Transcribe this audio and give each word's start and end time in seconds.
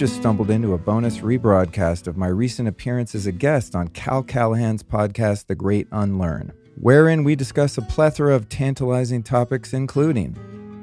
just 0.00 0.16
stumbled 0.16 0.50
into 0.50 0.72
a 0.72 0.78
bonus 0.78 1.18
rebroadcast 1.18 2.06
of 2.06 2.16
my 2.16 2.26
recent 2.26 2.66
appearance 2.66 3.14
as 3.14 3.26
a 3.26 3.32
guest 3.32 3.74
on 3.74 3.86
Cal 3.88 4.22
Callahan's 4.22 4.82
podcast, 4.82 5.46
The 5.46 5.54
Great 5.54 5.88
Unlearn, 5.92 6.54
wherein 6.80 7.22
we 7.22 7.36
discuss 7.36 7.76
a 7.76 7.82
plethora 7.82 8.34
of 8.34 8.48
tantalizing 8.48 9.22
topics, 9.22 9.74
including 9.74 10.34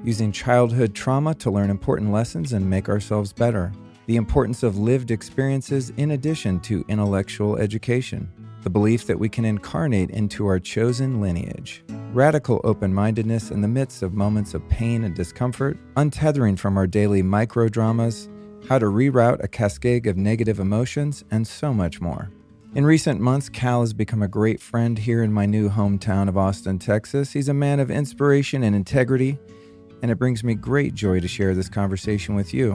using 0.04 0.32
childhood 0.32 0.94
trauma 0.94 1.34
to 1.34 1.50
learn 1.50 1.72
important 1.72 2.12
lessons 2.12 2.54
and 2.54 2.70
make 2.70 2.90
ourselves 2.90 3.34
better, 3.34 3.72
the 4.06 4.18
importance 4.18 4.62
of 4.62 4.78
lived 4.78 5.10
experiences 5.10 5.92
in 5.98 6.12
addition 6.12 6.60
to 6.60 6.86
intellectual 6.88 7.58
education, 7.58 8.32
the 8.62 8.70
belief 8.70 9.08
that 9.08 9.18
we 9.18 9.28
can 9.28 9.46
incarnate 9.46 10.12
into 10.12 10.46
our 10.46 10.60
chosen 10.60 11.20
lineage, 11.20 11.84
radical 12.14 12.62
open 12.64 12.94
mindedness 12.94 13.50
in 13.50 13.62
the 13.62 13.68
midst 13.68 14.04
of 14.04 14.14
moments 14.14 14.54
of 14.54 14.70
pain 14.70 15.06
and 15.06 15.16
discomfort, 15.16 15.76
untethering 15.96 16.56
from 16.56 16.78
our 16.78 16.86
daily 16.86 17.24
micro 17.24 17.68
dramas, 17.68 18.30
how 18.68 18.78
to 18.78 18.86
reroute 18.88 19.44
a 19.44 19.48
cascade 19.48 20.08
of 20.08 20.18
negative 20.18 20.60
emotions, 20.60 21.24
and 21.32 21.48
so 21.48 21.74
much 21.74 22.02
more. 22.02 22.30
In 22.76 22.86
recent 22.86 23.22
months, 23.22 23.50
Cal 23.50 23.82
has 23.82 23.94
become 23.94 24.22
a 24.22 24.28
great 24.28 24.60
friend 24.60 25.00
here 25.00 25.24
in 25.24 25.32
my 25.32 25.46
new 25.46 25.70
hometown 25.70 26.28
of 26.28 26.38
Austin, 26.38 26.78
Texas. 26.78 27.32
He's 27.32 27.50
a 27.50 27.54
man 27.54 27.80
of 27.80 27.90
inspiration 27.90 28.64
and 28.64 28.76
integrity, 28.76 29.40
and 30.02 30.12
it 30.12 30.20
brings 30.20 30.44
me 30.44 30.54
great 30.54 30.94
joy 30.94 31.20
to 31.22 31.28
share 31.28 31.56
this 31.56 31.70
conversation 31.70 32.36
with 32.36 32.54
you. 32.54 32.74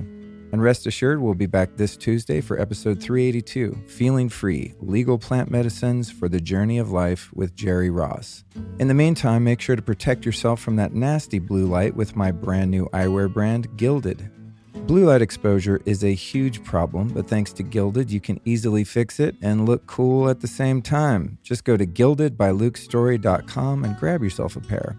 And 0.51 0.63
rest 0.63 0.87
assured, 0.87 1.21
we'll 1.21 1.35
be 1.35 1.47
back 1.47 1.77
this 1.77 1.97
Tuesday 1.97 2.41
for 2.41 2.61
episode 2.61 3.03
382 3.03 3.85
Feeling 3.87 4.29
Free 4.29 4.75
Legal 4.81 5.19
Plant 5.19 5.51
Medicines 5.51 6.11
for 6.11 6.29
the 6.29 6.41
Journey 6.41 6.79
of 6.79 6.91
Life 6.91 7.31
with 7.33 7.55
Jerry 7.55 7.89
Ross. 7.89 8.45
In 8.79 8.89
the 8.89 8.95
meantime, 8.95 9.45
make 9.45 9.61
sure 9.61 9.77
to 9.77 9.83
protect 9.83 10.27
yourself 10.27 10.61
from 10.61 10.77
that 10.77 10.95
nasty 10.95 11.39
blue 11.39 11.67
light 11.67 11.95
with 11.95 12.17
my 12.17 12.33
brand 12.33 12.71
new 12.71 12.87
eyewear 12.93 13.33
brand, 13.33 13.77
Gilded. 13.79 14.31
Blue 14.75 15.05
light 15.05 15.23
exposure 15.23 15.81
is 15.85 16.03
a 16.03 16.15
huge 16.15 16.65
problem, 16.65 17.09
but 17.09 17.29
thanks 17.29 17.53
to 17.53 17.63
Gilded, 17.63 18.11
you 18.11 18.21
can 18.21 18.41
easily 18.45 18.85
fix 18.85 19.21
it 19.21 19.37
and 19.43 19.67
look 19.67 19.87
cool 19.87 20.29
at 20.29 20.41
the 20.41 20.49
same 20.49 20.81
time. 20.81 21.39
Just 21.43 21.65
go 21.65 21.77
to 21.77 21.87
gildedbylukestorey.com 21.87 23.85
and 23.85 23.97
grab 23.99 24.23
yourself 24.23 24.57
a 24.57 24.61
pair. 24.61 24.97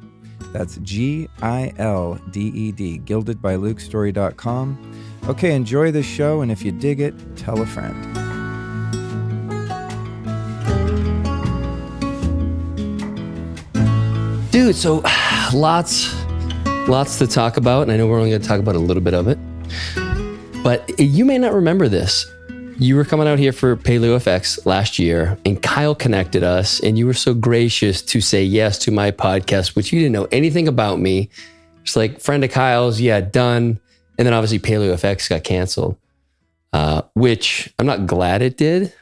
That's 0.52 0.78
G 0.78 1.28
I 1.42 1.74
L 1.78 2.20
D 2.32 2.42
E 2.42 2.72
D, 2.72 3.00
gildedbylukestorey.com. 3.00 4.94
Okay, 5.28 5.56
enjoy 5.56 5.92
the 5.92 6.04
show, 6.04 6.42
and 6.42 6.52
if 6.52 6.64
you 6.64 6.72
dig 6.72 7.00
it, 7.00 7.14
tell 7.36 7.60
a 7.62 7.66
friend. 7.66 7.96
Dude, 14.52 14.76
so 14.76 15.02
lots, 15.54 16.14
lots 16.88 17.18
to 17.18 17.26
talk 17.26 17.58
about, 17.58 17.84
and 17.84 17.92
I 17.92 17.98
know 17.98 18.06
we're 18.06 18.20
only 18.20 18.30
going 18.30 18.42
to 18.42 18.48
talk 18.48 18.60
about 18.60 18.76
a 18.76 18.80
little 18.80 19.02
bit 19.02 19.16
of 19.16 19.28
it. 19.28 19.40
But 20.64 20.98
you 20.98 21.26
may 21.26 21.38
not 21.38 21.54
remember 21.54 21.90
this. 21.90 22.26
You 22.80 22.96
were 22.96 23.06
coming 23.06 23.28
out 23.28 23.38
here 23.38 23.52
for 23.52 23.76
Paleo 23.76 24.18
FX 24.18 24.66
last 24.66 24.98
year, 24.98 25.38
and 25.46 25.62
Kyle 25.62 25.94
connected 25.94 26.44
us, 26.44 26.80
and 26.80 26.98
you 26.98 27.06
were 27.06 27.14
so 27.14 27.34
gracious 27.34 28.02
to 28.04 28.22
say 28.22 28.44
yes 28.44 28.80
to 28.80 28.92
my 28.92 29.12
podcast, 29.12 29.76
which 29.76 29.94
you 29.94 30.00
didn't 30.00 30.14
know 30.14 30.28
anything 30.32 30.68
about 30.68 31.00
me. 31.00 31.30
It's 31.84 31.96
like 31.96 32.20
friend 32.20 32.44
of 32.44 32.52
Kyle's, 32.52 33.00
yeah, 33.00 33.22
done. 33.22 33.80
And 34.18 34.26
then 34.26 34.34
obviously 34.34 34.60
Paleo 34.60 34.94
FX 34.94 35.30
got 35.30 35.44
canceled, 35.44 35.98
uh, 36.72 37.04
which 37.14 37.74
I'm 37.78 37.86
not 37.86 38.08
glad 38.08 38.42
it 38.42 38.58
did, 38.58 38.94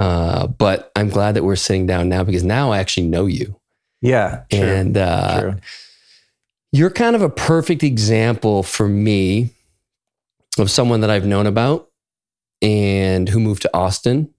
uh, 0.00 0.46
but 0.46 0.90
I'm 0.96 1.10
glad 1.10 1.36
that 1.36 1.44
we're 1.44 1.56
sitting 1.56 1.86
down 1.86 2.08
now 2.08 2.24
because 2.24 2.44
now 2.44 2.72
I 2.72 2.78
actually 2.78 3.06
know 3.06 3.26
you. 3.26 3.60
Yeah. 4.00 4.44
True, 4.50 4.60
and 4.60 4.96
uh, 4.96 5.40
true. 5.40 5.54
you're 6.72 6.90
kind 6.90 7.14
of 7.14 7.22
a 7.22 7.28
perfect 7.28 7.82
example 7.82 8.62
for 8.62 8.88
me 8.88 9.50
of 10.60 10.70
someone 10.70 11.00
that 11.00 11.10
I've 11.10 11.26
known 11.26 11.46
about 11.46 11.90
and 12.62 13.28
who 13.28 13.40
moved 13.40 13.62
to 13.62 13.76
Austin. 13.76 14.32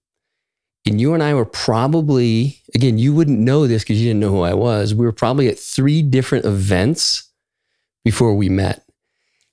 And 0.85 0.99
you 0.99 1.13
and 1.13 1.21
I 1.21 1.33
were 1.33 1.45
probably, 1.45 2.59
again, 2.73 2.97
you 2.97 3.13
wouldn't 3.13 3.39
know 3.39 3.67
this 3.67 3.83
because 3.83 4.01
you 4.01 4.07
didn't 4.07 4.19
know 4.19 4.31
who 4.31 4.41
I 4.41 4.53
was. 4.53 4.95
We 4.95 5.05
were 5.05 5.11
probably 5.11 5.47
at 5.47 5.59
three 5.59 6.01
different 6.01 6.45
events 6.45 7.29
before 8.03 8.33
we 8.35 8.49
met. 8.49 8.83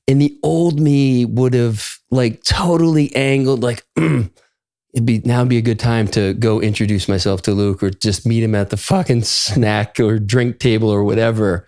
And 0.06 0.22
the 0.22 0.38
old 0.42 0.80
me 0.80 1.26
would 1.26 1.52
have 1.52 1.98
like 2.10 2.42
totally 2.44 3.14
angled, 3.14 3.62
like, 3.62 3.84
it'd 3.96 5.04
be 5.04 5.20
now 5.24 5.40
would 5.40 5.50
be 5.50 5.58
a 5.58 5.62
good 5.62 5.78
time 5.78 6.08
to 6.08 6.32
go 6.34 6.62
introduce 6.62 7.08
myself 7.08 7.42
to 7.42 7.52
Luke 7.52 7.82
or 7.82 7.90
just 7.90 8.26
meet 8.26 8.42
him 8.42 8.54
at 8.54 8.70
the 8.70 8.78
fucking 8.78 9.22
snack 9.24 10.00
or 10.00 10.18
drink 10.18 10.58
table 10.58 10.88
or 10.88 11.04
whatever. 11.04 11.66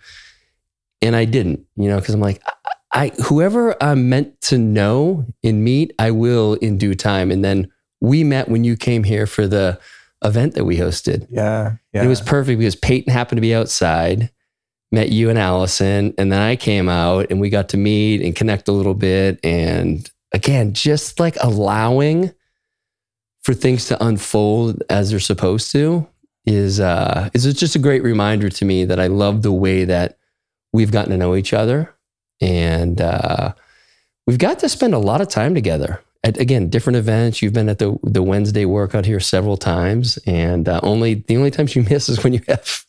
And 1.03 1.15
I 1.15 1.25
didn't, 1.25 1.65
you 1.75 1.87
know, 1.87 1.99
because 1.99 2.13
I'm 2.13 2.21
like, 2.21 2.41
I, 2.93 3.09
whoever 3.25 3.81
I'm 3.81 4.09
meant 4.09 4.39
to 4.41 4.57
know 4.57 5.25
and 5.43 5.63
meet, 5.63 5.93
I 5.97 6.11
will 6.11 6.55
in 6.55 6.77
due 6.77 6.95
time. 6.95 7.31
And 7.31 7.43
then 7.43 7.71
we 8.01 8.23
met 8.23 8.49
when 8.49 8.63
you 8.63 8.75
came 8.75 9.03
here 9.03 9.25
for 9.25 9.47
the 9.47 9.79
event 10.23 10.55
that 10.55 10.65
we 10.65 10.77
hosted. 10.77 11.27
Yeah. 11.29 11.77
yeah. 11.93 12.03
It 12.03 12.07
was 12.07 12.21
perfect 12.21 12.59
because 12.59 12.75
Peyton 12.75 13.13
happened 13.13 13.37
to 13.37 13.41
be 13.41 13.55
outside 13.55 14.29
met 14.91 15.09
you 15.09 15.29
and 15.29 15.39
Alyson, 15.39 16.13
and 16.17 16.31
then 16.31 16.41
I 16.41 16.55
came 16.55 16.89
out 16.89 17.27
and 17.29 17.39
we 17.39 17.49
got 17.49 17.69
to 17.69 17.77
meet 17.77 18.21
and 18.21 18.35
connect 18.35 18.67
a 18.67 18.73
little 18.73 18.93
bit. 18.93 19.39
And 19.43 20.09
again, 20.33 20.73
just 20.73 21.19
like 21.19 21.37
allowing 21.41 22.33
for 23.43 23.53
things 23.53 23.85
to 23.87 24.03
unfold 24.03 24.83
as 24.89 25.09
they're 25.09 25.19
supposed 25.19 25.71
to 25.71 26.07
is 26.45 26.79
uh, 26.79 27.29
is 27.33 27.51
just 27.53 27.75
a 27.75 27.79
great 27.79 28.03
reminder 28.03 28.49
to 28.49 28.65
me 28.65 28.85
that 28.85 28.99
I 28.99 29.07
love 29.07 29.41
the 29.41 29.51
way 29.51 29.85
that 29.85 30.17
we've 30.73 30.91
gotten 30.91 31.11
to 31.11 31.17
know 31.17 31.35
each 31.35 31.53
other, 31.53 31.93
and 32.41 32.99
uh, 32.99 33.53
we've 34.27 34.37
got 34.39 34.59
to 34.59 34.69
spend 34.69 34.93
a 34.93 34.99
lot 34.99 35.21
of 35.21 35.29
time 35.29 35.53
together. 35.53 36.01
At, 36.23 36.37
again, 36.37 36.69
different 36.69 36.97
events. 36.97 37.41
You've 37.41 37.53
been 37.53 37.69
at 37.69 37.79
the 37.79 37.97
the 38.03 38.21
Wednesday 38.21 38.65
workout 38.65 39.05
here 39.05 39.19
several 39.19 39.57
times, 39.57 40.17
and 40.27 40.69
uh, 40.69 40.79
only 40.83 41.15
the 41.15 41.37
only 41.37 41.51
times 41.51 41.75
you 41.75 41.83
miss 41.89 42.09
is 42.09 42.23
when 42.23 42.33
you 42.33 42.41
have 42.47 42.85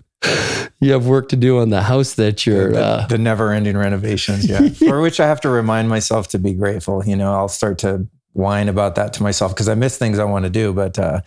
you 0.81 0.93
have 0.93 1.07
work 1.07 1.29
to 1.31 1.37
do 1.37 1.59
on 1.59 1.71
the 1.71 1.83
house 1.83 2.15
that 2.15 2.47
you're 2.47 2.73
the, 2.73 2.85
uh, 2.85 3.07
the 3.07 3.19
never-ending 3.19 3.77
renovations 3.77 4.49
yeah 4.49 4.69
for 4.89 5.01
which 5.01 5.19
i 5.19 5.27
have 5.27 5.41
to 5.41 5.49
remind 5.49 5.89
myself 5.89 6.29
to 6.29 6.39
be 6.39 6.55
grateful 6.55 7.05
you 7.05 7.17
know 7.17 7.33
i'll 7.33 7.49
start 7.49 7.79
to 7.79 8.07
whine 8.33 8.69
about 8.69 8.95
that 8.95 9.13
to 9.13 9.23
myself 9.23 9.53
because 9.53 9.69
i 9.69 9.75
miss 9.75 9.99
things 9.99 10.19
i 10.19 10.25
want 10.25 10.45
to 10.45 10.51
do 10.51 10.73
but 10.73 10.99
uh, 10.99 11.21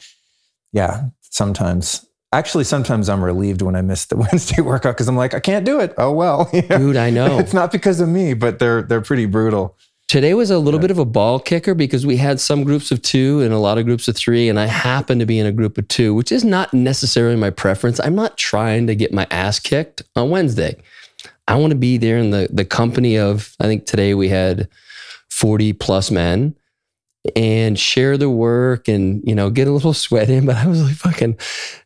yeah 0.72 1.04
sometimes 1.22 2.05
actually 2.38 2.64
sometimes 2.64 3.10
i'm 3.10 3.24
relieved 3.24 3.62
when 3.62 3.76
i 3.76 3.82
miss 3.82 4.06
the 4.06 4.16
wednesday 4.32 4.62
workout 4.62 4.96
because 4.96 5.08
i'm 5.08 5.16
like 5.16 5.34
i 5.34 5.40
can't 5.40 5.66
do 5.66 5.80
it 5.80 5.94
oh 5.98 6.12
well 6.12 6.50
dude 6.70 6.98
i 6.98 7.10
know 7.10 7.40
it's 7.40 7.54
not 7.54 7.72
because 7.72 8.00
of 8.00 8.10
me 8.10 8.34
but 8.34 8.60
they're 8.60 8.82
they're 8.84 9.02
pretty 9.02 9.26
brutal 9.26 9.78
Today 10.08 10.36
was 10.36 10.52
a 10.52 10.60
little 10.60 10.80
bit 10.80 10.92
of 10.92 11.00
a 11.00 11.06
ball 11.06 11.40
kicker 11.40 11.74
because 11.74 12.06
we 12.06 12.18
had 12.18 12.40
some 12.40 12.64
groups 12.64 12.92
of 12.92 13.02
two 13.02 13.42
and 13.42 13.52
a 13.52 13.58
lot 13.58 13.80
of 13.80 13.86
groups 13.86 14.08
of 14.08 14.16
three, 14.16 14.50
and 14.50 14.60
I 14.60 14.68
happened 14.68 15.20
to 15.20 15.26
be 15.26 15.40
in 15.40 15.48
a 15.48 15.52
group 15.52 15.80
of 15.80 15.88
two, 15.88 16.14
which 16.14 16.32
is 16.32 16.44
not 16.44 16.72
necessarily 16.76 17.36
my 17.36 17.50
preference. 17.50 18.00
I'm 18.00 18.14
not 18.14 18.38
trying 18.38 18.86
to 18.86 18.94
get 18.94 19.12
my 19.12 19.26
ass 19.32 19.60
kicked 19.60 20.04
on 20.16 20.30
Wednesday. 20.30 20.78
I 21.48 21.56
want 21.56 21.72
to 21.72 21.78
be 21.78 21.98
there 21.98 22.20
in 22.20 22.30
the 22.30 22.48
the 22.52 22.66
company 22.66 23.18
of. 23.18 23.56
I 23.60 23.64
think 23.64 23.88
today 23.88 24.14
we 24.14 24.30
had 24.30 24.70
40 25.32 25.74
plus 25.74 26.12
men 26.12 26.56
and 27.36 27.78
share 27.80 28.18
the 28.18 28.30
work 28.30 28.88
and 28.88 29.22
you 29.26 29.36
know 29.36 29.50
get 29.50 29.68
a 29.68 29.72
little 29.72 29.94
sweat 29.94 30.30
in. 30.30 30.46
But 30.46 30.58
I 30.58 30.68
was 30.68 30.84
like 30.84 30.96
fucking 30.96 31.38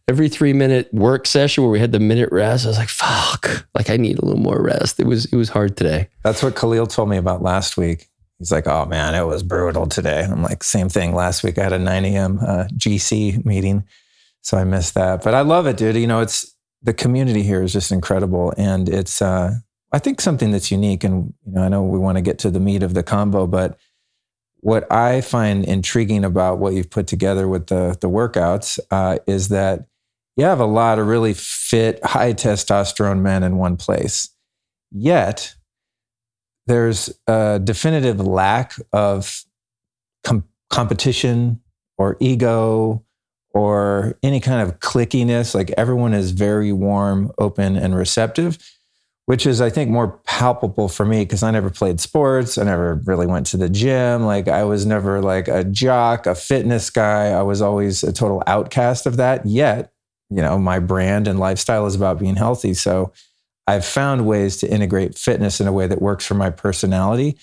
every 0.07 0.29
three 0.29 0.53
minute 0.53 0.93
work 0.93 1.27
session 1.27 1.63
where 1.63 1.71
we 1.71 1.79
had 1.79 1.91
the 1.91 1.99
minute 1.99 2.29
rest. 2.31 2.65
I 2.65 2.69
was 2.69 2.77
like 2.77 2.89
fuck, 2.89 3.67
like 3.75 3.89
I 3.89 3.97
need 3.97 4.19
a 4.19 4.25
little 4.25 4.41
more 4.41 4.61
rest. 4.61 4.99
It 4.99 5.07
was 5.07 5.25
it 5.25 5.35
was 5.35 5.49
hard 5.49 5.77
today. 5.77 6.09
That's 6.23 6.43
what 6.43 6.55
Khalil 6.55 6.87
told 6.87 7.09
me 7.09 7.17
about 7.17 7.41
last 7.41 7.77
week 7.77 8.09
he's 8.39 8.51
like, 8.51 8.67
oh 8.67 8.85
man, 8.85 9.13
it 9.13 9.25
was 9.25 9.43
brutal 9.43 9.85
today. 9.85 10.23
I'm 10.23 10.41
like, 10.41 10.63
same 10.63 10.89
thing. 10.89 11.13
Last 11.13 11.43
week 11.43 11.59
I 11.59 11.63
had 11.63 11.73
a 11.73 11.79
9 11.79 12.05
a.m. 12.05 12.39
Uh, 12.39 12.63
GC 12.75 13.45
meeting. 13.45 13.83
So 14.41 14.57
I 14.57 14.63
missed 14.63 14.95
that. 14.95 15.23
But 15.23 15.35
I 15.35 15.41
love 15.41 15.67
it, 15.67 15.77
dude. 15.77 15.97
You 15.97 16.07
know, 16.07 16.21
it's 16.21 16.55
the 16.81 16.93
community 16.93 17.43
here 17.43 17.61
is 17.61 17.73
just 17.73 17.91
incredible. 17.91 18.53
And 18.57 18.87
it's, 18.87 19.21
uh, 19.21 19.55
I 19.91 19.99
think 19.99 20.21
something 20.21 20.51
that's 20.51 20.71
unique. 20.71 21.03
And, 21.03 21.33
you 21.45 21.53
know, 21.53 21.61
I 21.61 21.67
know 21.67 21.83
we 21.83 21.99
want 21.99 22.17
to 22.17 22.21
get 22.21 22.39
to 22.39 22.49
the 22.49 22.59
meat 22.59 22.81
of 22.81 22.93
the 22.93 23.03
combo, 23.03 23.45
but 23.45 23.77
what 24.61 24.91
I 24.91 25.21
find 25.21 25.63
intriguing 25.65 26.25
about 26.25 26.59
what 26.59 26.73
you've 26.73 26.89
put 26.89 27.07
together 27.07 27.47
with 27.47 27.67
the, 27.67 27.97
the 28.01 28.09
workouts 28.09 28.79
uh, 28.91 29.19
is 29.25 29.49
that 29.49 29.87
you 30.35 30.45
have 30.45 30.59
a 30.59 30.65
lot 30.65 30.99
of 30.99 31.07
really 31.07 31.33
fit, 31.33 32.03
high 32.05 32.33
testosterone 32.33 33.21
men 33.21 33.43
in 33.43 33.57
one 33.57 33.77
place. 33.77 34.29
Yet, 34.91 35.55
there's 36.67 37.09
a 37.27 37.59
definitive 37.63 38.19
lack 38.19 38.75
of 38.93 39.43
com- 40.23 40.47
competition 40.69 41.61
or 41.97 42.15
ego 42.19 43.03
or 43.51 44.17
any 44.23 44.39
kind 44.39 44.61
of 44.61 44.79
clickiness. 44.79 45.55
Like 45.55 45.71
everyone 45.77 46.13
is 46.13 46.31
very 46.31 46.71
warm, 46.71 47.31
open, 47.37 47.75
and 47.75 47.95
receptive, 47.95 48.57
which 49.29 49.45
is, 49.45 49.61
I 49.61 49.69
think, 49.69 49.91
more 49.91 50.19
palpable 50.25 50.89
for 50.89 51.05
me 51.05 51.19
because 51.23 51.43
I 51.43 51.51
never 51.51 51.69
played 51.69 51.99
sports. 51.99 52.57
I 52.57 52.63
never 52.63 52.95
really 53.05 53.27
went 53.27 53.45
to 53.47 53.57
the 53.57 53.69
gym. 53.69 54.23
Like 54.23 54.47
I 54.47 54.63
was 54.63 54.87
never 54.87 55.21
like 55.21 55.47
a 55.47 55.63
jock, 55.63 56.25
a 56.25 56.33
fitness 56.33 56.89
guy. 56.89 57.27
I 57.27 57.43
was 57.43 57.61
always 57.61 58.03
a 58.03 58.11
total 58.11 58.41
outcast 58.47 59.05
of 59.05 59.17
that. 59.17 59.45
Yet, 59.45 59.93
you 60.31 60.41
know, 60.41 60.57
my 60.57 60.79
brand 60.79 61.27
and 61.27 61.37
lifestyle 61.37 61.85
is 61.85 61.93
about 61.93 62.17
being 62.17 62.37
healthy. 62.37 62.73
So 62.73 63.13
I've 63.67 63.85
found 63.85 64.25
ways 64.25 64.57
to 64.57 64.67
integrate 64.67 65.15
fitness 65.15 65.61
in 65.61 65.67
a 65.67 65.71
way 65.71 65.85
that 65.85 66.01
works 66.01 66.25
for 66.25 66.33
my 66.33 66.49
personality. 66.49 67.37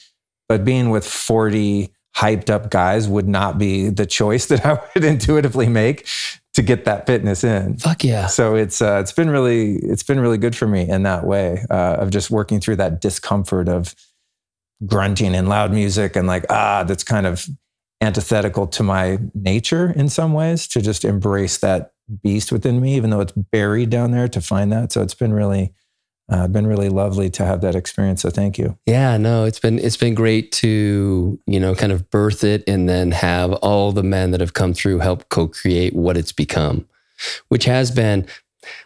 But 0.49 0.65
being 0.65 0.91
with 0.91 1.07
40 1.07 1.95
hyped 2.17 2.51
up 2.51 2.69
guys 2.69 3.07
would 3.07 3.29
not 3.29 3.59
be 3.59 3.91
the 3.91 4.07
choice 4.19 4.47
that 4.47 4.67
I 4.67 4.81
would 4.93 5.05
intuitively 5.05 5.69
make 5.69 6.09
to 6.57 6.63
get 6.63 6.87
that 6.87 7.07
fitness 7.07 7.45
in. 7.45 7.77
Fuck 7.77 8.03
yeah. 8.03 8.27
So 8.29 8.55
it's 8.55 8.81
uh, 8.81 8.99
it's 9.01 9.13
been 9.13 9.29
really 9.29 9.77
it's 9.77 10.03
been 10.03 10.19
really 10.19 10.39
good 10.39 10.57
for 10.57 10.67
me 10.67 10.89
in 10.89 11.03
that 11.03 11.25
way 11.27 11.63
uh, 11.71 11.97
of 11.99 12.09
just 12.09 12.31
working 12.31 12.61
through 12.61 12.77
that 12.77 13.03
discomfort 13.03 13.69
of 13.69 13.95
grunting 14.87 15.35
and 15.35 15.51
loud 15.51 15.73
music 15.73 16.17
and 16.17 16.27
like 16.27 16.45
ah 16.51 16.85
that's 16.85 17.05
kind 17.05 17.27
of 17.27 17.47
antithetical 18.03 18.67
to 18.67 18.83
my 18.83 19.19
nature 19.35 19.91
in 19.97 20.09
some 20.09 20.33
ways 20.35 20.67
to 20.67 20.83
just 20.83 21.05
embrace 21.05 21.59
that 21.59 21.93
beast 22.23 22.53
within 22.53 22.81
me 22.81 22.95
even 22.95 23.11
though 23.11 23.21
it's 23.21 23.33
buried 23.33 23.91
down 23.91 24.11
there 24.11 24.29
to 24.29 24.41
find 24.41 24.73
that. 24.73 24.93
So 24.93 25.03
it's 25.03 25.15
been 25.15 25.35
really 25.35 25.75
uh, 26.29 26.49
been 26.49 26.67
really 26.67 26.89
lovely 26.89 27.31
to 27.31 27.45
have 27.45 27.61
that 27.61 27.75
experience. 27.75 28.23
So 28.23 28.31
thank 28.31 28.59
you. 28.59 28.77
Yeah, 28.87 29.17
no, 29.17 29.45
it's 29.45 29.61
been 29.61 29.79
it's 29.79 29.97
been 29.97 30.15
great 30.15 30.51
to 30.53 31.39
you 31.47 31.61
know 31.61 31.75
kind 31.75 31.93
of 31.93 32.11
birth 32.11 32.43
it 32.43 32.65
and 32.67 32.89
then 32.89 33.13
have 33.13 33.53
all 33.55 33.93
the 33.93 34.03
men 34.03 34.33
that 34.33 34.41
have 34.41 34.55
come 34.55 34.75
through 34.75 34.99
help 34.99 35.29
co-create 35.29 35.95
what 35.95 36.17
it's 36.17 36.33
become, 36.33 36.87
which 37.49 37.65
has 37.65 37.91
been. 37.91 38.27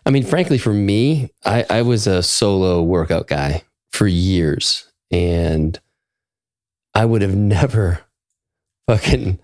I 0.04 0.10
mean, 0.10 0.24
frankly, 0.24 0.58
for 0.58 0.74
me, 0.74 1.30
I, 1.46 1.64
I 1.70 1.82
was 1.82 2.06
a 2.06 2.22
solo 2.22 2.82
workout 2.82 3.28
guy 3.28 3.62
for 3.92 4.06
years, 4.06 4.86
and 5.10 5.80
I 6.94 7.06
would 7.06 7.22
have 7.22 7.34
never 7.36 8.00
fucking 8.86 9.38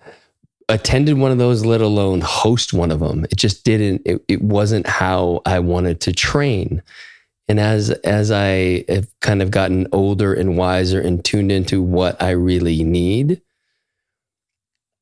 attended 0.69 1.17
one 1.17 1.31
of 1.31 1.37
those, 1.37 1.65
let 1.65 1.81
alone 1.81 2.21
host 2.21 2.73
one 2.73 2.91
of 2.91 2.99
them. 2.99 3.25
It 3.31 3.37
just 3.37 3.63
didn't. 3.63 4.03
It, 4.05 4.23
it 4.27 4.41
wasn't 4.41 4.85
how 4.85 5.41
I 5.45 5.59
wanted 5.59 6.01
to 6.01 6.11
train. 6.11 6.83
And 7.47 7.59
as 7.59 7.89
as 7.89 8.31
I 8.31 8.83
have 8.89 9.07
kind 9.21 9.41
of 9.41 9.51
gotten 9.51 9.87
older 9.91 10.33
and 10.33 10.57
wiser 10.57 10.99
and 10.99 11.23
tuned 11.23 11.51
into 11.51 11.81
what 11.81 12.21
I 12.21 12.31
really 12.31 12.83
need, 12.83 13.41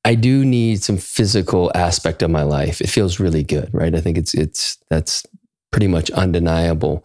I 0.03 0.13
do 0.13 0.45
need 0.45 0.83
some 0.83 0.97
physical 0.97 1.71
aspect 1.73 2.21
of 2.21 2.29
my 2.29 2.43
life. 2.43 2.81
It 2.81 2.89
feels 2.89 3.19
really 3.19 3.43
good, 3.43 3.73
right? 3.73 3.95
I 3.95 4.01
think 4.01 4.17
it's 4.17 4.35
it's 4.35 4.77
that's 4.89 5.25
pretty 5.71 5.87
much 5.87 6.11
undeniable. 6.11 7.03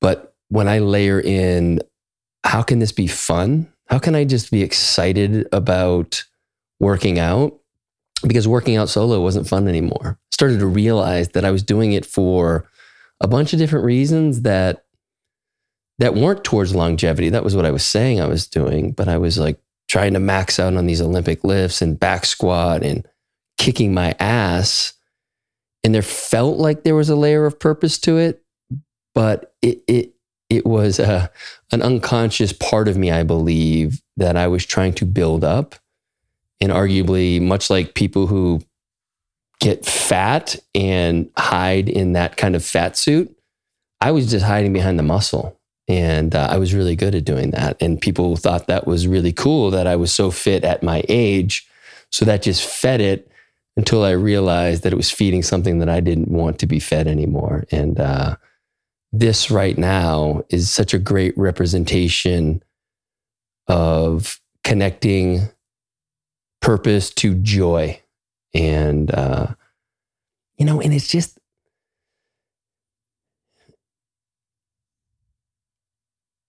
But 0.00 0.34
when 0.48 0.66
I 0.66 0.80
layer 0.80 1.20
in 1.20 1.80
how 2.42 2.62
can 2.62 2.80
this 2.80 2.92
be 2.92 3.06
fun? 3.06 3.72
How 3.86 3.98
can 3.98 4.14
I 4.16 4.24
just 4.24 4.50
be 4.50 4.62
excited 4.62 5.46
about 5.52 6.24
working 6.80 7.18
out? 7.18 7.56
Because 8.26 8.48
working 8.48 8.76
out 8.76 8.88
solo 8.88 9.20
wasn't 9.20 9.48
fun 9.48 9.68
anymore. 9.68 10.18
Started 10.32 10.58
to 10.58 10.66
realize 10.66 11.28
that 11.30 11.44
I 11.44 11.50
was 11.50 11.62
doing 11.62 11.92
it 11.92 12.04
for 12.04 12.68
a 13.20 13.28
bunch 13.28 13.52
of 13.52 13.58
different 13.58 13.84
reasons 13.84 14.42
that 14.42 14.84
that 15.98 16.14
weren't 16.14 16.44
towards 16.44 16.74
longevity. 16.74 17.28
That 17.28 17.44
was 17.44 17.54
what 17.54 17.66
I 17.66 17.70
was 17.70 17.84
saying 17.84 18.20
I 18.20 18.26
was 18.26 18.46
doing, 18.46 18.92
but 18.92 19.08
I 19.08 19.18
was 19.18 19.38
like 19.38 19.60
trying 19.88 20.14
to 20.14 20.20
max 20.20 20.58
out 20.58 20.74
on 20.74 20.86
these 20.86 21.02
Olympic 21.02 21.44
lifts 21.44 21.82
and 21.82 22.00
back 22.00 22.24
squat 22.24 22.82
and 22.82 23.06
kicking 23.58 23.92
my 23.92 24.14
ass. 24.18 24.94
And 25.84 25.94
there 25.94 26.02
felt 26.02 26.58
like 26.58 26.82
there 26.84 26.94
was 26.94 27.10
a 27.10 27.16
layer 27.16 27.44
of 27.44 27.58
purpose 27.58 27.98
to 28.00 28.16
it, 28.16 28.42
but 29.14 29.54
it 29.60 29.82
it 29.86 30.14
it 30.48 30.66
was 30.66 30.98
a, 30.98 31.30
an 31.70 31.80
unconscious 31.80 32.52
part 32.52 32.88
of 32.88 32.96
me, 32.98 33.10
I 33.10 33.22
believe, 33.22 34.02
that 34.16 34.36
I 34.36 34.48
was 34.48 34.66
trying 34.66 34.94
to 34.94 35.06
build 35.06 35.44
up. 35.44 35.76
And 36.60 36.72
arguably, 36.72 37.40
much 37.40 37.70
like 37.70 37.94
people 37.94 38.26
who 38.26 38.60
get 39.60 39.84
fat 39.84 40.56
and 40.74 41.30
hide 41.36 41.88
in 41.88 42.14
that 42.14 42.36
kind 42.36 42.56
of 42.56 42.64
fat 42.64 42.96
suit. 42.96 43.34
I 44.00 44.10
was 44.10 44.30
just 44.30 44.44
hiding 44.44 44.72
behind 44.72 44.98
the 44.98 45.04
muscle. 45.04 45.56
And 45.86 46.34
uh, 46.34 46.48
I 46.50 46.56
was 46.56 46.72
really 46.72 46.96
good 46.96 47.14
at 47.14 47.24
doing 47.24 47.50
that. 47.50 47.76
And 47.80 48.00
people 48.00 48.36
thought 48.36 48.68
that 48.68 48.86
was 48.86 49.06
really 49.06 49.32
cool 49.32 49.70
that 49.72 49.86
I 49.86 49.96
was 49.96 50.12
so 50.12 50.30
fit 50.30 50.64
at 50.64 50.82
my 50.82 51.02
age. 51.08 51.66
So 52.10 52.24
that 52.24 52.42
just 52.42 52.64
fed 52.66 53.00
it 53.00 53.30
until 53.76 54.04
I 54.04 54.10
realized 54.10 54.82
that 54.82 54.92
it 54.92 54.96
was 54.96 55.10
feeding 55.10 55.42
something 55.42 55.78
that 55.78 55.88
I 55.88 56.00
didn't 56.00 56.28
want 56.28 56.58
to 56.60 56.66
be 56.66 56.78
fed 56.78 57.06
anymore. 57.06 57.64
And 57.70 57.98
uh, 57.98 58.36
this 59.12 59.50
right 59.50 59.76
now 59.76 60.42
is 60.48 60.70
such 60.70 60.94
a 60.94 60.98
great 60.98 61.36
representation 61.36 62.62
of 63.66 64.40
connecting 64.64 65.48
purpose 66.60 67.10
to 67.10 67.34
joy 67.34 67.99
and 68.54 69.10
uh, 69.14 69.48
you 70.56 70.66
know, 70.66 70.80
and 70.80 70.94
it's 70.94 71.08
just 71.08 71.38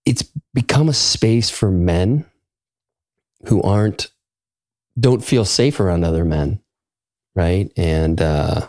it's 0.05 0.23
become 0.53 0.89
a 0.89 0.93
space 0.93 1.49
for 1.49 1.71
men 1.71 2.25
who 3.47 3.61
aren't 3.61 4.11
don't 4.99 5.23
feel 5.23 5.45
safe 5.45 5.79
around 5.79 6.03
other 6.03 6.25
men, 6.25 6.61
right? 7.35 7.71
And 7.77 8.21
uh, 8.21 8.67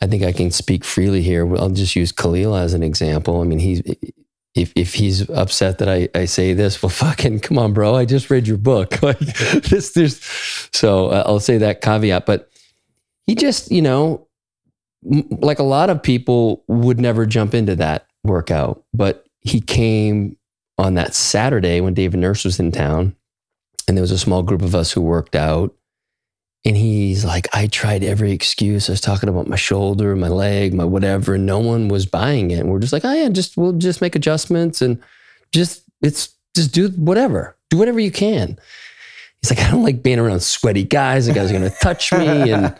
I 0.00 0.06
think 0.06 0.22
I 0.22 0.32
can 0.32 0.50
speak 0.50 0.84
freely 0.84 1.22
here. 1.22 1.56
I'll 1.56 1.70
just 1.70 1.96
use 1.96 2.12
Khalil 2.12 2.56
as 2.56 2.74
an 2.74 2.82
example. 2.82 3.40
I 3.40 3.44
mean, 3.44 3.58
he's 3.58 3.82
if 4.54 4.72
if 4.74 4.94
he's 4.94 5.28
upset 5.30 5.78
that 5.78 5.88
I, 5.88 6.08
I 6.14 6.24
say 6.24 6.54
this, 6.54 6.82
well, 6.82 6.90
fucking 6.90 7.40
come 7.40 7.58
on, 7.58 7.72
bro. 7.72 7.94
I 7.94 8.04
just 8.04 8.30
read 8.30 8.46
your 8.46 8.58
book. 8.58 8.98
Like 9.02 9.18
this, 9.18 9.92
there's 9.92 10.20
so 10.72 11.08
uh, 11.08 11.24
I'll 11.26 11.40
say 11.40 11.58
that 11.58 11.80
caveat. 11.80 12.26
But 12.26 12.50
he 13.26 13.34
just, 13.34 13.70
you 13.70 13.82
know, 13.82 14.26
m- 15.10 15.28
like 15.30 15.58
a 15.58 15.64
lot 15.64 15.90
of 15.90 16.02
people 16.02 16.64
would 16.68 17.00
never 17.00 17.26
jump 17.26 17.54
into 17.54 17.76
that 17.76 18.06
workout, 18.24 18.84
but 18.92 19.26
he 19.40 19.60
came 19.60 20.36
on 20.78 20.94
that 20.94 21.14
Saturday 21.14 21.80
when 21.80 21.94
David 21.94 22.20
Nurse 22.20 22.44
was 22.44 22.58
in 22.58 22.72
town, 22.72 23.14
and 23.86 23.96
there 23.96 24.02
was 24.02 24.10
a 24.10 24.18
small 24.18 24.42
group 24.42 24.62
of 24.62 24.74
us 24.74 24.92
who 24.92 25.00
worked 25.00 25.36
out. 25.36 25.74
And 26.64 26.76
he's 26.76 27.24
like, 27.24 27.48
I 27.54 27.68
tried 27.68 28.04
every 28.04 28.32
excuse. 28.32 28.88
I 28.88 28.92
was 28.92 29.00
talking 29.00 29.30
about 29.30 29.46
my 29.46 29.56
shoulder, 29.56 30.14
my 30.14 30.28
leg, 30.28 30.74
my 30.74 30.84
whatever, 30.84 31.34
and 31.36 31.46
no 31.46 31.58
one 31.58 31.88
was 31.88 32.04
buying 32.04 32.50
it. 32.50 32.60
And 32.60 32.68
we're 32.70 32.80
just 32.80 32.92
like, 32.92 33.04
oh 33.04 33.12
yeah, 33.14 33.30
just 33.30 33.56
we'll 33.56 33.72
just 33.72 34.02
make 34.02 34.14
adjustments 34.14 34.82
and 34.82 35.02
just 35.54 35.82
it's 36.02 36.34
just 36.54 36.72
do 36.74 36.88
whatever. 36.90 37.56
Do 37.70 37.78
whatever 37.78 37.98
you 38.00 38.10
can. 38.10 38.58
He's 39.40 39.50
like, 39.50 39.64
I 39.66 39.70
don't 39.70 39.82
like 39.82 40.02
being 40.02 40.18
around 40.18 40.42
sweaty 40.42 40.84
guys. 40.84 41.26
The 41.26 41.32
guys 41.32 41.50
are 41.50 41.54
gonna 41.54 41.70
touch 41.80 42.12
me. 42.12 42.52
And 42.52 42.76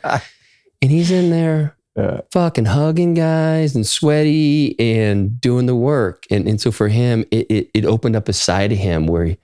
and 0.82 0.90
he's 0.90 1.10
in 1.10 1.30
there 1.30 1.74
Yeah. 1.96 2.20
fucking 2.32 2.66
hugging 2.66 3.14
guys 3.14 3.74
and 3.74 3.86
sweaty 3.86 4.78
and 4.78 5.40
doing 5.40 5.64
the 5.64 5.74
work. 5.76 6.26
And 6.30 6.46
and 6.46 6.60
so 6.60 6.70
for 6.70 6.88
him, 6.88 7.24
it 7.30 7.46
it, 7.50 7.70
it 7.72 7.84
opened 7.86 8.14
up 8.14 8.28
a 8.28 8.34
side 8.34 8.72
of 8.72 8.78
him 8.78 9.06
where 9.06 9.24
he, 9.24 9.38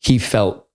he 0.00 0.18
felt 0.18 0.66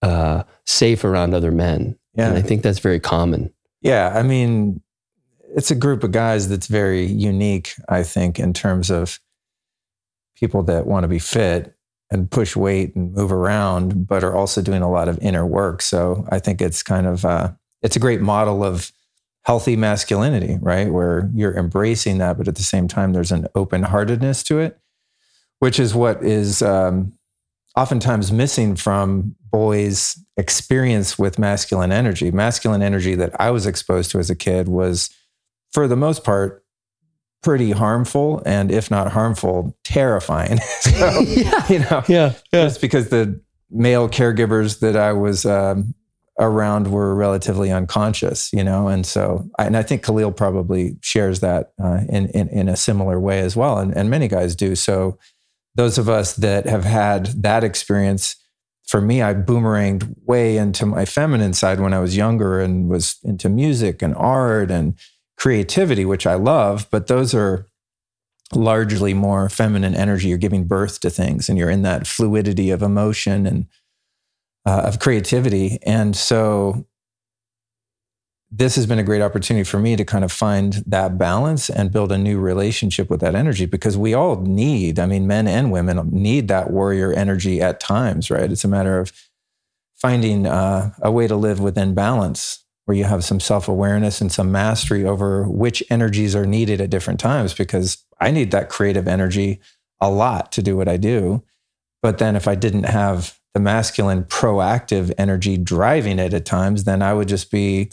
uh, 0.00 0.44
safe 0.64 1.04
around 1.04 1.34
other 1.34 1.52
men. 1.52 1.98
And 2.16 2.36
I 2.36 2.42
think 2.42 2.62
that's 2.62 2.78
very 2.78 3.00
common. 3.00 3.52
Yeah. 3.80 4.12
I 4.14 4.22
mean, 4.22 4.82
it's 5.54 5.70
a 5.70 5.74
group 5.74 6.04
of 6.04 6.12
guys 6.12 6.48
that's 6.48 6.66
very 6.66 7.04
unique, 7.04 7.74
I 7.88 8.02
think, 8.02 8.38
in 8.38 8.52
terms 8.52 8.90
of 8.90 9.20
people 10.36 10.62
that 10.64 10.86
want 10.86 11.04
to 11.04 11.08
be 11.08 11.18
fit 11.18 11.74
and 12.10 12.30
push 12.30 12.54
weight 12.56 12.94
and 12.94 13.12
move 13.14 13.32
around, 13.32 14.06
but 14.06 14.22
are 14.22 14.36
also 14.36 14.60
doing 14.60 14.82
a 14.82 14.90
lot 14.90 15.08
of 15.08 15.18
inner 15.20 15.46
work. 15.46 15.80
So 15.82 16.26
I 16.30 16.38
think 16.38 16.60
it's 16.60 16.82
kind 16.82 17.06
of 17.06 17.24
uh, 17.24 17.52
it's 17.80 17.96
a 17.96 18.00
great 18.00 18.20
model 18.20 18.62
of 18.62 18.92
healthy 19.44 19.76
masculinity, 19.76 20.58
right? 20.60 20.92
Where 20.92 21.30
you're 21.34 21.56
embracing 21.56 22.18
that, 22.18 22.38
but 22.38 22.48
at 22.48 22.56
the 22.56 22.62
same 22.62 22.86
time, 22.86 23.12
there's 23.12 23.32
an 23.32 23.46
open 23.54 23.82
heartedness 23.82 24.42
to 24.44 24.58
it, 24.58 24.78
which 25.58 25.80
is 25.80 25.94
what 25.94 26.22
is 26.22 26.62
um, 26.62 27.12
oftentimes 27.76 28.30
missing 28.32 28.76
from 28.76 29.34
boys' 29.50 30.18
experience 30.36 31.18
with 31.18 31.38
masculine 31.38 31.92
energy. 31.92 32.30
Masculine 32.30 32.82
energy 32.82 33.14
that 33.14 33.38
I 33.40 33.50
was 33.50 33.66
exposed 33.66 34.10
to 34.12 34.18
as 34.18 34.30
a 34.30 34.34
kid 34.36 34.68
was, 34.68 35.10
for 35.72 35.86
the 35.88 35.96
most 35.96 36.24
part, 36.24 36.64
pretty 37.42 37.72
harmful, 37.72 38.42
and 38.46 38.70
if 38.70 38.90
not 38.90 39.10
harmful, 39.12 39.76
terrifying. 39.84 40.58
so, 40.80 41.20
yeah. 41.26 41.68
you 41.68 41.78
know, 41.80 42.02
Yeah. 42.08 42.34
just 42.52 42.80
because 42.80 43.08
the 43.08 43.40
male 43.70 44.08
caregivers 44.08 44.80
that 44.80 44.96
I 44.96 45.12
was 45.12 45.44
um, 45.44 45.94
around 46.38 46.88
were 46.92 47.14
relatively 47.14 47.70
unconscious, 47.70 48.52
you 48.52 48.62
know, 48.62 48.88
and 48.88 49.04
so 49.04 49.48
I, 49.58 49.64
and 49.64 49.76
I 49.76 49.82
think 49.82 50.04
Khalil 50.04 50.32
probably 50.32 50.96
shares 51.02 51.40
that 51.40 51.72
uh, 51.82 52.00
in, 52.08 52.28
in 52.28 52.48
in 52.48 52.68
a 52.68 52.76
similar 52.76 53.18
way 53.18 53.40
as 53.40 53.56
well, 53.56 53.78
and 53.78 53.94
and 53.96 54.08
many 54.08 54.28
guys 54.28 54.54
do. 54.54 54.74
So 54.76 55.18
those 55.74 55.98
of 55.98 56.08
us 56.08 56.34
that 56.34 56.66
have 56.66 56.84
had 56.84 57.26
that 57.42 57.64
experience, 57.64 58.36
for 58.86 59.00
me, 59.00 59.22
I 59.22 59.34
boomeranged 59.34 60.14
way 60.26 60.56
into 60.56 60.86
my 60.86 61.04
feminine 61.04 61.54
side 61.54 61.80
when 61.80 61.94
I 61.94 62.00
was 62.00 62.16
younger 62.16 62.60
and 62.60 62.88
was 62.88 63.16
into 63.22 63.48
music 63.48 64.02
and 64.02 64.14
art 64.16 64.70
and 64.70 64.98
creativity, 65.36 66.04
which 66.04 66.26
I 66.26 66.34
love, 66.34 66.88
but 66.90 67.06
those 67.06 67.34
are 67.34 67.68
largely 68.54 69.14
more 69.14 69.48
feminine 69.48 69.94
energy. 69.94 70.28
You're 70.28 70.38
giving 70.38 70.66
birth 70.66 71.00
to 71.00 71.10
things 71.10 71.48
and 71.48 71.58
you're 71.58 71.70
in 71.70 71.82
that 71.82 72.06
fluidity 72.06 72.70
of 72.70 72.82
emotion 72.82 73.46
and 73.46 73.66
uh, 74.66 74.82
of 74.84 74.98
creativity. 74.98 75.78
And 75.84 76.14
so 76.14 76.86
this 78.54 78.76
has 78.76 78.84
been 78.84 78.98
a 78.98 79.02
great 79.02 79.22
opportunity 79.22 79.64
for 79.64 79.78
me 79.78 79.96
to 79.96 80.04
kind 80.04 80.24
of 80.24 80.30
find 80.30 80.74
that 80.86 81.16
balance 81.16 81.70
and 81.70 81.90
build 81.90 82.12
a 82.12 82.18
new 82.18 82.38
relationship 82.38 83.08
with 83.08 83.20
that 83.20 83.34
energy 83.34 83.64
because 83.64 83.96
we 83.96 84.12
all 84.12 84.36
need, 84.42 84.98
I 84.98 85.06
mean, 85.06 85.26
men 85.26 85.48
and 85.48 85.72
women 85.72 86.10
need 86.12 86.48
that 86.48 86.70
warrior 86.70 87.14
energy 87.14 87.62
at 87.62 87.80
times, 87.80 88.30
right? 88.30 88.52
It's 88.52 88.64
a 88.64 88.68
matter 88.68 88.98
of 88.98 89.10
finding 89.96 90.46
uh, 90.46 90.92
a 91.00 91.10
way 91.10 91.26
to 91.26 91.34
live 91.34 91.60
within 91.60 91.94
balance 91.94 92.62
where 92.84 92.96
you 92.96 93.04
have 93.04 93.24
some 93.24 93.40
self 93.40 93.68
awareness 93.68 94.20
and 94.20 94.30
some 94.30 94.52
mastery 94.52 95.02
over 95.02 95.48
which 95.48 95.82
energies 95.88 96.36
are 96.36 96.44
needed 96.44 96.78
at 96.78 96.90
different 96.90 97.20
times 97.20 97.54
because 97.54 98.04
I 98.20 98.30
need 98.30 98.50
that 98.50 98.68
creative 98.68 99.08
energy 99.08 99.60
a 99.98 100.10
lot 100.10 100.52
to 100.52 100.62
do 100.62 100.76
what 100.76 100.88
I 100.88 100.98
do. 100.98 101.42
But 102.02 102.18
then 102.18 102.36
if 102.36 102.46
I 102.46 102.54
didn't 102.54 102.84
have 102.84 103.38
the 103.54 103.60
masculine 103.60 104.24
proactive 104.24 105.10
energy 105.16 105.56
driving 105.56 106.18
it 106.18 106.34
at 106.34 106.44
times, 106.44 106.84
then 106.84 107.00
I 107.00 107.14
would 107.14 107.28
just 107.28 107.50
be 107.50 107.90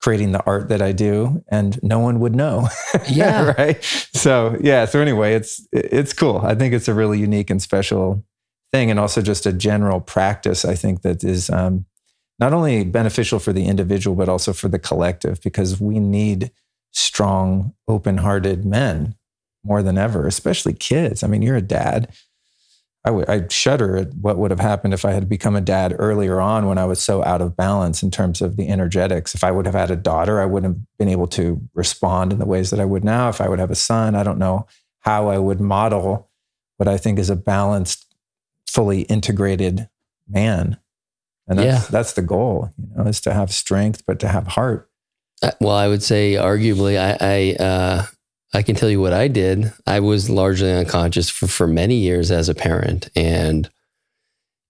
creating 0.00 0.32
the 0.32 0.42
art 0.44 0.68
that 0.68 0.80
I 0.80 0.92
do 0.92 1.44
and 1.48 1.80
no 1.82 1.98
one 1.98 2.20
would 2.20 2.34
know. 2.34 2.68
Yeah. 3.08 3.54
right. 3.58 3.82
So 4.14 4.56
yeah. 4.60 4.84
So 4.84 5.00
anyway, 5.00 5.34
it's 5.34 5.66
it's 5.72 6.12
cool. 6.12 6.38
I 6.44 6.54
think 6.54 6.74
it's 6.74 6.88
a 6.88 6.94
really 6.94 7.18
unique 7.18 7.50
and 7.50 7.60
special 7.62 8.24
thing. 8.72 8.90
And 8.90 9.00
also 9.00 9.22
just 9.22 9.46
a 9.46 9.52
general 9.52 10.00
practice, 10.00 10.64
I 10.64 10.74
think 10.74 11.02
that 11.02 11.24
is 11.24 11.50
um, 11.50 11.86
not 12.38 12.52
only 12.52 12.84
beneficial 12.84 13.38
for 13.38 13.52
the 13.52 13.66
individual, 13.66 14.16
but 14.16 14.28
also 14.28 14.52
for 14.52 14.68
the 14.68 14.78
collective, 14.78 15.40
because 15.42 15.80
we 15.80 15.98
need 15.98 16.50
strong, 16.92 17.74
open-hearted 17.88 18.64
men 18.64 19.14
more 19.64 19.82
than 19.82 19.98
ever, 19.98 20.26
especially 20.26 20.72
kids. 20.72 21.22
I 21.22 21.26
mean, 21.26 21.42
you're 21.42 21.56
a 21.56 21.62
dad 21.62 22.12
I, 23.04 23.08
w- 23.08 23.24
I 23.28 23.46
shudder 23.48 23.96
at 23.96 24.14
what 24.14 24.36
would 24.36 24.50
have 24.50 24.60
happened 24.60 24.92
if 24.92 25.04
I 25.06 25.12
had 25.12 25.28
become 25.28 25.56
a 25.56 25.60
dad 25.62 25.96
earlier 25.98 26.38
on 26.40 26.66
when 26.66 26.76
I 26.76 26.84
was 26.84 27.00
so 27.00 27.24
out 27.24 27.40
of 27.40 27.56
balance 27.56 28.02
in 28.02 28.10
terms 28.10 28.42
of 28.42 28.56
the 28.56 28.68
energetics. 28.68 29.34
If 29.34 29.42
I 29.42 29.50
would 29.50 29.64
have 29.64 29.74
had 29.74 29.90
a 29.90 29.96
daughter, 29.96 30.38
I 30.40 30.44
wouldn't 30.44 30.74
have 30.76 30.82
been 30.98 31.08
able 31.08 31.26
to 31.28 31.60
respond 31.74 32.32
in 32.32 32.38
the 32.38 32.44
ways 32.46 32.68
that 32.70 32.80
I 32.80 32.84
would 32.84 33.02
now. 33.02 33.30
If 33.30 33.40
I 33.40 33.48
would 33.48 33.58
have 33.58 33.70
a 33.70 33.74
son, 33.74 34.14
I 34.14 34.22
don't 34.22 34.38
know 34.38 34.66
how 35.00 35.28
I 35.28 35.38
would 35.38 35.60
model 35.60 36.28
what 36.76 36.88
I 36.88 36.98
think 36.98 37.18
is 37.18 37.30
a 37.30 37.36
balanced, 37.36 38.14
fully 38.66 39.02
integrated 39.02 39.88
man. 40.28 40.78
And 41.48 41.58
that's, 41.58 41.66
Yeah. 41.84 41.90
that's 41.90 42.12
the 42.12 42.22
goal, 42.22 42.70
you 42.76 42.88
know, 42.96 43.08
is 43.08 43.20
to 43.22 43.32
have 43.32 43.50
strength, 43.50 44.02
but 44.06 44.18
to 44.20 44.28
have 44.28 44.46
heart. 44.48 44.90
Uh, 45.42 45.52
Well, 45.58 45.74
I 45.74 45.88
would 45.88 46.02
say, 46.02 46.34
arguably, 46.34 46.98
I 46.98 47.16
I, 47.58 47.64
uh, 47.64 48.06
I 48.52 48.62
can 48.62 48.74
tell 48.74 48.90
you 48.90 49.00
what 49.00 49.12
I 49.12 49.28
did. 49.28 49.72
I 49.86 50.00
was 50.00 50.28
largely 50.28 50.72
unconscious 50.72 51.30
for, 51.30 51.46
for 51.46 51.66
many 51.66 51.96
years 51.96 52.30
as 52.30 52.48
a 52.48 52.54
parent, 52.54 53.08
and 53.14 53.70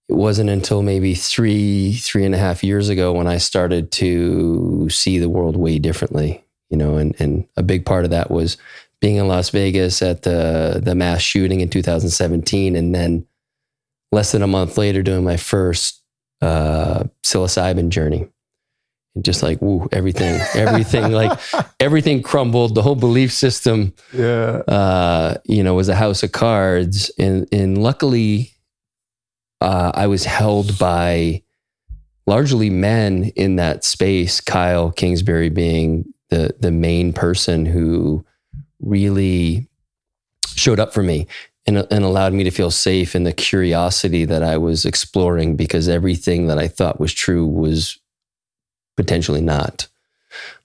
it 0.07 0.13
wasn't 0.13 0.49
until 0.49 0.83
maybe 0.83 1.15
three 1.15 1.93
three 1.93 2.25
and 2.25 2.35
a 2.35 2.37
half 2.37 2.63
years 2.63 2.89
ago 2.89 3.13
when 3.13 3.27
I 3.27 3.37
started 3.37 3.91
to 3.93 4.89
see 4.89 5.17
the 5.17 5.29
world 5.29 5.55
way 5.55 5.79
differently. 5.79 6.43
You 6.69 6.77
know, 6.77 6.97
and 6.97 7.15
and 7.19 7.47
a 7.57 7.63
big 7.63 7.85
part 7.85 8.05
of 8.05 8.11
that 8.11 8.29
was 8.29 8.57
being 8.99 9.15
in 9.15 9.27
Las 9.27 9.49
Vegas 9.49 10.01
at 10.01 10.21
the 10.21 10.79
the 10.81 10.95
mass 10.95 11.21
shooting 11.21 11.61
in 11.61 11.69
2017, 11.69 12.75
and 12.75 12.93
then 12.93 13.25
less 14.11 14.31
than 14.31 14.43
a 14.43 14.47
month 14.47 14.77
later 14.77 15.01
doing 15.01 15.23
my 15.23 15.37
first 15.37 16.03
uh, 16.41 17.05
psilocybin 17.23 17.89
journey 17.89 18.27
and 19.15 19.25
just 19.25 19.43
like 19.43 19.61
woo 19.61 19.87
everything 19.91 20.39
everything 20.55 21.11
like 21.11 21.37
everything 21.79 22.21
crumbled 22.21 22.75
the 22.75 22.81
whole 22.81 22.95
belief 22.95 23.31
system 23.31 23.93
Yeah. 24.13 24.61
uh 24.67 25.37
you 25.45 25.63
know 25.63 25.73
was 25.73 25.89
a 25.89 25.95
house 25.95 26.23
of 26.23 26.31
cards 26.31 27.11
and 27.17 27.47
and 27.51 27.77
luckily 27.81 28.53
uh 29.59 29.91
i 29.93 30.07
was 30.07 30.25
held 30.25 30.77
by 30.79 31.43
largely 32.27 32.69
men 32.69 33.31
in 33.35 33.57
that 33.57 33.83
space 33.83 34.39
kyle 34.41 34.91
kingsbury 34.91 35.49
being 35.49 36.05
the 36.29 36.55
the 36.59 36.71
main 36.71 37.11
person 37.13 37.65
who 37.65 38.25
really 38.79 39.67
showed 40.55 40.79
up 40.79 40.93
for 40.93 41.03
me 41.03 41.27
and, 41.67 41.77
and 41.91 42.03
allowed 42.03 42.33
me 42.33 42.43
to 42.43 42.51
feel 42.51 42.71
safe 42.71 43.15
in 43.15 43.23
the 43.23 43.31
curiosity 43.31 44.25
that 44.25 44.41
I 44.41 44.57
was 44.57 44.85
exploring 44.85 45.55
because 45.55 45.87
everything 45.87 46.47
that 46.47 46.57
I 46.57 46.67
thought 46.67 46.99
was 46.99 47.13
true 47.13 47.45
was 47.45 47.99
potentially 48.97 49.41
not. 49.41 49.87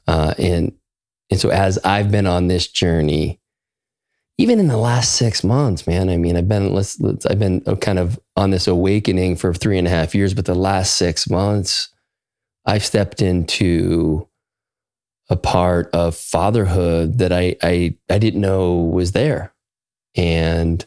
Uh, 0.06 0.34
and 0.38 0.72
and 1.30 1.40
so 1.40 1.50
as 1.50 1.78
I've 1.78 2.10
been 2.10 2.26
on 2.26 2.46
this 2.46 2.68
journey, 2.68 3.40
even 4.38 4.60
in 4.60 4.68
the 4.68 4.76
last 4.76 5.12
six 5.12 5.42
months, 5.42 5.86
man, 5.86 6.08
I 6.08 6.16
mean, 6.16 6.36
I've 6.36 6.48
been 6.48 6.72
let's, 6.72 7.00
let's 7.00 7.26
I've 7.26 7.38
been 7.38 7.60
kind 7.76 7.98
of 7.98 8.18
on 8.36 8.50
this 8.50 8.66
awakening 8.66 9.36
for 9.36 9.52
three 9.54 9.78
and 9.78 9.86
a 9.86 9.90
half 9.90 10.14
years, 10.14 10.34
but 10.34 10.44
the 10.44 10.54
last 10.54 10.96
six 10.96 11.28
months, 11.28 11.88
I've 12.64 12.84
stepped 12.84 13.22
into 13.22 14.28
a 15.28 15.36
part 15.36 15.90
of 15.92 16.14
fatherhood 16.14 17.18
that 17.18 17.32
I 17.32 17.56
I 17.62 17.96
I 18.10 18.18
didn't 18.18 18.40
know 18.40 18.74
was 18.74 19.12
there, 19.12 19.52
and 20.14 20.84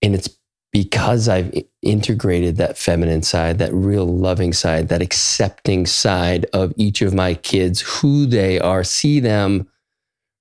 and 0.00 0.14
it's 0.14 0.37
because 0.72 1.28
I've 1.28 1.52
integrated 1.82 2.56
that 2.56 2.76
feminine 2.76 3.22
side, 3.22 3.58
that 3.58 3.72
real 3.72 4.06
loving 4.06 4.52
side, 4.52 4.88
that 4.88 5.02
accepting 5.02 5.86
side 5.86 6.46
of 6.52 6.72
each 6.76 7.00
of 7.00 7.14
my 7.14 7.34
kids, 7.34 7.80
who 7.80 8.26
they 8.26 8.60
are, 8.60 8.84
see 8.84 9.20
them 9.20 9.68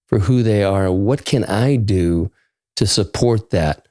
for 0.07 0.19
who 0.19 0.43
they 0.43 0.63
are. 0.63 0.91
What 0.91 1.25
can 1.25 1.43
I 1.45 1.77
do 1.77 2.31
to 2.75 2.85
support 2.85 3.51
that? 3.51 3.87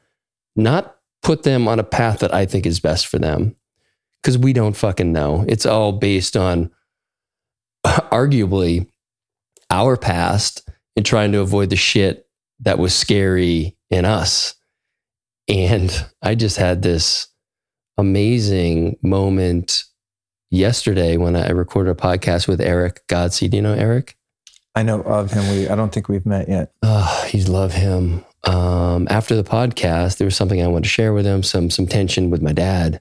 Not 0.54 0.96
put 1.22 1.42
them 1.42 1.68
on 1.68 1.78
a 1.78 1.84
path 1.84 2.20
that 2.20 2.34
I 2.34 2.46
think 2.46 2.66
is 2.66 2.80
best 2.80 3.06
for 3.06 3.18
them, 3.18 3.56
because 4.22 4.36
we 4.36 4.52
don't 4.52 4.76
fucking 4.76 5.12
know. 5.12 5.44
It's 5.48 5.66
all 5.66 5.92
based 5.92 6.36
on 6.36 6.70
arguably 7.86 8.86
our 9.70 9.96
past 9.96 10.68
and 10.96 11.04
trying 11.04 11.32
to 11.32 11.40
avoid 11.40 11.70
the 11.70 11.76
shit 11.76 12.28
that 12.60 12.78
was 12.78 12.94
scary 12.94 13.76
in 13.90 14.04
us. 14.04 14.54
And 15.48 16.06
I 16.22 16.34
just 16.34 16.56
had 16.56 16.82
this 16.82 17.28
amazing 17.98 18.98
moment 19.02 19.84
yesterday 20.50 21.16
when 21.16 21.36
I 21.36 21.50
recorded 21.50 21.90
a 21.90 21.94
podcast 21.94 22.48
with 22.48 22.60
Eric 22.60 23.06
Godsey. 23.08 23.48
Do 23.48 23.56
you 23.56 23.62
know 23.62 23.74
Eric? 23.74 24.16
I 24.74 24.82
know 24.82 25.00
of 25.02 25.32
him. 25.32 25.48
We, 25.56 25.68
I 25.68 25.74
don't 25.74 25.92
think 25.92 26.08
we've 26.08 26.26
met 26.26 26.48
yet. 26.48 26.72
Oh, 26.82 27.24
he's 27.28 27.48
love 27.48 27.72
him. 27.72 28.24
Um, 28.44 29.08
after 29.10 29.34
the 29.34 29.44
podcast, 29.44 30.18
there 30.18 30.26
was 30.26 30.36
something 30.36 30.62
I 30.62 30.66
wanted 30.66 30.84
to 30.84 30.90
share 30.90 31.12
with 31.12 31.24
him, 31.24 31.42
some 31.42 31.70
some 31.70 31.86
tension 31.86 32.30
with 32.30 32.42
my 32.42 32.52
dad. 32.52 33.00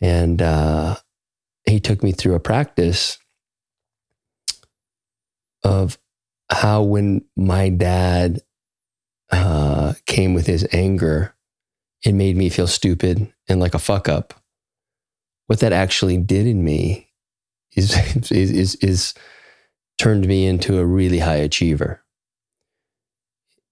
And 0.00 0.40
uh, 0.40 0.96
he 1.66 1.80
took 1.80 2.02
me 2.02 2.12
through 2.12 2.34
a 2.34 2.40
practice 2.40 3.18
of 5.62 5.98
how 6.50 6.82
when 6.82 7.24
my 7.36 7.68
dad 7.68 8.40
uh, 9.34 9.94
came 10.06 10.34
with 10.34 10.46
his 10.46 10.66
anger, 10.72 11.34
it 12.04 12.12
made 12.12 12.36
me 12.36 12.48
feel 12.48 12.66
stupid 12.66 13.32
and 13.48 13.60
like 13.60 13.74
a 13.74 13.78
fuck 13.78 14.08
up. 14.08 14.34
What 15.46 15.60
that 15.60 15.72
actually 15.72 16.18
did 16.18 16.46
in 16.46 16.64
me 16.64 17.10
is 17.74 17.94
is 18.30 18.50
is, 18.50 18.74
is 18.76 19.14
turned 19.98 20.26
me 20.26 20.46
into 20.46 20.78
a 20.78 20.86
really 20.86 21.18
high 21.18 21.36
achiever. 21.36 22.02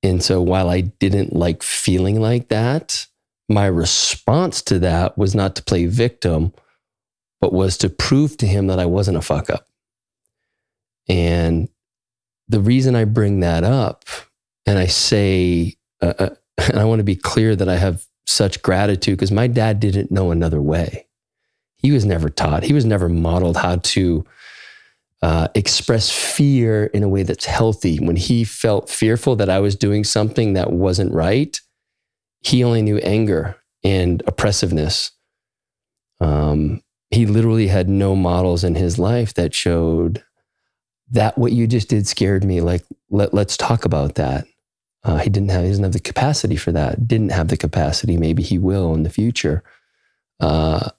And 0.02 0.23
so 0.23 0.42
while 0.42 0.69
I 0.69 0.81
didn't 0.81 1.35
like 1.35 1.62
feeling 1.62 2.21
like 2.21 2.49
that, 2.49 3.07
my 3.49 3.66
response 3.66 4.62
to 4.62 4.78
that 4.81 5.16
was 5.16 5.35
not 5.35 5.54
to 5.57 5.62
play 5.62 5.87
victim, 5.87 6.52
but 7.40 7.52
was 7.52 7.76
to 7.78 7.88
prove 7.88 8.37
to 8.38 8.47
him 8.47 8.66
that 8.66 8.81
I 8.81 8.87
wasn't 8.87 9.16
a 9.16 9.23
fuck 9.23 9.49
up. 9.49 9.69
And 11.09 11.69
the 12.49 12.61
reason 12.61 12.97
I 12.97 13.04
bring 13.04 13.40
that 13.40 13.64
up, 13.64 14.04
and 14.66 14.78
I 14.78 14.87
say, 14.87 15.75
uh, 16.00 16.14
uh, 16.19 16.28
and 16.59 16.78
I 16.78 16.85
want 16.85 17.00
to 17.00 17.04
be 17.04 17.16
clear 17.16 17.57
that 17.57 17.69
I 17.69 17.76
have 17.76 18.04
such 18.26 18.62
gratitude 18.62 19.19
because 19.19 19.33
my 19.33 19.47
dad 19.47 19.81
didn't 19.81 20.11
know 20.11 20.31
another 20.31 20.61
way. 20.61 21.07
He 21.78 21.90
was 21.90 22.04
never 22.04 22.31
taught, 22.31 22.62
he 22.62 22.73
was 22.73 22.85
never 22.85 23.09
modeled 23.09 23.57
how 23.57 23.76
to 23.76 24.25
uh, 25.23 25.49
express 25.54 26.11
fear 26.11 26.87
in 26.87 27.02
a 27.02 27.09
way 27.09 27.23
that's 27.23 27.45
healthy. 27.45 27.99
When 27.99 28.16
he 28.16 28.45
felt 28.45 28.90
fearful 28.90 29.37
that 29.37 29.50
I 29.50 29.61
was 29.61 29.76
doing 29.76 30.04
something 30.04 30.54
that 30.54 30.73
wasn't 30.73 31.12
right, 31.12 31.59
he 32.40 32.64
only 32.64 32.83
knew 32.83 32.99
anger 32.99 33.57
and 33.85 34.23
oppressiveness. 34.26 35.12
Um, 36.21 36.83
he 37.11 37.26
literally 37.26 37.69
had 37.69 37.88
no 37.88 38.16
models 38.16 38.64
in 38.64 38.75
his 38.75 38.99
life 38.99 39.35
that 39.35 39.54
showed 39.54 40.25
that 41.11 41.37
what 41.37 41.52
you 41.52 41.66
just 41.66 41.88
did 41.88 42.07
scared 42.07 42.42
me. 42.42 42.61
Like, 42.61 42.85
let, 43.11 43.35
let's 43.35 43.57
talk 43.57 43.85
about 43.85 44.16
that. 44.16 44.47
Uh, 45.04 45.18
he 45.18 45.30
didn't 45.30 45.50
have, 45.50 45.62
he 45.62 45.68
doesn't 45.68 45.85
have 45.85 45.92
the 45.92 46.00
capacity 46.00 46.56
for 46.56 46.73
that. 46.73 47.09
Didn't 47.09 47.32
have 47.32 47.49
the 47.49 47.56
capacity. 47.56 48.16
Maybe 48.16 48.42
he 48.42 48.59
will 48.59 48.94
in 48.94 49.02
the 49.02 49.11
future. 49.11 49.62
Uh, 50.38 50.90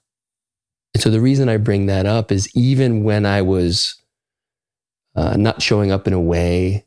and 0.92 1.02
so 1.02 1.10
the 1.10 1.20
reason 1.20 1.48
I 1.48 1.56
bring 1.56 1.86
that 1.86 2.06
up 2.06 2.30
is 2.30 2.54
even 2.54 3.02
when 3.02 3.26
I 3.26 3.42
was 3.42 3.96
uh, 5.16 5.36
not 5.36 5.62
showing 5.62 5.90
up 5.90 6.06
in 6.06 6.12
a 6.12 6.20
way 6.20 6.84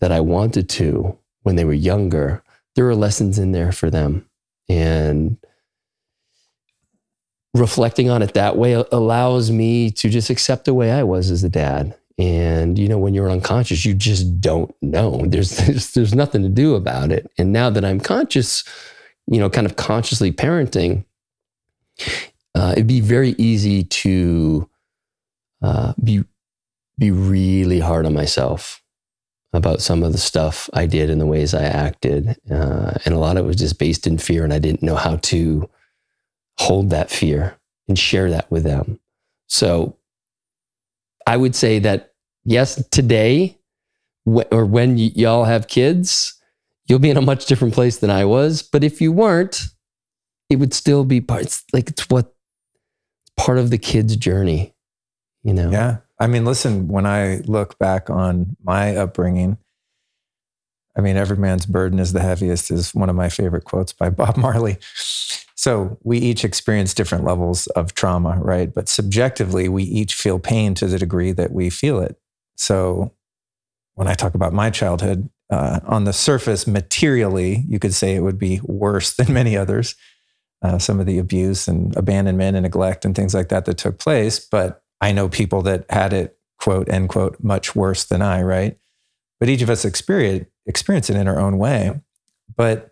that 0.00 0.12
I 0.12 0.20
wanted 0.20 0.68
to 0.70 1.18
when 1.42 1.56
they 1.56 1.64
were 1.64 1.72
younger, 1.72 2.42
there 2.74 2.84
were 2.84 2.94
lessons 2.94 3.38
in 3.38 3.52
there 3.52 3.72
for 3.72 3.90
them. 3.90 4.26
And 4.68 5.36
reflecting 7.54 8.08
on 8.08 8.22
it 8.22 8.34
that 8.34 8.56
way 8.56 8.72
allows 8.72 9.50
me 9.50 9.90
to 9.90 10.08
just 10.08 10.30
accept 10.30 10.64
the 10.64 10.74
way 10.74 10.90
I 10.90 11.02
was 11.02 11.30
as 11.30 11.44
a 11.44 11.48
dad. 11.48 11.96
And 12.18 12.78
you 12.78 12.88
know, 12.88 12.98
when 12.98 13.14
you're 13.14 13.30
unconscious, 13.30 13.84
you 13.84 13.94
just 13.94 14.40
don't 14.40 14.74
know. 14.82 15.24
There's 15.26 15.56
there's, 15.66 15.92
there's 15.92 16.14
nothing 16.14 16.42
to 16.42 16.48
do 16.48 16.74
about 16.74 17.12
it. 17.12 17.30
And 17.38 17.52
now 17.52 17.70
that 17.70 17.84
I'm 17.84 18.00
conscious, 18.00 18.64
you 19.26 19.38
know, 19.38 19.50
kind 19.50 19.66
of 19.66 19.76
consciously 19.76 20.32
parenting, 20.32 21.04
uh, 22.54 22.72
it'd 22.72 22.86
be 22.86 23.00
very 23.00 23.30
easy 23.38 23.84
to 23.84 24.68
uh, 25.62 25.94
be 26.02 26.24
be 26.98 27.10
really 27.10 27.80
hard 27.80 28.06
on 28.06 28.14
myself 28.14 28.82
about 29.54 29.82
some 29.82 30.02
of 30.02 30.12
the 30.12 30.18
stuff 30.18 30.70
I 30.72 30.86
did 30.86 31.10
and 31.10 31.20
the 31.20 31.26
ways 31.26 31.52
I 31.54 31.64
acted, 31.64 32.36
uh, 32.50 32.94
and 33.04 33.14
a 33.14 33.18
lot 33.18 33.36
of 33.36 33.44
it 33.44 33.48
was 33.48 33.56
just 33.56 33.78
based 33.78 34.06
in 34.06 34.18
fear, 34.18 34.44
and 34.44 34.52
I 34.52 34.58
didn't 34.58 34.82
know 34.82 34.96
how 34.96 35.16
to 35.16 35.68
hold 36.58 36.90
that 36.90 37.10
fear 37.10 37.58
and 37.88 37.98
share 37.98 38.30
that 38.30 38.50
with 38.50 38.64
them. 38.64 38.98
So, 39.48 39.96
I 41.26 41.36
would 41.36 41.54
say 41.54 41.78
that 41.80 42.12
yes, 42.44 42.84
today 42.90 43.58
wh- 44.26 44.48
or 44.50 44.64
when 44.66 44.96
y- 44.96 45.12
y'all 45.14 45.44
have 45.44 45.68
kids, 45.68 46.34
you'll 46.86 46.98
be 46.98 47.10
in 47.10 47.16
a 47.16 47.22
much 47.22 47.46
different 47.46 47.74
place 47.74 47.98
than 47.98 48.10
I 48.10 48.24
was. 48.24 48.62
But 48.62 48.84
if 48.84 49.00
you 49.00 49.12
weren't, 49.12 49.62
it 50.50 50.56
would 50.56 50.74
still 50.74 51.04
be 51.04 51.20
part. 51.20 51.42
It's 51.42 51.64
like 51.72 51.88
it's 51.88 52.08
what 52.10 52.34
part 53.36 53.58
of 53.58 53.70
the 53.70 53.78
kid's 53.78 54.16
journey, 54.16 54.74
you 55.42 55.54
know. 55.54 55.70
Yeah. 55.70 55.98
I 56.18 56.26
mean, 56.26 56.44
listen, 56.44 56.88
when 56.88 57.06
I 57.06 57.38
look 57.46 57.78
back 57.78 58.10
on 58.10 58.56
my 58.62 58.96
upbringing, 58.96 59.58
I 60.96 61.00
mean, 61.00 61.16
every 61.16 61.38
man's 61.38 61.66
burden 61.66 61.98
is 61.98 62.12
the 62.12 62.20
heaviest 62.20 62.70
is 62.70 62.94
one 62.94 63.08
of 63.08 63.16
my 63.16 63.28
favorite 63.28 63.64
quotes 63.64 63.92
by 63.92 64.10
Bob 64.10 64.36
Marley. 64.36 64.78
So 65.62 65.96
we 66.02 66.18
each 66.18 66.44
experience 66.44 66.92
different 66.92 67.22
levels 67.22 67.68
of 67.68 67.94
trauma, 67.94 68.36
right? 68.40 68.74
But 68.74 68.88
subjectively, 68.88 69.68
we 69.68 69.84
each 69.84 70.16
feel 70.16 70.40
pain 70.40 70.74
to 70.74 70.88
the 70.88 70.98
degree 70.98 71.30
that 71.30 71.52
we 71.52 71.70
feel 71.70 72.00
it. 72.00 72.16
So 72.56 73.12
when 73.94 74.08
I 74.08 74.14
talk 74.14 74.34
about 74.34 74.52
my 74.52 74.70
childhood, 74.70 75.30
uh, 75.50 75.78
on 75.84 76.02
the 76.02 76.12
surface, 76.12 76.66
materially, 76.66 77.64
you 77.68 77.78
could 77.78 77.94
say 77.94 78.16
it 78.16 78.24
would 78.24 78.40
be 78.40 78.60
worse 78.64 79.14
than 79.14 79.32
many 79.40 79.56
others. 79.56 79.94
Uh, 80.62 80.80
some 80.80 80.98
of 80.98 81.06
the 81.06 81.20
abuse 81.20 81.68
and 81.68 81.96
abandonment 81.96 82.56
and 82.56 82.64
neglect 82.64 83.04
and 83.04 83.14
things 83.14 83.32
like 83.32 83.48
that 83.50 83.64
that 83.64 83.78
took 83.78 84.00
place. 84.00 84.40
But 84.40 84.82
I 85.00 85.12
know 85.12 85.28
people 85.28 85.62
that 85.62 85.88
had 85.88 86.12
it, 86.12 86.36
quote, 86.58 86.88
end 86.88 87.08
quote, 87.08 87.36
much 87.40 87.76
worse 87.76 88.02
than 88.02 88.20
I, 88.20 88.42
right? 88.42 88.76
But 89.38 89.48
each 89.48 89.62
of 89.62 89.70
us 89.70 89.84
experience, 89.84 90.48
experience 90.66 91.08
it 91.08 91.14
in 91.14 91.28
our 91.28 91.38
own 91.38 91.56
way. 91.56 92.00
But 92.56 92.91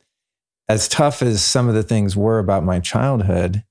as 0.71 0.87
tough 0.87 1.21
as 1.21 1.43
some 1.43 1.69
of 1.69 1.75
the 1.75 1.83
things 1.83 2.17
were 2.17 2.39
about 2.39 2.63
my 2.63 2.79
childhood, 2.79 3.65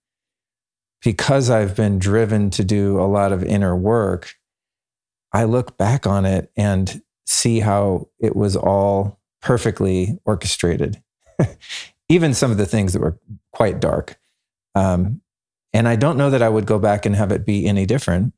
because 1.01 1.49
I've 1.49 1.73
been 1.73 1.97
driven 1.97 2.49
to 2.49 2.63
do 2.65 2.99
a 2.99 3.07
lot 3.07 3.31
of 3.31 3.41
inner 3.41 3.73
work, 3.73 4.35
I 5.31 5.45
look 5.45 5.77
back 5.77 6.05
on 6.05 6.25
it 6.25 6.51
and 6.57 7.01
see 7.25 7.61
how 7.61 8.09
it 8.19 8.35
was 8.35 8.57
all 8.57 9.17
perfectly 9.41 10.19
orchestrated. 10.25 11.01
Even 12.09 12.33
some 12.33 12.51
of 12.51 12.57
the 12.57 12.65
things 12.65 12.91
that 12.91 13.01
were 13.01 13.17
quite 13.53 13.79
dark. 13.79 14.19
Um, 14.75 15.21
and 15.71 15.87
I 15.87 15.95
don't 15.95 16.17
know 16.17 16.31
that 16.31 16.41
I 16.41 16.49
would 16.49 16.65
go 16.65 16.79
back 16.79 17.05
and 17.05 17.15
have 17.15 17.31
it 17.31 17.45
be 17.45 17.65
any 17.65 17.85
different 17.85 18.33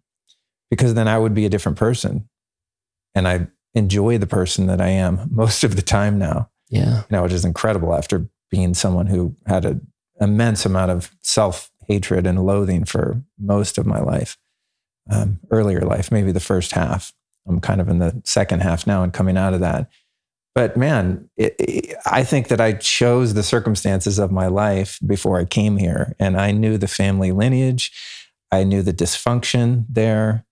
because 0.69 0.93
then 0.93 1.07
I 1.07 1.17
would 1.17 1.33
be 1.33 1.47
a 1.47 1.49
different 1.49 1.79
person. 1.79 2.29
And 3.15 3.27
I 3.27 3.47
enjoy 3.73 4.19
the 4.19 4.27
person 4.27 4.67
that 4.67 4.81
I 4.81 4.89
am 4.89 5.29
most 5.31 5.63
of 5.63 5.75
the 5.75 5.81
time 5.81 6.19
now. 6.19 6.51
Yeah. 6.69 6.97
You 6.97 7.05
know, 7.09 7.23
which 7.23 7.33
is 7.33 7.43
incredible 7.43 7.95
after 7.95 8.29
being 8.51 8.73
someone 8.73 9.07
who 9.07 9.35
had 9.47 9.65
an 9.65 9.87
immense 10.19 10.65
amount 10.65 10.91
of 10.91 11.11
self 11.21 11.71
hatred 11.87 12.27
and 12.27 12.45
loathing 12.45 12.85
for 12.85 13.23
most 13.39 13.77
of 13.77 13.85
my 13.85 13.99
life, 13.99 14.37
um, 15.09 15.39
earlier 15.49 15.81
life, 15.81 16.11
maybe 16.11 16.31
the 16.31 16.39
first 16.39 16.73
half. 16.73 17.11
I'm 17.47 17.59
kind 17.59 17.81
of 17.81 17.89
in 17.89 17.97
the 17.97 18.21
second 18.23 18.61
half 18.61 18.85
now 18.85 19.01
and 19.01 19.11
coming 19.11 19.37
out 19.37 19.53
of 19.53 19.61
that. 19.61 19.89
But 20.53 20.75
man, 20.75 21.29
it, 21.37 21.55
it, 21.57 21.95
I 22.05 22.23
think 22.23 22.49
that 22.49 22.61
I 22.61 22.73
chose 22.73 23.33
the 23.33 23.43
circumstances 23.43 24.19
of 24.19 24.31
my 24.31 24.47
life 24.47 24.99
before 25.05 25.39
I 25.39 25.45
came 25.45 25.77
here. 25.77 26.15
And 26.19 26.39
I 26.39 26.51
knew 26.51 26.77
the 26.77 26.87
family 26.87 27.31
lineage, 27.31 27.91
I 28.51 28.63
knew 28.63 28.81
the 28.81 28.93
dysfunction 28.93 29.85
there. 29.89 30.45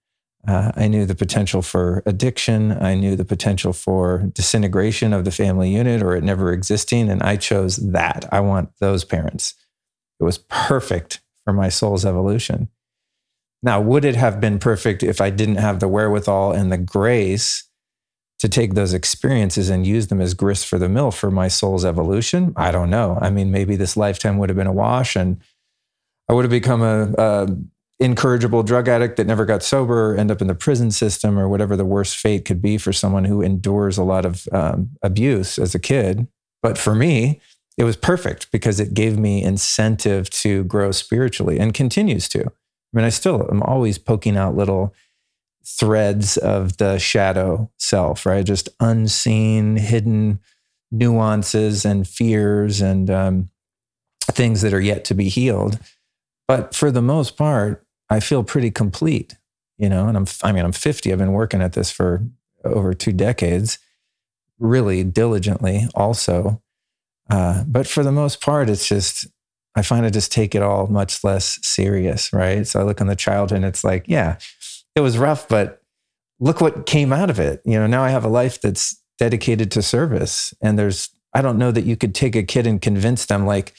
Uh, 0.48 0.72
I 0.76 0.88
knew 0.88 1.06
the 1.06 1.16
potential 1.16 1.62
for 1.62 2.02
addiction. 2.06 2.72
I 2.72 2.96
knew 2.96 3.16
the 3.16 3.26
potential 3.26 3.74
for 3.74 4.30
disintegration 4.34 5.12
of 5.14 5.26
the 5.26 5.32
family 5.32 5.70
unit 5.70 6.02
or 6.02 6.16
it 6.16 6.24
never 6.24 6.54
existing. 6.54 7.10
And 7.10 7.22
I 7.22 7.36
chose 7.36 7.78
that. 7.78 8.28
I 8.32 8.40
want 8.40 8.70
those 8.80 9.04
parents. 9.04 9.54
It 10.20 10.24
was 10.24 10.38
perfect 10.38 11.22
for 11.44 11.54
my 11.54 11.70
soul's 11.70 12.06
evolution. 12.06 12.70
Now, 13.62 13.82
would 13.82 14.06
it 14.06 14.16
have 14.16 14.40
been 14.40 14.60
perfect 14.60 15.04
if 15.04 15.20
I 15.20 15.30
didn't 15.30 15.58
have 15.58 15.80
the 15.82 15.90
wherewithal 15.90 16.54
and 16.54 16.72
the 16.72 16.78
grace 16.78 17.68
to 18.40 18.48
take 18.48 18.74
those 18.74 18.94
experiences 18.94 19.70
and 19.70 19.86
use 19.86 20.08
them 20.08 20.22
as 20.22 20.34
grist 20.34 20.66
for 20.68 20.80
the 20.80 20.88
mill 20.88 21.12
for 21.12 21.30
my 21.30 21.50
soul's 21.50 21.84
evolution? 21.84 22.54
I 22.56 22.72
don't 22.72 22.90
know. 22.90 23.18
I 23.22 23.30
mean, 23.30 23.52
maybe 23.52 23.76
this 23.76 23.98
lifetime 23.98 24.38
would 24.38 24.50
have 24.50 24.56
been 24.56 24.68
a 24.68 24.72
wash 24.72 25.18
and 25.18 25.42
I 26.30 26.34
would 26.34 26.46
have 26.46 26.52
become 26.52 26.82
a, 26.82 27.12
a 27.18 27.58
incorrigible 28.00 28.64
drug 28.64 28.88
addict 28.88 29.18
that 29.18 29.28
never 29.28 29.46
got 29.46 29.62
sober, 29.62 30.16
end 30.16 30.32
up 30.32 30.42
in 30.42 30.48
the 30.48 30.56
prison 30.56 30.92
system, 30.92 31.38
or 31.38 31.50
whatever 31.50 31.76
the 31.76 31.86
worst 31.86 32.16
fate 32.18 32.46
could 32.46 32.62
be 32.62 32.78
for 32.78 32.94
someone 32.94 33.26
who 33.26 33.42
endures 33.42 33.98
a 33.98 34.04
lot 34.04 34.26
of 34.26 34.48
um, 34.52 34.92
abuse 35.02 35.60
as 35.60 35.76
a 35.76 35.80
kid. 35.80 36.28
But 36.62 36.78
for 36.78 36.96
me, 36.96 37.42
it 37.78 37.84
was 37.84 37.98
perfect 37.98 38.52
because 38.52 38.80
it 38.80 38.94
gave 38.94 39.18
me 39.18 39.44
incentive 39.44 40.30
to 40.32 40.64
grow 40.66 40.92
spiritually 40.92 41.60
and 41.60 41.74
continues 41.74 42.28
to. 42.30 42.42
I 42.42 42.98
mean, 42.98 43.06
I 43.06 43.10
still 43.10 43.48
am 43.52 43.62
always 43.64 43.98
poking 43.98 44.38
out 44.38 44.56
little 44.56 44.94
threads 45.66 46.38
of 46.38 46.78
the 46.78 46.98
shadow 46.98 47.70
self, 47.78 48.26
right? 48.26 48.46
Just 48.46 48.70
unseen, 48.80 49.78
hidden 49.78 50.40
nuances 50.92 51.86
and 51.86 52.08
fears 52.08 52.82
and 52.82 53.10
um, 53.10 53.50
things 54.24 54.62
that 54.62 54.74
are 54.74 54.82
yet 54.82 55.06
to 55.06 55.14
be 55.14 55.30
healed. 55.30 55.80
But 56.48 56.74
for 56.74 56.92
the 56.92 57.02
most 57.02 57.38
part, 57.38 57.86
I 58.10 58.20
feel 58.20 58.44
pretty 58.44 58.72
complete, 58.72 59.36
you 59.78 59.90
know, 59.90 60.08
and 60.08 60.18
I'm, 60.18 60.26
I 60.44 60.52
mean, 60.52 60.66
I'm 60.66 60.72
50. 60.72 61.12
I've 61.12 61.20
been 61.20 61.34
working 61.34 61.62
at 61.62 61.74
this 61.74 61.92
for 61.92 62.26
over 62.64 62.94
two 62.94 63.14
decades, 63.14 63.80
really 64.58 65.04
diligently 65.04 65.88
also. 65.96 66.62
Uh, 67.30 67.64
but 67.68 67.88
for 67.88 68.04
the 68.04 68.12
most 68.12 68.42
part, 68.42 68.70
it's 68.70 68.88
just, 68.88 69.28
I 69.76 69.84
find 69.84 70.06
I 70.06 70.10
just 70.10 70.32
take 70.32 70.56
it 70.56 70.64
all 70.64 70.88
much 70.88 71.24
less 71.24 71.60
serious, 71.62 72.34
right? 72.34 72.66
So 72.66 72.80
I 72.80 72.84
look 72.84 73.02
on 73.02 73.08
the 73.08 73.16
childhood 73.16 73.58
and 73.58 73.66
it's 73.66 73.84
like, 73.84 74.06
yeah, 74.08 74.38
it 74.96 75.02
was 75.02 75.18
rough, 75.18 75.48
but 75.48 75.82
look 76.40 76.60
what 76.60 76.86
came 76.86 77.14
out 77.14 77.30
of 77.30 77.40
it. 77.40 77.62
You 77.66 77.80
know, 77.80 77.88
now 77.88 78.04
I 78.04 78.10
have 78.10 78.26
a 78.26 78.30
life 78.30 78.60
that's 78.60 79.00
dedicated 79.20 79.70
to 79.72 79.82
service. 79.82 80.54
And 80.62 80.80
there's, 80.80 81.10
I 81.34 81.42
don't 81.42 81.60
know 81.60 81.72
that 81.72 81.86
you 81.86 81.96
could 81.96 82.16
take 82.16 82.36
a 82.36 82.44
kid 82.44 82.66
and 82.66 82.82
convince 82.82 83.26
them, 83.26 83.46
like, 83.46 83.76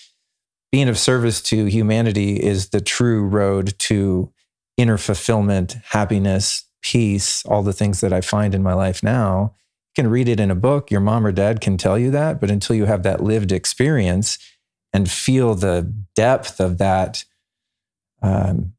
being 0.73 0.89
of 0.89 0.99
service 0.99 1.43
to 1.43 1.65
humanity 1.67 2.37
is 2.43 2.69
the 2.69 2.81
true 2.81 3.25
road 3.25 3.75
to 3.79 4.33
inner 4.77 4.97
fulfillment, 4.97 5.77
happiness, 5.85 6.65
peace, 6.83 7.45
all 7.47 7.63
the 7.63 7.73
things 7.73 8.01
that 8.01 8.13
I 8.13 8.21
find 8.21 8.55
in 8.55 8.63
my 8.63 8.75
life 8.75 9.03
now. 9.03 9.55
You 9.97 10.03
can 10.03 10.11
read 10.11 10.29
it 10.29 10.41
in 10.41 10.51
a 10.51 10.55
book. 10.55 10.91
Your 10.91 11.01
mom 11.01 11.27
or 11.27 11.33
dad 11.33 11.61
can 11.61 11.77
tell 11.77 11.99
you 11.99 12.11
that. 12.13 12.41
But 12.41 12.51
until 12.51 12.77
you 12.77 12.85
have 12.85 13.03
that 13.03 13.23
lived 13.23 13.53
experience 13.53 14.39
and 14.93 15.11
feel 15.11 15.55
the 15.55 15.93
depth 16.15 16.61
of 16.61 16.79
that, 16.79 17.25
um, 18.23 18.75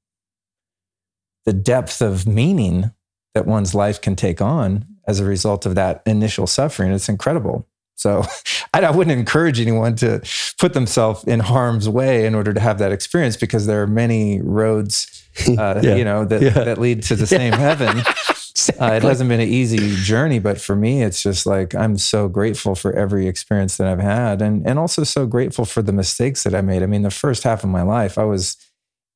the 1.45 1.54
depth 1.54 2.01
of 2.01 2.25
meaning 2.25 2.91
that 3.34 3.45
one's 3.45 3.75
life 3.75 4.01
can 4.01 4.15
take 4.15 4.41
on 4.41 4.86
as 5.08 5.19
a 5.19 5.25
result 5.25 5.65
of 5.65 5.75
that 5.75 6.01
initial 6.06 6.47
suffering, 6.47 6.91
it's 6.91 7.10
incredible. 7.10 7.67
So 8.02 8.24
I, 8.74 8.90
wouldn't 8.90 9.18
encourage 9.18 9.60
anyone 9.60 9.96
to 9.98 10.22
put 10.58 10.74
themselves 10.74 11.24
in 11.26 11.40
harm's 11.40 11.88
way 11.88 12.26
in 12.26 12.34
order 12.34 12.54
to 12.54 12.60
have 12.60 12.80
that 12.80 12.92
experience 12.92 13.38
because 13.38 13.68
there 13.68 13.82
are 13.84 13.88
many 13.88 14.42
roads, 14.42 15.24
uh, 15.48 15.80
yeah. 15.84 15.96
you 15.96 16.04
know, 16.04 16.26
that, 16.26 16.42
yeah. 16.42 16.50
that 16.50 16.80
lead 16.80 17.04
to 17.04 17.16
the 17.16 17.28
same 17.40 17.54
heaven. 17.54 18.00
exactly. 18.00 18.86
uh, 18.86 18.94
it 18.94 19.04
hasn't 19.04 19.30
been 19.30 19.40
an 19.40 19.48
easy 19.48 19.96
journey, 20.04 20.40
but 20.40 20.60
for 20.60 20.76
me, 20.76 21.04
it's 21.04 21.22
just 21.22 21.46
like 21.46 21.76
I'm 21.76 21.98
so 21.98 22.28
grateful 22.28 22.74
for 22.74 22.92
every 22.94 23.28
experience 23.28 23.78
that 23.78 23.88
I've 23.88 24.00
had, 24.00 24.42
and 24.42 24.68
and 24.68 24.80
also 24.80 25.04
so 25.04 25.28
grateful 25.28 25.66
for 25.66 25.82
the 25.82 25.94
mistakes 25.94 26.44
that 26.44 26.56
I 26.56 26.62
made. 26.62 26.82
I 26.84 26.88
mean, 26.88 27.04
the 27.04 27.12
first 27.12 27.44
half 27.44 27.64
of 27.64 27.70
my 27.70 27.84
life, 27.84 28.18
I 28.18 28.24
was 28.24 28.58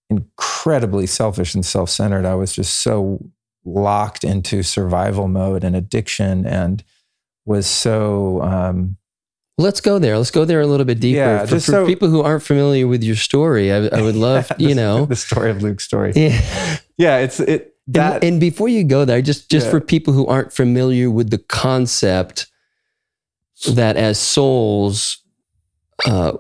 incredibly 0.09 1.07
selfish 1.07 1.55
and 1.55 1.65
self-centered. 1.65 2.25
I 2.25 2.35
was 2.35 2.53
just 2.53 2.81
so 2.81 3.19
locked 3.65 4.23
into 4.23 4.61
survival 4.61 5.27
mode 5.27 5.63
and 5.63 5.75
addiction 5.75 6.45
and 6.45 6.83
was 7.45 7.67
so. 7.67 8.41
Um, 8.41 8.97
Let's 9.57 9.79
go 9.79 9.99
there. 9.99 10.17
Let's 10.17 10.31
go 10.31 10.43
there 10.43 10.59
a 10.59 10.67
little 10.67 10.85
bit 10.85 10.99
deeper. 10.99 11.17
Yeah, 11.17 11.45
for, 11.45 11.55
for 11.55 11.59
so, 11.61 11.85
people 11.85 12.09
who 12.09 12.21
aren't 12.21 12.43
familiar 12.43 12.87
with 12.87 13.03
your 13.03 13.15
story, 13.15 13.71
I, 13.71 13.87
I 13.87 14.01
would 14.01 14.15
love, 14.27 14.51
you 14.57 14.69
the, 14.69 14.75
know, 14.75 15.05
the 15.05 15.15
story 15.15 15.49
of 15.49 15.63
Luke's 15.63 15.85
story. 15.85 16.11
Yeah, 16.13 16.77
yeah. 16.97 17.17
It's 17.19 17.39
it. 17.39 17.73
That, 17.87 18.15
and, 18.15 18.23
and 18.23 18.39
before 18.41 18.67
you 18.67 18.83
go 18.83 19.05
there, 19.05 19.21
just 19.21 19.49
just 19.49 19.67
yeah. 19.67 19.71
for 19.71 19.79
people 19.79 20.13
who 20.13 20.25
aren't 20.27 20.51
familiar 20.51 21.09
with 21.09 21.29
the 21.29 21.37
concept 21.37 22.47
that 23.71 23.95
as 23.95 24.19
souls, 24.19 25.19
uh, 26.05 26.33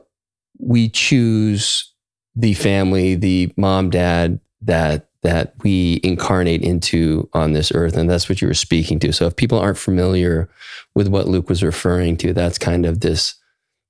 we 0.59 0.89
choose 0.89 1.93
the 2.35 2.53
family, 2.53 3.15
the 3.15 3.53
mom, 3.55 3.89
dad 3.89 4.39
that 4.61 5.07
that 5.25 5.53
we 5.63 5.99
incarnate 6.03 6.61
into 6.61 7.29
on 7.33 7.53
this 7.53 7.71
earth. 7.73 7.97
And 7.97 8.09
that's 8.09 8.29
what 8.29 8.41
you 8.41 8.47
were 8.47 8.53
speaking 8.53 8.99
to. 8.99 9.11
So 9.11 9.25
if 9.27 9.35
people 9.35 9.59
aren't 9.59 9.77
familiar 9.77 10.49
with 10.93 11.07
what 11.07 11.27
Luke 11.27 11.49
was 11.49 11.63
referring 11.63 12.17
to, 12.17 12.33
that's 12.33 12.57
kind 12.57 12.85
of 12.85 13.01
this 13.01 13.35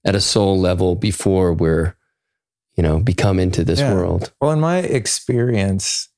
at 0.05 0.15
a 0.15 0.21
soul 0.21 0.59
level 0.59 0.95
before 0.95 1.53
we're, 1.53 1.95
you 2.75 2.83
know, 2.83 2.99
become 2.99 3.39
into 3.39 3.63
this 3.63 3.79
Yeah. 3.79 3.93
world. 3.93 4.31
Well, 4.39 4.51
in 4.51 4.59
my 4.59 4.77
experience, 4.79 6.09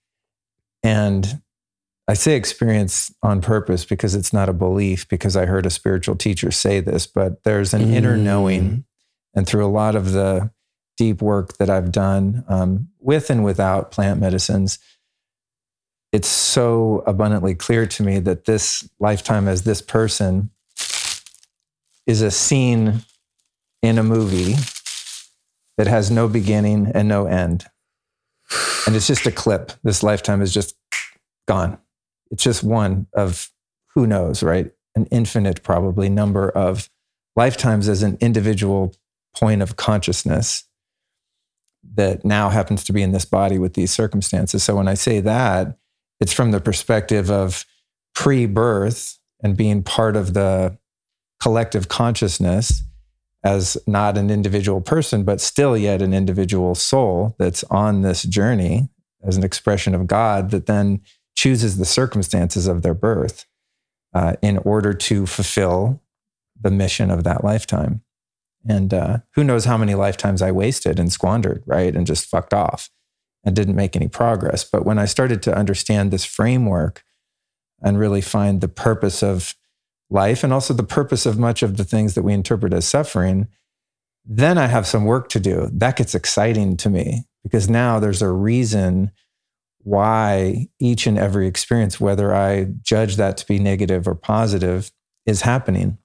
and 0.84 1.42
I 2.08 2.14
say 2.14 2.36
experience 2.36 3.14
on 3.22 3.42
purpose 3.42 3.84
because 3.86 4.16
it's 4.16 4.32
not 4.32 4.50
a 4.50 4.54
belief, 4.54 5.08
because 5.10 5.36
I 5.36 5.46
heard 5.46 5.66
a 5.66 5.70
spiritual 5.70 6.16
teacher 6.16 6.52
say 6.52 6.80
this, 6.80 7.06
but 7.08 7.44
there's 7.44 7.74
an 7.74 7.94
inner 7.94 8.18
Mm. 8.18 8.22
knowing. 8.22 8.84
And 9.36 9.46
through 9.46 9.66
a 9.66 9.70
lot 9.70 9.96
of 9.96 10.14
the 10.14 10.50
deep 10.98 11.22
work 11.22 11.58
that 11.58 11.70
I've 11.70 11.92
done 11.92 12.44
um, 12.48 12.88
with 13.00 13.30
and 13.30 13.44
without 13.44 13.92
plant 13.92 14.20
medicines, 14.20 14.80
it's 16.18 16.28
so 16.28 17.04
abundantly 17.06 17.54
clear 17.54 17.86
to 17.86 18.02
me 18.02 18.18
that 18.18 18.46
this 18.46 18.90
lifetime 19.00 19.48
as 19.48 19.62
this 19.62 19.84
person 19.84 20.50
is 22.08 22.24
a 22.24 22.32
scene 22.32 23.04
in 23.84 24.00
a 24.00 24.04
movie 24.04 24.56
that 25.78 25.86
has 25.86 26.10
no 26.10 26.28
beginning 26.28 26.92
and 26.96 27.08
no 27.08 27.28
end. 27.28 27.66
And 28.88 28.96
it's 28.96 29.06
just 29.06 29.28
a 29.28 29.32
clip. 29.32 29.74
This 29.84 30.02
lifetime 30.02 30.42
is 30.42 30.52
just 30.52 30.76
gone. 31.48 31.78
It's 32.32 32.44
just 32.44 32.64
one 32.64 33.06
of 33.14 33.52
who 33.94 34.08
knows, 34.08 34.42
right? 34.42 34.72
An 34.96 35.06
infinite, 35.12 35.62
probably, 35.62 36.10
number 36.10 36.50
of 36.50 36.90
lifetimes 37.36 37.88
as 37.88 38.02
an 38.02 38.18
individual 38.22 38.96
point 39.36 39.62
of 39.62 39.76
consciousness 39.76 40.64
that 41.94 42.26
now 42.26 42.50
happens 42.50 42.84
to 42.86 42.92
be 42.92 43.04
in 43.04 43.12
this 43.12 43.26
body 43.26 43.60
with 43.60 43.76
these 43.76 43.92
circumstances. 43.92 44.64
So 44.64 44.76
when 44.76 44.88
I 44.88 44.96
say 44.96 45.20
that, 45.20 45.78
it's 46.20 46.34
from 46.34 46.52
the 46.52 46.62
perspective 46.62 47.30
of 47.30 47.66
pre 48.16 48.46
birth 48.46 49.18
and 49.44 49.56
being 49.56 49.84
part 49.84 50.16
of 50.16 50.34
the 50.34 50.78
collective 51.40 51.88
consciousness 51.88 52.84
as 53.44 53.78
not 53.86 54.18
an 54.18 54.30
individual 54.30 54.82
person, 54.82 55.24
but 55.24 55.40
still 55.40 55.78
yet 55.78 56.02
an 56.02 56.14
individual 56.14 56.76
soul 56.76 57.36
that's 57.38 57.64
on 57.66 58.02
this 58.02 58.24
journey 58.24 58.90
as 59.24 59.38
an 59.38 59.44
expression 59.44 59.94
of 59.94 60.08
God 60.08 60.52
that 60.52 60.66
then 60.66 61.02
chooses 61.36 61.78
the 61.78 61.86
circumstances 61.86 62.68
of 62.68 62.82
their 62.82 62.96
birth 62.96 63.46
uh, 64.14 64.34
in 64.42 64.58
order 64.60 64.94
to 64.94 65.26
fulfill 65.26 66.02
the 66.60 66.72
mission 66.72 67.12
of 67.12 67.24
that 67.24 67.44
lifetime. 67.44 68.02
And 68.68 68.94
uh, 68.94 69.20
who 69.36 69.44
knows 69.44 69.66
how 69.66 69.78
many 69.78 69.94
lifetimes 69.94 70.42
I 70.42 70.52
wasted 70.52 71.00
and 71.00 71.12
squandered, 71.12 71.64
right? 71.66 71.96
And 71.96 72.08
just 72.08 72.28
fucked 72.28 72.54
off 72.54 72.90
and 73.48 73.56
didn't 73.56 73.78
make 73.78 73.96
any 73.96 74.10
progress. 74.10 74.66
But 74.66 74.86
when 74.86 75.00
I 75.00 75.06
started 75.06 75.42
to 75.44 75.58
understand 75.58 76.12
this 76.12 76.26
framework 76.26 77.06
and 77.82 77.98
really 77.98 78.20
find 78.20 78.60
the 78.60 78.68
purpose 78.68 79.24
of 79.24 79.56
life 80.10 80.44
and 80.44 80.52
also 80.52 80.74
the 80.74 80.84
purpose 80.84 81.26
of 81.26 81.40
much 81.40 81.64
of 81.64 81.78
the 81.78 81.86
things 81.86 82.14
that 82.14 82.24
we 82.24 82.34
interpret 82.34 82.74
as 82.74 82.86
suffering, 82.86 83.48
then 84.26 84.58
I 84.58 84.68
have 84.68 84.86
some 84.86 85.06
work 85.06 85.30
to 85.30 85.40
do. 85.40 85.70
That 85.72 85.96
gets 85.96 86.14
exciting 86.14 86.76
to 86.78 86.90
me 86.90 87.24
because 87.42 87.70
now 87.70 88.02
there's 88.02 88.22
a 88.22 88.30
reason 88.30 89.12
why 89.78 90.68
each 90.82 91.08
and 91.08 91.18
every 91.18 91.48
experience, 91.48 92.02
whether 92.02 92.36
I 92.36 92.66
judge 92.82 93.16
that 93.16 93.38
to 93.38 93.48
be 93.48 93.60
negative 93.60 94.10
or 94.10 94.16
positive, 94.16 94.92
is 95.26 95.44
happening. 95.44 96.00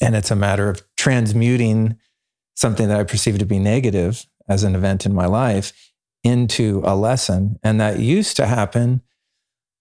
And 0.00 0.16
it's 0.16 0.30
a 0.30 0.36
matter 0.36 0.70
of 0.70 0.82
transmuting 0.96 1.98
something 2.54 2.88
that 2.88 2.98
I 2.98 3.04
perceive 3.04 3.38
to 3.40 3.44
be 3.44 3.58
negative 3.58 4.24
as 4.48 4.64
an 4.64 4.74
event 4.74 5.04
in 5.04 5.12
my 5.12 5.26
life 5.26 5.85
into 6.26 6.82
a 6.84 6.94
lesson. 6.96 7.58
And 7.62 7.80
that 7.80 7.98
used 7.98 8.36
to 8.36 8.46
happen 8.46 9.02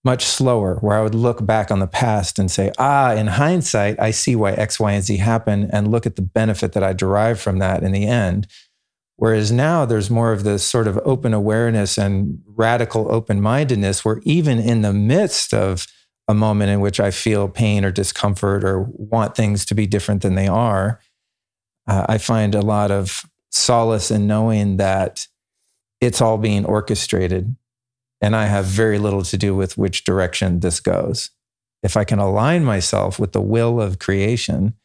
much 0.04 0.24
slower, 0.24 0.76
where 0.82 0.96
I 0.96 1.02
would 1.02 1.16
look 1.16 1.44
back 1.46 1.72
on 1.72 1.80
the 1.80 1.88
past 1.88 2.38
and 2.38 2.52
say, 2.52 2.72
ah, 2.78 3.14
in 3.14 3.26
hindsight, 3.26 4.00
I 4.00 4.12
see 4.12 4.36
why 4.36 4.52
X, 4.52 4.80
Y, 4.80 4.92
and 4.92 5.04
Z 5.04 5.18
happened 5.18 5.72
and 5.74 5.90
look 5.90 6.06
at 6.06 6.16
the 6.16 6.22
benefit 6.22 6.74
that 6.74 6.84
I 6.84 6.94
derived 6.94 7.40
from 7.40 7.58
that 7.58 7.82
in 7.82 7.92
the 7.92 8.06
end. 8.06 8.46
Whereas 9.18 9.52
now 9.52 9.84
there's 9.86 10.12
more 10.12 10.32
of 10.32 10.44
this 10.44 10.64
sort 10.64 10.88
of 10.88 11.00
open 11.06 11.34
awareness 11.34 11.98
and 11.98 12.40
radical 12.46 13.12
open 13.12 13.42
mindedness, 13.42 14.06
where 14.06 14.22
even 14.24 14.60
in 14.60 14.84
the 14.84 14.94
midst 14.94 15.54
of 15.54 15.88
a 16.28 16.36
moment 16.36 16.70
in 16.70 16.82
which 16.82 17.00
I 17.00 17.10
feel 17.10 17.48
pain 17.48 17.84
or 17.84 17.92
discomfort 17.92 18.64
or 18.64 18.82
want 18.84 19.36
things 19.36 19.66
to 19.66 19.76
be 19.76 19.88
different 19.88 20.22
than 20.22 20.36
they 20.36 20.48
are, 20.48 21.00
uh, 21.88 22.06
I 22.08 22.20
find 22.20 22.54
a 22.54 22.62
lot 22.62 22.92
of 22.92 23.26
solace 23.52 24.12
in 24.12 24.28
knowing 24.28 24.78
that 24.78 25.28
it's 26.06 26.22
all 26.22 26.38
being 26.38 26.66
orchestrated 26.66 27.56
and 28.22 28.36
I 28.36 28.46
have 28.46 28.66
very 28.66 29.00
little 29.00 29.24
to 29.24 29.38
do 29.38 29.56
with 29.56 29.78
which 29.78 30.04
direction 30.04 30.60
this 30.60 30.80
goes. 30.80 31.32
If 31.84 31.98
I 31.98 32.04
can 32.04 32.20
align 32.20 32.64
myself 32.64 33.20
with 33.20 33.34
the 33.34 33.42
will 33.42 33.82
of 33.82 34.00
creation, 34.00 34.76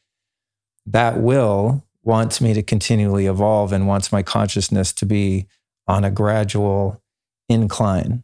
that 0.86 1.20
will 1.20 1.84
wants 2.02 2.40
me 2.40 2.54
to 2.54 2.62
continually 2.62 3.26
evolve 3.26 3.72
and 3.72 3.86
wants 3.86 4.10
my 4.10 4.22
consciousness 4.22 4.92
to 4.94 5.06
be 5.06 5.46
on 5.86 6.04
a 6.04 6.10
gradual 6.10 7.02
incline. 7.48 8.22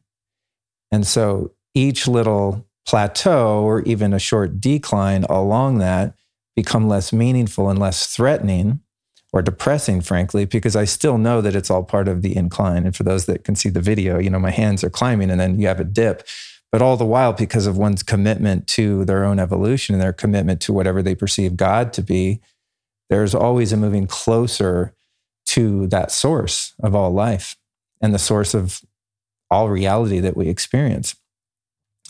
And 0.90 1.06
so 1.06 1.52
each 1.74 2.08
little 2.08 2.66
plateau 2.86 3.62
or 3.62 3.82
even 3.82 4.14
a 4.14 4.18
short 4.18 4.60
decline 4.60 5.24
along 5.24 5.78
that 5.78 6.14
become 6.54 6.88
less 6.88 7.12
meaningful 7.12 7.68
and 7.68 7.78
less 7.78 8.06
threatening 8.06 8.80
or 9.36 9.42
depressing, 9.42 10.00
frankly, 10.00 10.46
because 10.46 10.74
I 10.74 10.86
still 10.86 11.18
know 11.18 11.42
that 11.42 11.54
it's 11.54 11.70
all 11.70 11.84
part 11.84 12.08
of 12.08 12.22
the 12.22 12.34
incline. 12.34 12.86
And 12.86 12.96
for 12.96 13.02
those 13.02 13.26
that 13.26 13.44
can 13.44 13.54
see 13.54 13.68
the 13.68 13.82
video, 13.82 14.18
you 14.18 14.30
know, 14.30 14.38
my 14.38 14.50
hands 14.50 14.82
are 14.82 14.88
climbing 14.88 15.30
and 15.30 15.38
then 15.38 15.60
you 15.60 15.66
have 15.66 15.78
a 15.78 15.84
dip. 15.84 16.26
But 16.72 16.80
all 16.80 16.96
the 16.96 17.04
while, 17.04 17.34
because 17.34 17.66
of 17.66 17.76
one's 17.76 18.02
commitment 18.02 18.66
to 18.68 19.04
their 19.04 19.24
own 19.26 19.38
evolution 19.38 19.94
and 19.94 20.00
their 20.00 20.14
commitment 20.14 20.62
to 20.62 20.72
whatever 20.72 21.02
they 21.02 21.14
perceive 21.14 21.54
God 21.54 21.92
to 21.92 22.02
be, 22.02 22.40
there's 23.10 23.34
always 23.34 23.74
a 23.74 23.76
moving 23.76 24.06
closer 24.06 24.94
to 25.48 25.86
that 25.88 26.10
source 26.10 26.72
of 26.82 26.94
all 26.94 27.10
life 27.10 27.56
and 28.00 28.14
the 28.14 28.18
source 28.18 28.54
of 28.54 28.80
all 29.50 29.68
reality 29.68 30.18
that 30.18 30.34
we 30.34 30.48
experience. 30.48 31.14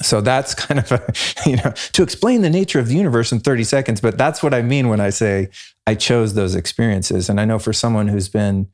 So 0.03 0.21
that's 0.21 0.55
kind 0.67 0.81
of 0.81 0.93
a, 0.93 1.13
you 1.47 1.57
know, 1.57 1.73
to 1.93 2.03
explain 2.03 2.43
the 2.43 2.51
nature 2.51 2.79
of 2.79 2.89
the 2.89 2.97
universe 2.97 3.33
in 3.33 3.41
30 3.41 3.65
seconds, 3.65 4.01
but 4.01 4.19
that's 4.19 4.43
what 4.43 4.55
I 4.55 4.63
mean 4.63 4.89
when 4.89 5.01
I 5.01 5.11
say 5.11 5.49
I 5.87 5.95
chose 5.95 6.35
those 6.35 6.55
experiences. 6.55 7.29
And 7.29 7.41
I 7.41 7.45
know 7.45 7.59
for 7.59 7.73
someone 7.73 8.09
who's 8.09 8.29
been 8.29 8.69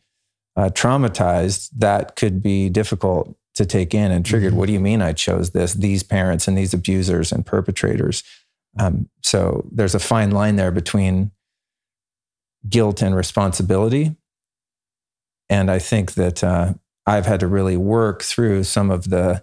uh, 0.57 0.71
traumatized, 0.71 1.71
that 1.79 2.17
could 2.17 2.43
be 2.43 2.69
difficult 2.69 3.37
to 3.55 3.67
take 3.67 3.95
in 3.95 4.11
and 4.11 4.25
triggered. 4.25 4.53
Mhm. 4.53 4.57
What 4.57 4.67
do 4.67 4.73
you 4.73 4.81
mean 4.81 5.03
I 5.03 5.13
chose 5.13 5.51
this, 5.51 5.75
these 5.75 6.03
parents 6.03 6.49
and 6.49 6.57
these 6.57 6.75
abusers 6.75 7.33
and 7.33 7.45
perpetrators? 7.45 8.23
Um, 8.79 9.09
so 9.23 9.67
there's 9.71 9.95
a 9.95 10.01
fine 10.01 10.31
line 10.31 10.57
there 10.57 10.71
between 10.71 11.31
guilt 12.69 13.03
and 13.03 13.15
responsibility. 13.15 14.17
And 15.51 15.71
I 15.71 15.79
think 15.79 16.15
that 16.15 16.43
uh, 16.43 16.75
I've 17.07 17.27
had 17.27 17.41
to 17.41 17.47
really 17.47 17.77
work 17.77 18.23
through 18.23 18.65
some 18.65 18.91
of 18.91 19.11
the 19.11 19.43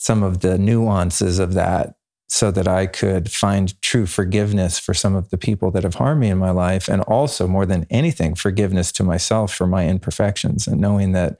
some 0.00 0.22
of 0.22 0.40
the 0.40 0.56
nuances 0.56 1.38
of 1.38 1.52
that 1.52 1.94
so 2.26 2.50
that 2.50 2.66
I 2.66 2.86
could 2.86 3.30
find 3.30 3.78
true 3.82 4.06
forgiveness 4.06 4.78
for 4.78 4.94
some 4.94 5.14
of 5.14 5.28
the 5.28 5.36
people 5.36 5.70
that 5.72 5.82
have 5.82 5.96
harmed 5.96 6.22
me 6.22 6.30
in 6.30 6.38
my 6.38 6.50
life. 6.50 6.88
And 6.88 7.02
also, 7.02 7.46
more 7.46 7.66
than 7.66 7.86
anything, 7.90 8.34
forgiveness 8.34 8.92
to 8.92 9.04
myself 9.04 9.52
for 9.52 9.66
my 9.66 9.86
imperfections 9.86 10.66
and 10.66 10.80
knowing 10.80 11.12
that 11.12 11.38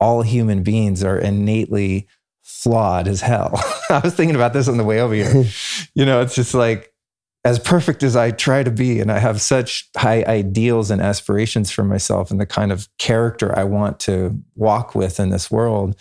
all 0.00 0.22
human 0.22 0.62
beings 0.62 1.04
are 1.04 1.18
innately 1.18 2.06
flawed 2.42 3.08
as 3.08 3.20
hell. 3.20 3.52
I 3.90 3.98
was 3.98 4.14
thinking 4.14 4.36
about 4.36 4.54
this 4.54 4.68
on 4.68 4.78
the 4.78 4.84
way 4.84 5.02
over 5.02 5.12
here. 5.12 5.44
you 5.94 6.06
know, 6.06 6.22
it's 6.22 6.34
just 6.34 6.54
like, 6.54 6.90
as 7.44 7.58
perfect 7.58 8.02
as 8.02 8.16
I 8.16 8.30
try 8.30 8.62
to 8.62 8.70
be, 8.70 9.00
and 9.00 9.12
I 9.12 9.18
have 9.18 9.40
such 9.40 9.88
high 9.96 10.24
ideals 10.24 10.90
and 10.90 11.02
aspirations 11.02 11.70
for 11.70 11.84
myself 11.84 12.30
and 12.30 12.40
the 12.40 12.46
kind 12.46 12.72
of 12.72 12.88
character 12.98 13.56
I 13.56 13.64
want 13.64 14.00
to 14.00 14.42
walk 14.54 14.94
with 14.94 15.20
in 15.20 15.30
this 15.30 15.50
world, 15.50 15.94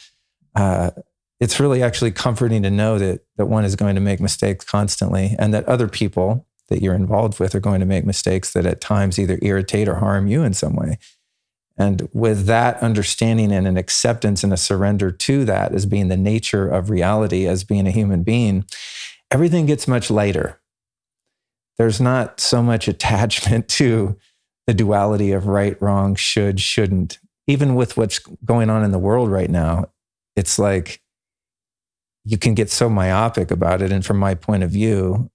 uh, 0.56 0.91
it's 1.39 1.60
really 1.60 1.84
actually 1.84 2.12
comforting 2.12 2.63
to 2.63 2.71
know 2.71 2.97
that 2.97 3.21
that 3.38 3.45
one 3.45 3.65
is 3.65 3.76
going 3.76 3.95
to 3.95 4.02
make 4.02 4.19
mistakes 4.19 4.65
constantly, 4.65 5.36
and 5.38 5.54
that 5.54 5.65
other 5.65 5.88
people 5.88 6.45
that 6.69 6.82
you're 6.82 6.95
involved 6.95 7.39
with 7.39 7.56
are 7.56 7.60
going 7.60 7.80
to 7.80 7.86
make 7.86 8.06
mistakes 8.06 8.52
that 8.54 8.65
at 8.65 8.82
times 8.82 9.17
either 9.17 9.39
irritate 9.41 9.88
or 9.88 9.95
harm 9.95 10.28
you 10.28 10.43
in 10.43 10.54
some 10.54 10.76
way. 10.76 10.97
And 11.78 12.10
with 12.12 12.45
that 12.47 12.82
understanding 12.82 13.52
and 13.52 13.67
an 13.67 13.78
acceptance 13.78 14.43
and 14.43 14.52
a 14.52 14.58
surrender 14.58 15.12
to 15.12 15.45
that 15.45 15.73
as 15.73 15.86
being 15.86 16.08
the 16.08 16.17
nature 16.17 16.67
of 16.67 16.89
reality, 16.89 17.47
as 17.47 17.63
being 17.63 17.88
a 17.88 17.91
human 17.91 18.23
being, 18.23 18.65
everything 19.32 19.67
gets 19.67 19.88
much 19.88 20.10
lighter 20.10 20.60
there's 21.78 22.02
not 22.02 22.39
so 22.39 22.62
much 22.62 22.88
attachment 22.88 23.67
to 23.69 24.17
the 24.65 24.73
duality 24.73 25.32
of 25.32 25.47
right, 25.47 25.82
wrong, 25.82 26.15
should, 26.15 26.60
shouldn't. 26.60 27.19
Even 27.47 27.76
with 27.76 27.95
what's 27.95 28.19
going 28.43 28.69
on 28.69 28.84
in 28.84 28.91
the 28.91 29.00
world 29.00 29.32
right 29.32 29.50
now, 29.50 29.89
it's 30.36 30.60
like 30.60 31.02
you 32.28 32.38
can 32.38 32.54
get 32.54 32.70
so 32.70 32.90
myopic 32.90 33.52
about 33.52 33.82
it. 33.82 33.92
And 33.92 34.06
from 34.06 34.18
my 34.18 34.36
point 34.36 34.62
of 34.63 34.70
view, 34.70 35.32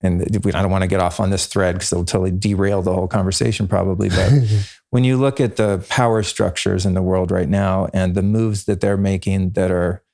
and 0.00 0.22
I 0.22 0.62
don't 0.62 0.70
want 0.70 0.82
to 0.82 0.88
get 0.88 1.00
off 1.00 1.18
on 1.18 1.30
this 1.30 1.46
thread 1.46 1.74
because 1.74 1.92
it'll 1.92 2.04
totally 2.04 2.30
derail 2.30 2.82
the 2.82 2.94
whole 2.94 3.08
conversation, 3.08 3.66
probably. 3.66 4.08
But 4.08 4.32
when 4.90 5.02
you 5.02 5.16
look 5.16 5.40
at 5.40 5.56
the 5.56 5.84
power 5.88 6.22
structures 6.22 6.86
in 6.86 6.94
the 6.94 7.02
world 7.02 7.32
right 7.32 7.48
now 7.48 7.88
and 7.92 8.14
the 8.14 8.22
moves 8.22 8.64
that 8.64 8.80
they're 8.80 8.96
making 8.96 9.50
that 9.50 9.72
are 9.72 10.04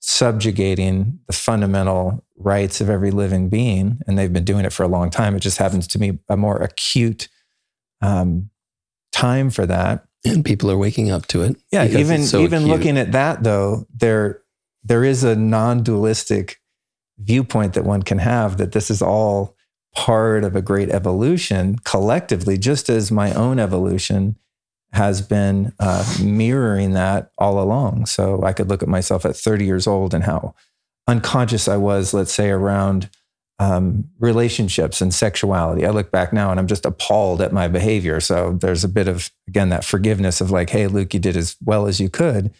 subjugating 0.00 1.20
the 1.26 1.32
fundamental 1.32 2.24
rights 2.36 2.80
of 2.80 2.90
every 2.90 3.12
living 3.12 3.48
being, 3.48 4.00
and 4.06 4.18
they've 4.18 4.32
been 4.32 4.44
doing 4.44 4.64
it 4.64 4.72
for 4.72 4.82
a 4.82 4.88
long 4.88 5.08
time. 5.08 5.36
It 5.36 5.40
just 5.40 5.58
happens 5.58 5.86
to 5.86 5.98
be 5.98 6.18
a 6.28 6.36
more 6.36 6.56
acute 6.56 7.28
um, 8.02 8.50
time 9.12 9.50
for 9.50 9.66
that. 9.66 10.04
and 10.24 10.44
people 10.44 10.70
are 10.70 10.76
waking 10.76 11.10
up 11.10 11.26
to 11.28 11.42
it. 11.42 11.56
Yeah, 11.70 11.84
even 11.84 12.22
even 12.22 12.42
acute. 12.42 12.64
looking 12.64 12.98
at 12.98 13.12
that 13.12 13.42
though, 13.44 13.86
there 13.94 14.42
there 14.82 15.04
is 15.04 15.24
a 15.24 15.36
non-dualistic 15.36 16.60
viewpoint 17.18 17.74
that 17.74 17.84
one 17.84 18.02
can 18.02 18.18
have 18.18 18.56
that 18.56 18.72
this 18.72 18.90
is 18.90 19.02
all 19.02 19.56
part 19.94 20.44
of 20.44 20.56
a 20.56 20.62
great 20.62 20.90
evolution 20.90 21.76
collectively, 21.84 22.56
just 22.56 22.88
as 22.88 23.10
my 23.10 23.32
own 23.34 23.58
evolution 23.58 24.36
has 24.92 25.22
been 25.22 25.72
uh, 25.78 26.04
mirroring 26.22 26.92
that 26.92 27.30
all 27.38 27.60
along. 27.60 28.06
So 28.06 28.42
I 28.42 28.52
could 28.52 28.68
look 28.68 28.82
at 28.82 28.88
myself 28.88 29.24
at 29.24 29.36
30 29.36 29.64
years 29.64 29.86
old 29.86 30.14
and 30.14 30.24
how 30.24 30.54
unconscious 31.06 31.68
I 31.68 31.76
was, 31.76 32.12
let's 32.12 32.32
say, 32.32 32.50
around 32.50 33.08
um, 33.58 34.08
relationships 34.18 35.00
and 35.00 35.12
sexuality. 35.12 35.84
I 35.84 35.90
look 35.90 36.10
back 36.10 36.32
now 36.32 36.50
and 36.50 36.58
I'm 36.58 36.66
just 36.66 36.86
appalled 36.86 37.42
at 37.42 37.52
my 37.52 37.68
behavior. 37.68 38.18
So 38.20 38.56
there's 38.60 38.84
a 38.84 38.88
bit 38.88 39.06
of, 39.06 39.30
again, 39.46 39.68
that 39.68 39.84
forgiveness 39.84 40.40
of 40.40 40.50
like, 40.50 40.70
hey, 40.70 40.86
Luke, 40.86 41.12
you 41.12 41.20
did 41.20 41.36
as 41.36 41.56
well 41.64 41.86
as 41.86 42.00
you 42.00 42.08
could 42.08 42.52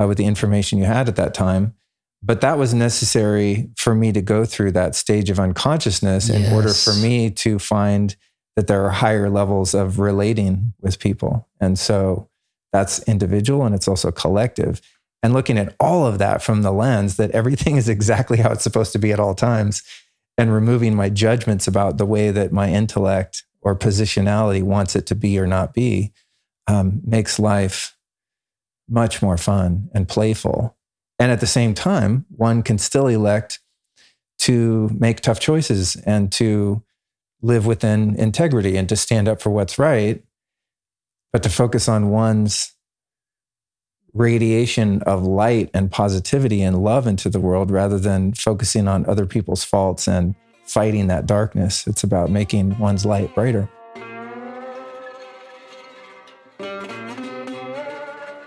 uh, 0.00 0.06
with 0.06 0.18
the 0.18 0.26
information 0.26 0.78
you 0.78 0.84
had 0.84 1.08
at 1.08 1.16
that 1.16 1.34
time. 1.34 1.74
But 2.22 2.40
that 2.40 2.58
was 2.58 2.74
necessary 2.74 3.70
for 3.76 3.94
me 3.94 4.12
to 4.12 4.20
go 4.20 4.44
through 4.44 4.72
that 4.72 4.94
stage 4.94 5.30
of 5.30 5.38
unconsciousness 5.38 6.28
in 6.28 6.52
order 6.52 6.72
for 6.72 6.92
me 6.94 7.30
to 7.30 7.58
find 7.58 8.16
that 8.56 8.66
there 8.66 8.84
are 8.84 8.90
higher 8.90 9.30
levels 9.30 9.72
of 9.72 10.00
relating 10.00 10.72
with 10.80 10.98
people. 10.98 11.48
And 11.60 11.78
so 11.78 12.28
that's 12.72 13.00
individual 13.04 13.64
and 13.64 13.72
it's 13.72 13.86
also 13.86 14.10
collective. 14.10 14.80
And 15.22 15.32
looking 15.32 15.58
at 15.58 15.76
all 15.78 16.06
of 16.06 16.18
that 16.18 16.42
from 16.42 16.62
the 16.62 16.72
lens 16.72 17.16
that 17.16 17.30
everything 17.32 17.76
is 17.76 17.88
exactly 17.88 18.38
how 18.38 18.50
it's 18.50 18.64
supposed 18.64 18.92
to 18.92 18.98
be 18.98 19.12
at 19.12 19.20
all 19.20 19.34
times 19.34 19.82
and 20.36 20.52
removing 20.52 20.94
my 20.94 21.08
judgments 21.08 21.66
about 21.66 21.98
the 21.98 22.06
way 22.06 22.30
that 22.30 22.52
my 22.52 22.68
intellect 22.70 23.44
or 23.60 23.76
positionality 23.76 24.62
wants 24.62 24.96
it 24.96 25.06
to 25.06 25.14
be 25.14 25.38
or 25.38 25.46
not 25.46 25.74
be 25.74 26.12
um, 26.68 27.00
makes 27.04 27.38
life 27.38 27.96
much 28.88 29.22
more 29.22 29.36
fun 29.36 29.90
and 29.94 30.08
playful. 30.08 30.76
And 31.18 31.32
at 31.32 31.40
the 31.40 31.46
same 31.46 31.74
time, 31.74 32.26
one 32.30 32.62
can 32.62 32.78
still 32.78 33.06
elect 33.06 33.60
to 34.40 34.88
make 34.98 35.20
tough 35.20 35.40
choices 35.40 35.96
and 35.96 36.30
to 36.32 36.82
live 37.42 37.66
within 37.66 38.14
integrity 38.16 38.76
and 38.76 38.88
to 38.88 38.96
stand 38.96 39.28
up 39.28 39.40
for 39.40 39.50
what's 39.50 39.78
right, 39.78 40.22
but 41.32 41.42
to 41.42 41.48
focus 41.48 41.88
on 41.88 42.10
one's 42.10 42.72
radiation 44.14 45.02
of 45.02 45.22
light 45.22 45.70
and 45.74 45.90
positivity 45.90 46.62
and 46.62 46.82
love 46.82 47.06
into 47.06 47.28
the 47.28 47.40
world 47.40 47.70
rather 47.70 47.98
than 47.98 48.32
focusing 48.32 48.88
on 48.88 49.06
other 49.06 49.26
people's 49.26 49.64
faults 49.64 50.08
and 50.08 50.34
fighting 50.64 51.06
that 51.08 51.26
darkness. 51.26 51.86
It's 51.86 52.02
about 52.02 52.30
making 52.30 52.78
one's 52.78 53.04
light 53.04 53.34
brighter. 53.34 53.68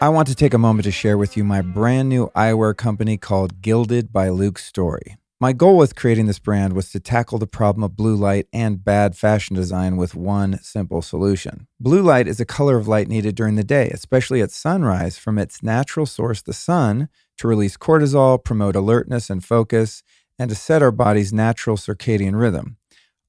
I 0.02 0.10
want 0.10 0.28
to 0.30 0.36
take 0.36 0.56
a 0.56 0.58
moment 0.58 0.86
to 0.86 0.92
share 0.92 1.16
with 1.16 1.38
you 1.38 1.44
my 1.44 1.62
brand 1.62 2.10
new 2.10 2.32
eyewear 2.36 2.76
company 2.76 3.18
called 3.18 3.62
Gilded 3.62 4.12
by 4.12 4.30
Luke 4.30 4.58
Storey. 4.58 5.16
My 5.40 5.54
goal 5.54 5.78
with 5.78 5.96
creating 5.96 6.26
this 6.26 6.40
brand 6.40 6.74
was 6.74 6.90
to 6.90 7.00
tackle 7.00 7.38
the 7.38 7.46
problem 7.46 7.84
of 7.84 7.96
blue 7.96 8.16
light 8.16 8.48
and 8.52 8.84
bad 8.84 9.16
fashion 9.16 9.56
design 9.56 9.98
with 9.98 10.16
one 10.16 10.58
simple 10.64 11.04
solution. 11.04 11.68
Blue 11.80 12.02
light 12.02 12.28
is 12.28 12.40
a 12.40 12.46
color 12.46 12.78
of 12.78 12.88
light 12.88 13.10
needed 13.10 13.36
during 13.36 13.58
the 13.58 13.64
day, 13.64 13.92
especially 13.92 14.42
at 14.42 14.50
sunrise, 14.50 15.20
from 15.20 15.38
its 15.38 15.62
natural 15.62 16.08
source, 16.08 16.42
the 16.42 16.52
sun, 16.52 17.08
to 17.38 17.48
release 17.48 17.78
cortisol, 17.78 18.44
promote 18.44 18.76
alertness 18.76 19.30
and 19.30 19.46
focus, 19.46 20.02
and 20.40 20.50
to 20.50 20.56
set 20.56 20.82
our 20.82 20.92
body's 20.92 21.32
natural 21.32 21.78
circadian 21.78 22.40
rhythm. 22.40 22.78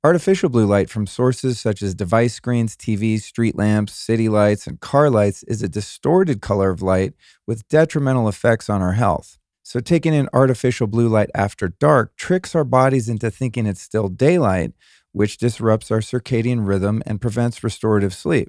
Artificial 0.05 0.49
blue 0.49 0.67
light 0.67 0.91
from 0.91 1.07
sources 1.07 1.61
such 1.61 1.81
as 1.81 1.95
device 1.95 2.35
screens, 2.35 2.77
TVs, 2.77 3.23
street 3.23 3.55
lamps, 3.55 3.93
city 3.93 4.29
lights, 4.29 4.67
and 4.67 4.81
car 4.81 5.09
lights 5.09 5.45
is 5.45 5.63
a 5.63 5.69
distorted 5.69 6.43
color 6.43 6.71
of 6.71 6.83
light 6.83 7.15
with 7.47 7.69
detrimental 7.69 8.29
effects 8.29 8.69
on 8.69 8.83
our 8.83 8.95
health. 8.95 9.39
So, 9.63 9.79
taking 9.79 10.13
in 10.13 10.29
artificial 10.33 10.89
blue 10.89 11.09
light 11.09 11.31
after 11.37 11.69
dark 11.69 12.17
tricks 12.17 12.57
our 12.57 12.65
bodies 12.65 13.09
into 13.09 13.31
thinking 13.31 13.65
it's 13.65 13.81
still 13.81 14.09
daylight, 14.09 14.73
which 15.13 15.39
disrupts 15.39 15.93
our 15.93 16.01
circadian 16.01 16.67
rhythm 16.67 17.01
and 17.07 17.21
prevents 17.21 17.63
restorative 17.63 18.13
sleep. 18.13 18.49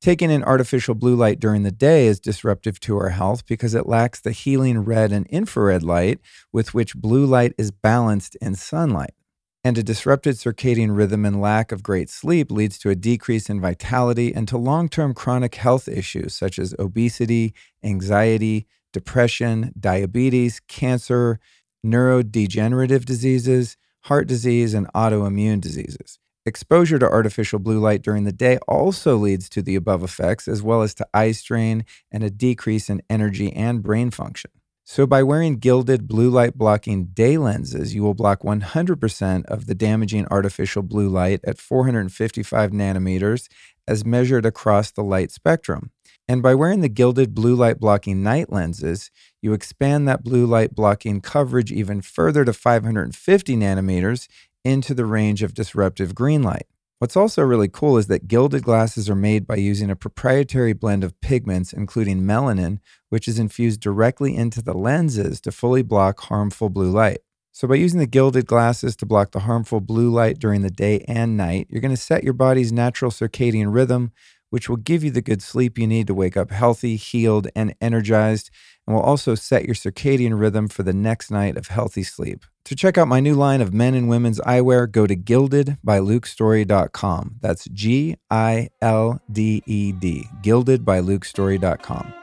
Taking 0.00 0.30
in 0.30 0.44
artificial 0.44 0.94
blue 0.94 1.16
light 1.16 1.40
during 1.40 1.64
the 1.64 1.72
day 1.72 2.06
is 2.06 2.20
disruptive 2.20 2.78
to 2.78 2.96
our 2.98 3.08
health 3.08 3.44
because 3.46 3.74
it 3.74 3.88
lacks 3.88 4.20
the 4.20 4.30
healing 4.30 4.78
red 4.78 5.10
and 5.10 5.26
infrared 5.26 5.82
light 5.82 6.20
with 6.52 6.74
which 6.74 6.94
blue 6.94 7.26
light 7.26 7.54
is 7.58 7.72
balanced 7.72 8.36
in 8.36 8.54
sunlight. 8.54 9.14
And 9.64 9.78
a 9.78 9.82
disrupted 9.84 10.34
circadian 10.34 10.96
rhythm 10.96 11.24
and 11.24 11.40
lack 11.40 11.70
of 11.70 11.84
great 11.84 12.10
sleep 12.10 12.50
leads 12.50 12.78
to 12.78 12.90
a 12.90 12.96
decrease 12.96 13.48
in 13.48 13.60
vitality 13.60 14.34
and 14.34 14.48
to 14.48 14.58
long 14.58 14.88
term 14.88 15.14
chronic 15.14 15.54
health 15.54 15.86
issues 15.86 16.34
such 16.34 16.58
as 16.58 16.74
obesity, 16.80 17.54
anxiety, 17.84 18.66
depression, 18.92 19.72
diabetes, 19.78 20.60
cancer, 20.66 21.38
neurodegenerative 21.86 23.04
diseases, 23.04 23.76
heart 24.02 24.26
disease, 24.26 24.74
and 24.74 24.92
autoimmune 24.94 25.60
diseases. 25.60 26.18
Exposure 26.44 26.98
to 26.98 27.08
artificial 27.08 27.60
blue 27.60 27.78
light 27.78 28.02
during 28.02 28.24
the 28.24 28.32
day 28.32 28.58
also 28.66 29.16
leads 29.16 29.48
to 29.48 29.62
the 29.62 29.76
above 29.76 30.02
effects, 30.02 30.48
as 30.48 30.60
well 30.60 30.82
as 30.82 30.92
to 30.92 31.06
eye 31.14 31.30
strain 31.30 31.84
and 32.10 32.24
a 32.24 32.30
decrease 32.30 32.90
in 32.90 33.00
energy 33.08 33.52
and 33.52 33.80
brain 33.80 34.10
function. 34.10 34.50
So, 34.84 35.06
by 35.06 35.22
wearing 35.22 35.58
gilded 35.58 36.08
blue 36.08 36.28
light 36.28 36.58
blocking 36.58 37.06
day 37.06 37.38
lenses, 37.38 37.94
you 37.94 38.02
will 38.02 38.14
block 38.14 38.40
100% 38.42 39.46
of 39.46 39.66
the 39.66 39.76
damaging 39.76 40.26
artificial 40.28 40.82
blue 40.82 41.08
light 41.08 41.40
at 41.44 41.58
455 41.58 42.72
nanometers 42.72 43.48
as 43.86 44.04
measured 44.04 44.44
across 44.44 44.90
the 44.90 45.04
light 45.04 45.30
spectrum. 45.30 45.92
And 46.28 46.42
by 46.42 46.54
wearing 46.56 46.80
the 46.80 46.88
gilded 46.88 47.32
blue 47.32 47.54
light 47.54 47.78
blocking 47.78 48.24
night 48.24 48.52
lenses, 48.52 49.10
you 49.40 49.52
expand 49.52 50.08
that 50.08 50.24
blue 50.24 50.46
light 50.46 50.74
blocking 50.74 51.20
coverage 51.20 51.70
even 51.70 52.00
further 52.02 52.44
to 52.44 52.52
550 52.52 53.56
nanometers 53.56 54.26
into 54.64 54.94
the 54.94 55.06
range 55.06 55.44
of 55.44 55.54
disruptive 55.54 56.14
green 56.14 56.42
light. 56.42 56.66
What's 57.02 57.16
also 57.16 57.42
really 57.42 57.66
cool 57.66 57.98
is 57.98 58.06
that 58.06 58.28
gilded 58.28 58.62
glasses 58.62 59.10
are 59.10 59.16
made 59.16 59.44
by 59.44 59.56
using 59.56 59.90
a 59.90 59.96
proprietary 59.96 60.72
blend 60.72 61.02
of 61.02 61.20
pigments, 61.20 61.72
including 61.72 62.20
melanin, 62.20 62.78
which 63.08 63.26
is 63.26 63.40
infused 63.40 63.80
directly 63.80 64.36
into 64.36 64.62
the 64.62 64.72
lenses 64.72 65.40
to 65.40 65.50
fully 65.50 65.82
block 65.82 66.20
harmful 66.20 66.68
blue 66.68 66.92
light. 66.92 67.18
So, 67.50 67.66
by 67.66 67.74
using 67.74 67.98
the 67.98 68.06
gilded 68.06 68.46
glasses 68.46 68.94
to 68.94 69.04
block 69.04 69.32
the 69.32 69.40
harmful 69.40 69.80
blue 69.80 70.10
light 70.10 70.38
during 70.38 70.62
the 70.62 70.70
day 70.70 71.04
and 71.08 71.36
night, 71.36 71.66
you're 71.68 71.80
going 71.80 71.90
to 71.90 72.00
set 72.00 72.22
your 72.22 72.34
body's 72.34 72.70
natural 72.70 73.10
circadian 73.10 73.74
rhythm, 73.74 74.12
which 74.50 74.68
will 74.68 74.76
give 74.76 75.02
you 75.02 75.10
the 75.10 75.20
good 75.20 75.42
sleep 75.42 75.78
you 75.78 75.88
need 75.88 76.06
to 76.06 76.14
wake 76.14 76.36
up 76.36 76.52
healthy, 76.52 76.94
healed, 76.94 77.48
and 77.56 77.74
energized, 77.80 78.48
and 78.86 78.94
will 78.94 79.02
also 79.02 79.34
set 79.34 79.64
your 79.64 79.74
circadian 79.74 80.38
rhythm 80.38 80.68
for 80.68 80.84
the 80.84 80.92
next 80.92 81.32
night 81.32 81.56
of 81.56 81.66
healthy 81.66 82.04
sleep. 82.04 82.44
To 82.66 82.76
check 82.76 82.96
out 82.96 83.08
my 83.08 83.18
new 83.20 83.34
line 83.34 83.60
of 83.60 83.74
men 83.74 83.94
and 83.94 84.08
women's 84.08 84.38
eyewear, 84.40 84.90
go 84.90 85.06
to 85.06 85.14
gildedbylukestorey.com. 85.16 87.36
That's 87.40 87.66
G 87.66 88.16
I 88.30 88.70
L 88.80 89.20
D 89.30 89.62
E 89.66 89.92
D, 89.92 90.26
gildedbylukestorey.com. 90.42 92.14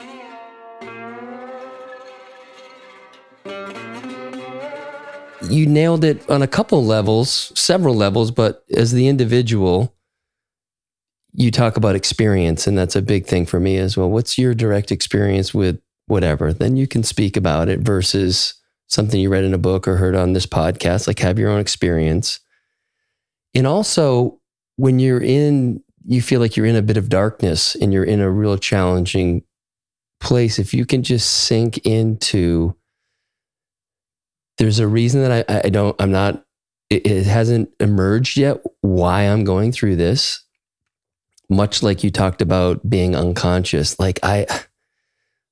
you 5.49 5.65
nailed 5.65 6.03
it 6.03 6.27
on 6.29 6.41
a 6.41 6.47
couple 6.47 6.83
levels, 6.83 7.51
several 7.55 7.95
levels, 7.95 8.31
but 8.31 8.63
as 8.75 8.91
the 8.91 9.07
individual, 9.07 9.95
you 11.33 11.51
talk 11.51 11.77
about 11.77 11.95
experience, 11.95 12.67
and 12.67 12.77
that's 12.77 12.95
a 12.95 13.01
big 13.01 13.25
thing 13.25 13.45
for 13.45 13.59
me 13.59 13.77
as 13.77 13.95
well. 13.95 14.09
What's 14.09 14.37
your 14.37 14.53
direct 14.53 14.91
experience 14.91 15.53
with 15.53 15.79
whatever? 16.07 16.53
Then 16.53 16.75
you 16.75 16.87
can 16.87 17.03
speak 17.03 17.37
about 17.37 17.69
it 17.69 17.79
versus 17.79 18.55
something 18.89 19.19
you 19.19 19.29
read 19.29 19.45
in 19.45 19.53
a 19.53 19.59
book 19.59 19.87
or 19.87 19.95
heard 19.95 20.15
on 20.15 20.33
this 20.33 20.45
podcast. 20.45 21.07
Like 21.07 21.19
have 21.19 21.39
your 21.39 21.49
own 21.49 21.61
experience. 21.61 22.39
And 23.55 23.65
also, 23.65 24.39
when 24.75 24.99
you're 24.99 25.23
in, 25.23 25.81
you 26.05 26.21
feel 26.21 26.39
like 26.39 26.57
you're 26.57 26.65
in 26.65 26.75
a 26.75 26.81
bit 26.81 26.97
of 26.97 27.09
darkness 27.09 27.75
and 27.75 27.93
you're 27.93 28.03
in 28.03 28.19
a 28.19 28.29
real 28.29 28.57
challenging 28.57 29.43
place, 30.19 30.59
if 30.59 30.73
you 30.73 30.85
can 30.85 31.03
just 31.03 31.29
sink 31.31 31.77
into 31.79 32.75
there's 34.57 34.79
a 34.79 34.87
reason 34.87 35.21
that 35.21 35.49
I, 35.49 35.61
I 35.65 35.69
don't, 35.69 35.95
I'm 35.99 36.11
not, 36.11 36.45
it, 36.89 37.07
it 37.07 37.25
hasn't 37.25 37.69
emerged 37.79 38.37
yet 38.37 38.61
why 38.81 39.21
I'm 39.21 39.45
going 39.45 39.71
through 39.71 39.95
this. 39.95 40.43
Much 41.49 41.81
like 41.81 42.03
you 42.03 42.11
talked 42.11 42.41
about 42.41 42.87
being 42.87 43.15
unconscious. 43.15 43.97
Like 43.99 44.19
I, 44.21 44.45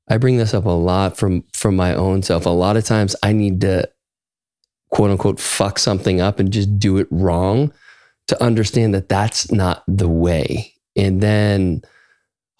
I 0.09 0.17
bring 0.17 0.37
this 0.37 0.53
up 0.53 0.65
a 0.65 0.69
lot 0.69 1.17
from, 1.17 1.43
from 1.53 1.75
my 1.75 1.93
own 1.93 2.21
self. 2.21 2.45
A 2.45 2.49
lot 2.49 2.77
of 2.77 2.85
times 2.85 3.15
I 3.23 3.33
need 3.33 3.61
to 3.61 3.89
quote 4.89 5.11
unquote 5.11 5.39
fuck 5.39 5.79
something 5.79 6.21
up 6.21 6.39
and 6.39 6.51
just 6.51 6.79
do 6.79 6.97
it 6.97 7.07
wrong 7.11 7.73
to 8.27 8.41
understand 8.43 8.93
that 8.93 9.09
that's 9.09 9.51
not 9.51 9.83
the 9.87 10.07
way. 10.07 10.73
And 10.95 11.21
then 11.21 11.81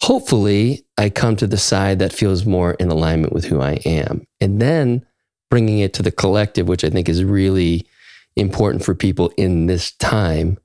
hopefully 0.02 0.86
I 0.98 1.10
come 1.10 1.36
to 1.38 1.48
the 1.48 1.58
side 1.58 2.00
that 2.00 2.14
feels 2.14 2.46
more 2.46 2.74
in 2.74 2.90
alignment 2.90 3.34
with 3.34 3.46
who 3.46 3.62
I 3.62 3.80
am. 3.86 4.26
And 4.40 4.62
then 4.62 5.06
bringing 5.50 5.80
it 5.80 5.94
to 5.96 6.04
the 6.04 6.12
collective, 6.12 6.68
which 6.68 6.84
I 6.84 6.90
think 6.90 7.10
is 7.10 7.24
really 7.24 7.88
important 8.36 8.84
for 8.84 8.94
people 8.94 9.32
in 9.38 9.66
this 9.66 9.92
time, 9.94 10.58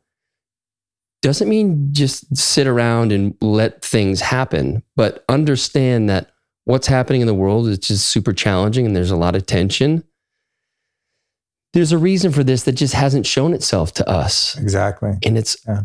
doesn't 1.22 1.48
mean 1.48 1.88
just 1.92 2.36
sit 2.36 2.66
around 2.66 3.12
and 3.12 3.34
let 3.40 3.82
things 3.82 4.20
happen, 4.20 4.82
but 4.96 5.24
understand 5.28 6.10
that 6.10 6.31
what's 6.64 6.86
happening 6.86 7.20
in 7.20 7.26
the 7.26 7.34
world 7.34 7.66
is 7.68 7.78
just 7.78 8.06
super 8.08 8.32
challenging 8.32 8.86
and 8.86 8.94
there's 8.94 9.10
a 9.10 9.16
lot 9.16 9.34
of 9.36 9.46
tension. 9.46 10.04
There's 11.72 11.92
a 11.92 11.98
reason 11.98 12.32
for 12.32 12.44
this 12.44 12.64
that 12.64 12.72
just 12.72 12.94
hasn't 12.94 13.26
shown 13.26 13.54
itself 13.54 13.92
to 13.94 14.08
us. 14.08 14.58
Exactly. 14.58 15.12
And 15.24 15.38
it's 15.38 15.56
Yeah. 15.66 15.82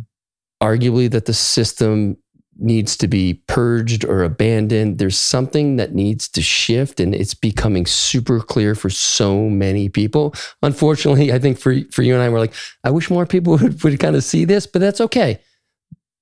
arguably 0.61 1.09
that 1.11 1.25
the 1.25 1.33
system 1.33 2.17
needs 2.59 2.97
to 2.97 3.07
be 3.07 3.35
purged 3.47 4.03
or 4.03 4.23
abandoned. 4.23 4.97
There's 4.97 5.17
something 5.17 5.75
that 5.77 5.93
needs 5.93 6.27
to 6.29 6.41
shift, 6.41 6.99
and 6.99 7.13
it's 7.13 7.35
becoming 7.35 7.85
super 7.85 8.39
clear 8.39 8.73
for 8.73 8.89
so 8.89 9.47
many 9.47 9.89
people. 9.89 10.33
Unfortunately, 10.63 11.31
I 11.31 11.39
think 11.39 11.57
for 11.59 11.75
for 11.91 12.01
you 12.01 12.15
and 12.15 12.21
I, 12.23 12.29
we're 12.29 12.39
like, 12.39 12.55
I 12.83 12.89
wish 12.89 13.09
more 13.11 13.25
people 13.27 13.57
would, 13.57 13.81
would 13.83 13.99
kind 13.99 14.15
of 14.15 14.23
see 14.23 14.43
this, 14.43 14.65
but 14.67 14.79
that's 14.79 14.99
okay. 15.01 15.39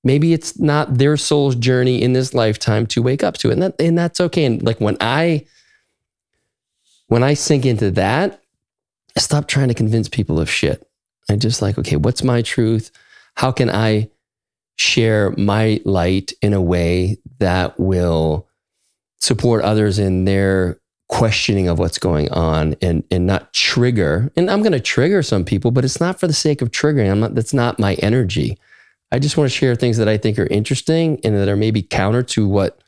Maybe 0.06 0.34
it's 0.34 0.60
not 0.60 1.00
their 1.00 1.18
soul's 1.18 1.56
journey 1.56 2.02
in 2.02 2.14
this 2.14 2.36
lifetime 2.36 2.86
to 2.88 3.02
wake 3.02 3.24
up 3.24 3.38
to 3.40 3.50
it, 3.50 3.54
and 3.54 3.64
that 3.64 3.76
and 3.80 3.98
that's 3.98 4.22
okay. 4.22 4.46
And 4.46 4.62
like 4.64 4.80
when 4.80 4.96
I 5.02 5.46
when 7.08 7.24
I 7.24 7.34
sink 7.34 7.66
into 7.66 7.92
that, 7.92 8.40
I 9.18 9.20
stop 9.20 9.48
trying 9.48 9.68
to 9.70 9.74
convince 9.74 10.08
people 10.08 10.40
of 10.40 10.50
shit. 10.50 10.88
I 11.30 11.36
just 11.36 11.62
like, 11.62 11.80
okay, 11.80 11.96
what's 11.96 12.24
my 12.24 12.44
truth? 12.44 12.92
How 13.36 13.52
can 13.52 13.70
I 13.70 14.10
share 14.76 15.32
my 15.32 15.82
light 15.86 16.34
in 16.42 16.54
a 16.54 16.62
way 16.62 17.18
that 17.40 17.80
will 17.80 18.48
support 19.20 19.64
others 19.64 19.98
in 19.98 20.26
their 20.26 20.80
questioning 21.08 21.68
of 21.68 21.80
what's 21.80 21.98
going 21.98 22.32
on 22.32 22.76
and 22.82 23.04
and 23.10 23.26
not 23.26 23.54
trigger 23.54 24.32
and 24.36 24.50
I'm 24.50 24.62
going 24.62 24.72
to 24.72 24.80
trigger 24.80 25.22
some 25.22 25.46
people 25.46 25.70
but 25.70 25.86
it's 25.86 26.00
not 26.00 26.20
for 26.20 26.26
the 26.26 26.34
sake 26.34 26.64
of 26.64 26.72
triggering 26.72 27.12
I'm 27.12 27.20
not 27.20 27.36
that's 27.36 27.54
not 27.54 27.80
my 27.80 27.94
energy 27.96 28.58
I 29.12 29.20
just 29.20 29.38
want 29.38 29.50
to 29.50 29.56
share 29.56 29.76
things 29.76 29.98
that 29.98 30.08
I 30.08 30.18
think 30.18 30.38
are 30.40 30.48
interesting 30.48 31.20
and 31.24 31.36
that 31.36 31.48
are 31.48 31.56
maybe 31.56 31.82
counter 31.82 32.24
to 32.24 32.48
what 32.48 32.82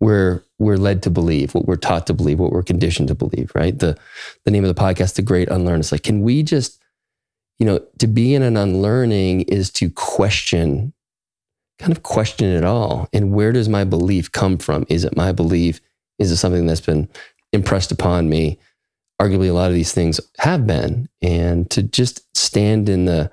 we're 0.00 0.42
we're 0.58 0.76
led 0.76 1.02
to 1.04 1.10
believe 1.10 1.54
what 1.54 1.66
we're 1.66 1.76
taught 1.76 2.08
to 2.08 2.14
believe 2.14 2.40
what 2.40 2.50
we're 2.50 2.62
conditioned 2.62 3.06
to 3.06 3.14
believe 3.14 3.52
right 3.54 3.78
the 3.78 3.96
the 4.44 4.50
name 4.50 4.64
of 4.64 4.74
the 4.74 4.80
podcast 4.80 5.14
the 5.14 5.22
great 5.22 5.48
unlearn 5.48 5.78
is 5.78 5.92
like 5.92 6.02
can 6.02 6.22
we 6.22 6.42
just 6.42 6.82
you 7.60 7.66
know 7.66 7.78
to 7.98 8.08
be 8.08 8.34
in 8.34 8.42
an 8.42 8.56
unlearning 8.56 9.42
is 9.42 9.70
to 9.70 9.88
question 9.90 10.92
kind 11.82 11.92
of 11.92 12.02
question 12.02 12.48
it 12.48 12.64
all. 12.64 13.08
And 13.12 13.32
where 13.32 13.52
does 13.52 13.68
my 13.68 13.84
belief 13.84 14.30
come 14.30 14.56
from? 14.56 14.86
Is 14.88 15.04
it 15.04 15.16
my 15.16 15.32
belief? 15.32 15.80
Is 16.18 16.30
it 16.30 16.36
something 16.36 16.66
that's 16.66 16.80
been 16.80 17.08
impressed 17.52 17.90
upon 17.90 18.28
me? 18.28 18.58
Arguably, 19.22 19.48
a 19.48 19.52
lot 19.52 19.70
of 19.70 19.74
these 19.74 19.92
things 19.92 20.20
have 20.38 20.66
been. 20.66 21.08
And 21.20 21.70
to 21.70 21.82
just 21.82 22.36
stand 22.36 22.88
in 22.88 23.04
the 23.04 23.30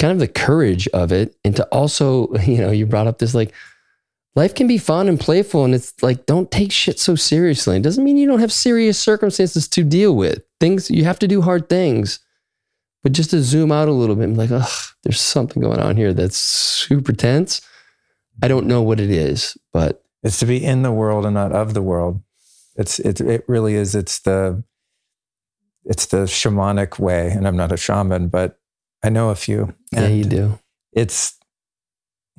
kind 0.00 0.12
of 0.12 0.18
the 0.18 0.28
courage 0.28 0.88
of 0.88 1.12
it, 1.12 1.36
and 1.44 1.56
to 1.56 1.64
also, 1.66 2.32
you 2.46 2.58
know, 2.58 2.70
you 2.70 2.86
brought 2.86 3.06
up 3.06 3.18
this 3.18 3.34
like, 3.34 3.52
life 4.34 4.54
can 4.54 4.66
be 4.66 4.78
fun 4.78 5.08
and 5.08 5.18
playful. 5.18 5.64
And 5.64 5.74
it's 5.74 5.94
like, 6.02 6.26
don't 6.26 6.50
take 6.50 6.72
shit 6.72 6.98
so 6.98 7.14
seriously. 7.14 7.76
It 7.76 7.82
doesn't 7.82 8.04
mean 8.04 8.16
you 8.16 8.26
don't 8.26 8.40
have 8.40 8.52
serious 8.52 8.98
circumstances 8.98 9.68
to 9.68 9.84
deal 9.84 10.14
with. 10.14 10.42
Things, 10.60 10.90
you 10.90 11.04
have 11.04 11.18
to 11.20 11.28
do 11.28 11.42
hard 11.42 11.68
things. 11.68 12.18
But 13.02 13.12
just 13.12 13.30
to 13.30 13.42
zoom 13.42 13.72
out 13.72 13.88
a 13.88 13.92
little 13.92 14.14
bit, 14.14 14.24
I'm 14.24 14.34
like, 14.34 14.50
oh, 14.52 14.84
there's 15.02 15.20
something 15.20 15.60
going 15.60 15.80
on 15.80 15.96
here 15.96 16.12
that's 16.12 16.36
super 16.36 17.12
tense 17.12 17.60
I 18.40 18.48
don't 18.48 18.66
know 18.66 18.82
what 18.82 19.00
it 19.00 19.10
is, 19.10 19.56
but 19.72 19.98
It's 20.22 20.38
to 20.38 20.46
be 20.46 20.64
in 20.64 20.82
the 20.82 20.92
world 20.92 21.26
and 21.26 21.34
not 21.34 21.50
of 21.50 21.74
the 21.74 21.82
world. 21.82 22.22
It's 22.76 23.00
it 23.00 23.20
it 23.20 23.44
really 23.48 23.74
is. 23.74 23.96
It's 23.96 24.20
the 24.20 24.62
it's 25.84 26.06
the 26.06 26.24
shamanic 26.24 26.98
way, 26.98 27.30
and 27.30 27.46
I'm 27.46 27.56
not 27.56 27.72
a 27.72 27.76
shaman, 27.76 28.28
but 28.28 28.58
I 29.02 29.08
know 29.08 29.30
a 29.30 29.34
few. 29.34 29.74
yeah, 29.92 30.06
you 30.06 30.24
do. 30.24 30.58
It's 30.92 31.38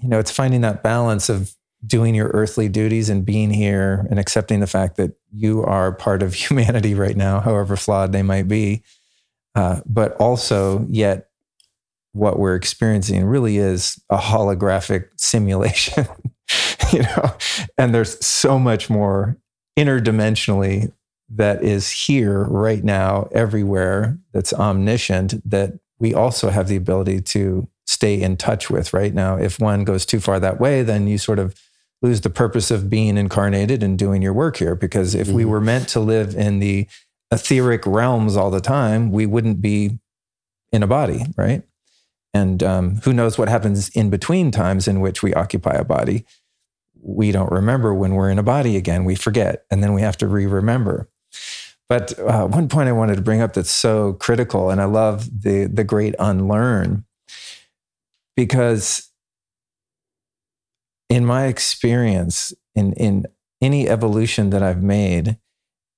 you 0.01 0.09
know, 0.09 0.19
it's 0.19 0.31
finding 0.31 0.61
that 0.61 0.83
balance 0.83 1.29
of 1.29 1.55
doing 1.85 2.15
your 2.15 2.29
earthly 2.29 2.69
duties 2.69 3.09
and 3.09 3.25
being 3.25 3.51
here 3.51 4.07
and 4.09 4.19
accepting 4.19 4.59
the 4.59 4.67
fact 4.67 4.95
that 4.97 5.15
you 5.31 5.63
are 5.63 5.91
part 5.91 6.23
of 6.23 6.33
humanity 6.33 6.93
right 6.93 7.17
now, 7.17 7.39
however 7.39 7.75
flawed 7.75 8.11
they 8.11 8.23
might 8.23 8.47
be. 8.47 8.83
Uh, 9.55 9.81
but 9.85 10.15
also, 10.17 10.85
yet, 10.89 11.29
what 12.13 12.39
we're 12.39 12.55
experiencing 12.55 13.25
really 13.25 13.57
is 13.57 14.01
a 14.09 14.17
holographic 14.17 15.09
simulation, 15.17 16.07
you 16.91 17.03
know, 17.03 17.35
and 17.77 17.93
there's 17.93 18.23
so 18.25 18.59
much 18.59 18.89
more 18.89 19.37
interdimensionally 19.77 20.91
that 21.35 21.63
is 21.63 21.89
here 21.89 22.43
right 22.43 22.83
now, 22.83 23.27
everywhere, 23.31 24.17
that's 24.33 24.53
omniscient, 24.53 25.49
that 25.49 25.73
we 25.99 26.13
also 26.13 26.49
have 26.49 26.67
the 26.67 26.75
ability 26.75 27.21
to 27.21 27.67
stay 27.85 28.21
in 28.21 28.37
touch 28.37 28.69
with 28.69 28.93
right 28.93 29.13
now. 29.13 29.37
If 29.37 29.59
one 29.59 29.83
goes 29.83 30.05
too 30.05 30.19
far 30.19 30.39
that 30.39 30.59
way, 30.59 30.83
then 30.83 31.07
you 31.07 31.17
sort 31.17 31.39
of 31.39 31.55
lose 32.01 32.21
the 32.21 32.29
purpose 32.29 32.69
of 32.71 32.89
being 32.89 33.17
incarnated 33.17 33.81
and 33.81 33.97
doing 33.97 34.21
your 34.21 34.33
work 34.33 34.57
here. 34.57 34.75
Because 34.75 35.15
if 35.15 35.29
we 35.29 35.43
Mhm. 35.43 35.47
were 35.49 35.61
meant 35.61 35.87
to 35.89 35.99
live 35.99 36.35
in 36.35 36.59
the 36.59 36.87
etheric 37.31 37.85
realms 37.85 38.35
all 38.35 38.51
the 38.51 38.61
time, 38.61 39.11
we 39.11 39.25
wouldn't 39.25 39.61
be 39.61 39.99
in 40.71 40.83
a 40.83 40.87
body, 40.87 41.25
right? 41.37 41.63
And 42.33 42.61
um, 42.63 42.95
who 43.03 43.13
knows 43.13 43.37
what 43.37 43.47
happens 43.47 43.89
in 43.89 44.09
between 44.09 44.51
times 44.51 44.87
in 44.87 44.99
which 44.99 45.23
we 45.23 45.33
occupy 45.33 45.73
a 45.75 45.83
body. 45.85 46.25
We 47.01 47.31
don't 47.31 47.51
remember 47.51 47.93
when 47.93 48.15
we're 48.15 48.29
in 48.29 48.39
a 48.39 48.43
body 48.43 48.75
again. 48.75 49.03
We 49.05 49.15
forget, 49.15 49.65
and 49.69 49.83
then 49.83 49.93
we 49.93 50.01
have 50.01 50.17
to 50.17 50.27
re 50.27 50.45
remember. 50.45 51.09
But 51.89 52.17
uh, 52.19 52.47
one 52.47 52.69
point 52.69 52.89
I 52.89 52.93
wanted 52.93 53.15
to 53.15 53.21
bring 53.21 53.41
up 53.41 53.53
that's 53.53 53.69
so 53.69 54.13
critical, 54.13 54.69
and 54.69 54.81
I 54.81 54.85
love 54.85 55.43
the, 55.43 55.65
the 55.65 55.83
great 55.83 56.15
unlearn, 56.17 57.05
because 58.35 59.11
in 61.09 61.25
my 61.25 61.45
experience, 61.45 62.53
in, 62.73 62.93
in 62.93 63.25
any 63.61 63.87
evolution 63.87 64.49
that 64.49 64.63
I've 64.63 64.81
made, 64.81 65.37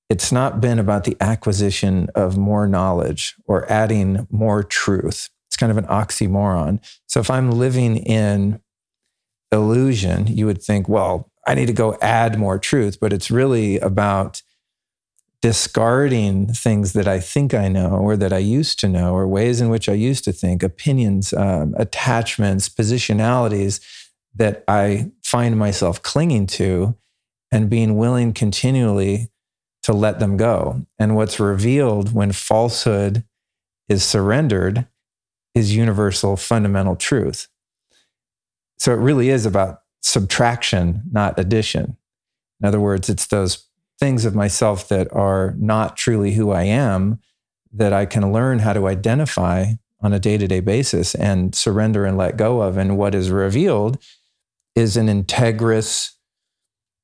it's 0.09 0.31
not 0.31 0.59
been 0.59 0.79
about 0.79 1.03
the 1.03 1.17
acquisition 1.21 2.09
of 2.13 2.37
more 2.37 2.67
knowledge 2.67 3.35
or 3.45 3.71
adding 3.71 4.27
more 4.29 4.63
truth. 4.63 5.29
It's 5.47 5.57
kind 5.57 5.71
of 5.71 5.77
an 5.77 5.85
oxymoron. 5.85 6.79
So 7.07 7.19
if 7.19 7.29
I'm 7.29 7.51
living 7.51 7.97
in 7.97 8.59
illusion, 9.51 10.27
you 10.27 10.45
would 10.47 10.61
think, 10.61 10.89
well, 10.89 11.31
I 11.47 11.55
need 11.55 11.67
to 11.67 11.73
go 11.73 11.97
add 12.01 12.37
more 12.37 12.59
truth, 12.59 12.99
but 12.99 13.13
it's 13.13 13.31
really 13.31 13.79
about 13.79 14.41
discarding 15.41 16.47
things 16.47 16.93
that 16.93 17.07
I 17.07 17.19
think 17.19 17.53
I 17.53 17.67
know 17.67 17.89
or 17.89 18.17
that 18.17 18.33
I 18.33 18.39
used 18.39 18.79
to 18.79 18.87
know 18.87 19.13
or 19.13 19.27
ways 19.27 19.61
in 19.61 19.69
which 19.69 19.87
I 19.87 19.93
used 19.93 20.23
to 20.25 20.31
think, 20.31 20.63
opinions, 20.63 21.33
um, 21.33 21.75
attachments, 21.77 22.69
positionalities 22.69 23.79
that 24.35 24.63
I 24.67 25.11
find 25.23 25.57
myself 25.57 26.01
clinging 26.01 26.47
to 26.47 26.95
and 27.51 27.69
being 27.69 27.95
willing 27.95 28.33
continually 28.33 29.29
to 29.83 29.93
let 29.93 30.19
them 30.19 30.35
go. 30.35 30.85
And 30.97 31.15
what's 31.15 31.39
revealed 31.39 32.13
when 32.13 32.31
falsehood 32.31 33.23
is 33.87 34.03
surrendered 34.03 34.87
is 35.53 35.75
universal 35.75 36.35
fundamental 36.37 36.95
truth. 36.95 37.47
So 38.77 38.91
it 38.91 38.97
really 38.97 39.29
is 39.29 39.45
about 39.45 39.81
subtraction, 40.01 41.03
not 41.11 41.39
addition. 41.39 41.97
In 42.59 42.67
other 42.67 42.79
words, 42.79 43.09
it's 43.09 43.27
those 43.27 43.67
things 43.99 44.25
of 44.25 44.35
myself 44.35 44.87
that 44.89 45.11
are 45.13 45.55
not 45.57 45.97
truly 45.97 46.33
who 46.33 46.51
I 46.51 46.63
am 46.63 47.19
that 47.73 47.93
I 47.93 48.05
can 48.05 48.31
learn 48.31 48.59
how 48.59 48.73
to 48.73 48.87
identify 48.87 49.73
on 50.01 50.13
a 50.13 50.19
day 50.19 50.37
to 50.37 50.47
day 50.47 50.59
basis 50.59 51.15
and 51.15 51.53
surrender 51.53 52.05
and 52.05 52.17
let 52.17 52.37
go 52.37 52.61
of. 52.61 52.77
And 52.77 52.97
what 52.97 53.15
is 53.15 53.31
revealed 53.31 54.01
is 54.75 54.97
an 54.97 55.07
integrous, 55.07 56.11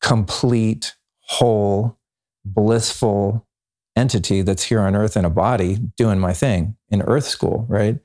complete, 0.01 0.95
whole, 1.21 1.97
blissful 2.45 3.47
entity 3.95 4.41
that's 4.41 4.63
here 4.63 4.80
on 4.80 4.95
earth 4.95 5.18
in 5.18 5.26
a 5.26 5.30
body 5.30 5.78
doing 5.97 6.20
my 6.20 6.34
thing 6.34 6.76
in 6.89 7.01
earth 7.03 7.26
school, 7.26 7.66
right? 7.68 7.99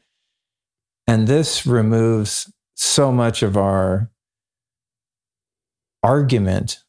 And 1.07 1.27
this 1.29 1.67
removes 1.67 2.53
so 2.75 3.13
much 3.13 3.43
of 3.43 3.57
our 3.57 4.11
argument 6.03 6.83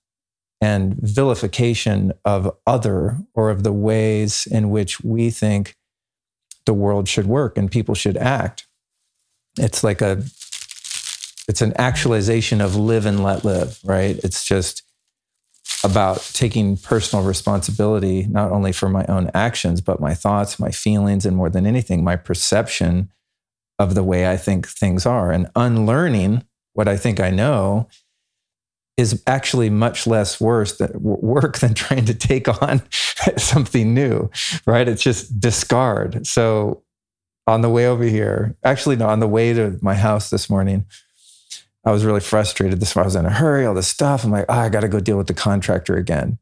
and 0.60 0.96
vilification 0.96 2.14
of 2.26 2.52
other 2.66 3.18
or 3.34 3.50
of 3.50 3.64
the 3.64 3.74
ways 3.74 4.48
in 4.50 4.70
which 4.70 5.02
we 5.02 5.30
think 5.30 5.76
the 6.66 6.74
world 6.74 7.08
should 7.08 7.28
work 7.28 7.58
and 7.58 7.72
people 7.72 7.96
should 7.96 8.18
act. 8.18 8.68
It's 9.58 9.84
like 9.84 10.02
a 10.02 10.24
it's 11.48 11.62
an 11.62 11.74
actualization 11.78 12.60
of 12.60 12.76
live 12.76 13.06
and 13.06 13.24
let 13.24 13.46
live, 13.46 13.80
right? 13.86 14.18
It's 14.24 14.44
just 14.44 14.84
about 15.84 16.30
taking 16.34 16.76
personal 16.76 17.24
responsibility 17.24 18.26
not 18.28 18.52
only 18.52 18.72
for 18.72 18.90
my 18.90 19.06
own 19.08 19.30
actions 19.34 19.80
but 19.80 20.00
my 20.00 20.14
thoughts, 20.14 20.60
my 20.60 20.72
feelings 20.72 21.26
and 21.26 21.38
more 21.38 21.50
than 21.50 21.66
anything 21.66 22.04
my 22.04 22.16
perception 22.16 23.10
of 23.80 23.94
the 23.94 24.04
way 24.04 24.30
I 24.30 24.38
think 24.38 24.68
things 24.68 25.06
are 25.06 25.32
and 25.32 25.50
unlearning 25.56 26.44
what 26.74 26.88
I 26.88 26.98
think 26.98 27.20
I 27.20 27.30
know 27.30 27.88
is 28.98 29.24
actually 29.28 29.70
much 29.70 30.08
less 30.08 30.42
worse 30.42 30.78
than 30.78 30.92
work 31.00 31.60
than 31.60 31.74
trying 31.76 32.06
to 32.06 32.14
take 32.14 32.48
on 32.62 32.82
something 33.38 33.94
new, 33.94 34.30
right? 34.66 34.88
It's 34.88 35.04
just 35.04 35.40
discard. 35.40 36.26
So 36.26 36.84
on 37.46 37.62
the 37.62 37.70
way 37.70 37.88
over 37.88 38.04
here, 38.04 38.58
actually, 38.64 38.96
no, 38.96 39.08
on 39.08 39.20
the 39.20 39.28
way 39.28 39.54
to 39.54 39.78
my 39.82 39.94
house 39.94 40.30
this 40.32 40.50
morning, 40.50 40.86
I 41.86 41.92
was 41.92 42.04
really 42.04 42.20
frustrated. 42.20 42.82
This 42.82 42.96
morning. 42.96 43.06
I 43.06 43.08
was 43.08 43.16
in 43.16 43.26
a 43.26 43.30
hurry, 43.30 43.66
all 43.66 43.74
this 43.74 43.88
stuff. 43.88 44.26
I'm 44.26 44.32
like, 44.32 44.46
oh, 44.50 44.54
I 44.54 44.70
got 44.70 44.82
to 44.82 44.90
go 44.90 45.00
deal 45.00 45.18
with 45.18 45.28
the 45.28 45.34
contractor 45.34 45.96
again. 45.96 46.40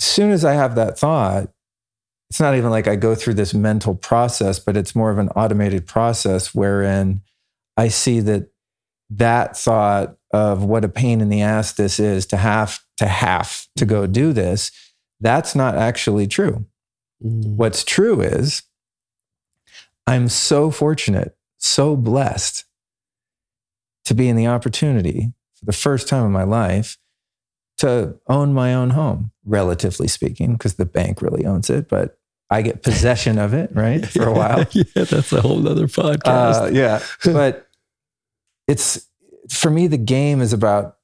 As 0.00 0.06
soon 0.06 0.32
as 0.32 0.44
I 0.44 0.54
have 0.54 0.74
that 0.74 0.98
thought, 0.98 1.50
it's 2.30 2.40
not 2.40 2.56
even 2.56 2.70
like 2.70 2.88
I 2.88 2.96
go 2.96 3.14
through 3.14 3.34
this 3.34 3.54
mental 3.54 3.94
process, 3.94 4.58
but 4.58 4.76
it's 4.76 4.96
more 4.96 5.12
of 5.12 5.18
an 5.18 5.28
automated 5.30 5.86
process 5.86 6.52
wherein 6.52 7.20
I 7.76 7.88
see 7.88 8.18
that 8.20 8.48
that 9.10 9.56
thought 9.56 10.16
of 10.34 10.64
what 10.64 10.84
a 10.84 10.88
pain 10.88 11.20
in 11.20 11.28
the 11.28 11.42
ass 11.42 11.74
this 11.74 12.00
is 12.00 12.26
to 12.26 12.36
have 12.36 12.80
to 12.96 13.06
have 13.06 13.68
to 13.76 13.86
go 13.86 14.04
do 14.04 14.32
this, 14.32 14.72
that's 15.20 15.54
not 15.54 15.76
actually 15.76 16.26
true. 16.26 16.66
Mm. 17.24 17.54
What's 17.54 17.84
true 17.84 18.20
is 18.20 18.64
I'm 20.08 20.28
so 20.28 20.72
fortunate, 20.72 21.36
so 21.58 21.94
blessed 21.94 22.64
to 24.06 24.14
be 24.14 24.28
in 24.28 24.34
the 24.34 24.48
opportunity 24.48 25.32
for 25.54 25.66
the 25.66 25.72
first 25.72 26.08
time 26.08 26.26
in 26.26 26.32
my 26.32 26.42
life 26.42 26.98
to 27.78 28.16
own 28.26 28.52
my 28.52 28.74
own 28.74 28.90
home, 28.90 29.30
relatively 29.44 30.08
speaking, 30.08 30.54
because 30.54 30.74
the 30.74 30.84
bank 30.84 31.22
really 31.22 31.46
owns 31.46 31.70
it, 31.70 31.88
but 31.88 32.18
I 32.50 32.62
get 32.62 32.82
possession 32.82 33.38
of 33.38 33.54
it, 33.54 33.70
right? 33.72 34.04
For 34.04 34.26
a 34.26 34.32
while. 34.32 34.66
yeah, 34.72 35.04
that's 35.04 35.32
a 35.32 35.40
whole 35.40 35.66
other 35.68 35.86
podcast. 35.86 36.62
Uh, 36.62 36.70
yeah. 36.72 37.00
But 37.24 37.68
it's 38.66 39.08
for 39.50 39.70
me, 39.70 39.86
the 39.86 39.98
game 39.98 40.40
is 40.40 40.52
about 40.52 40.96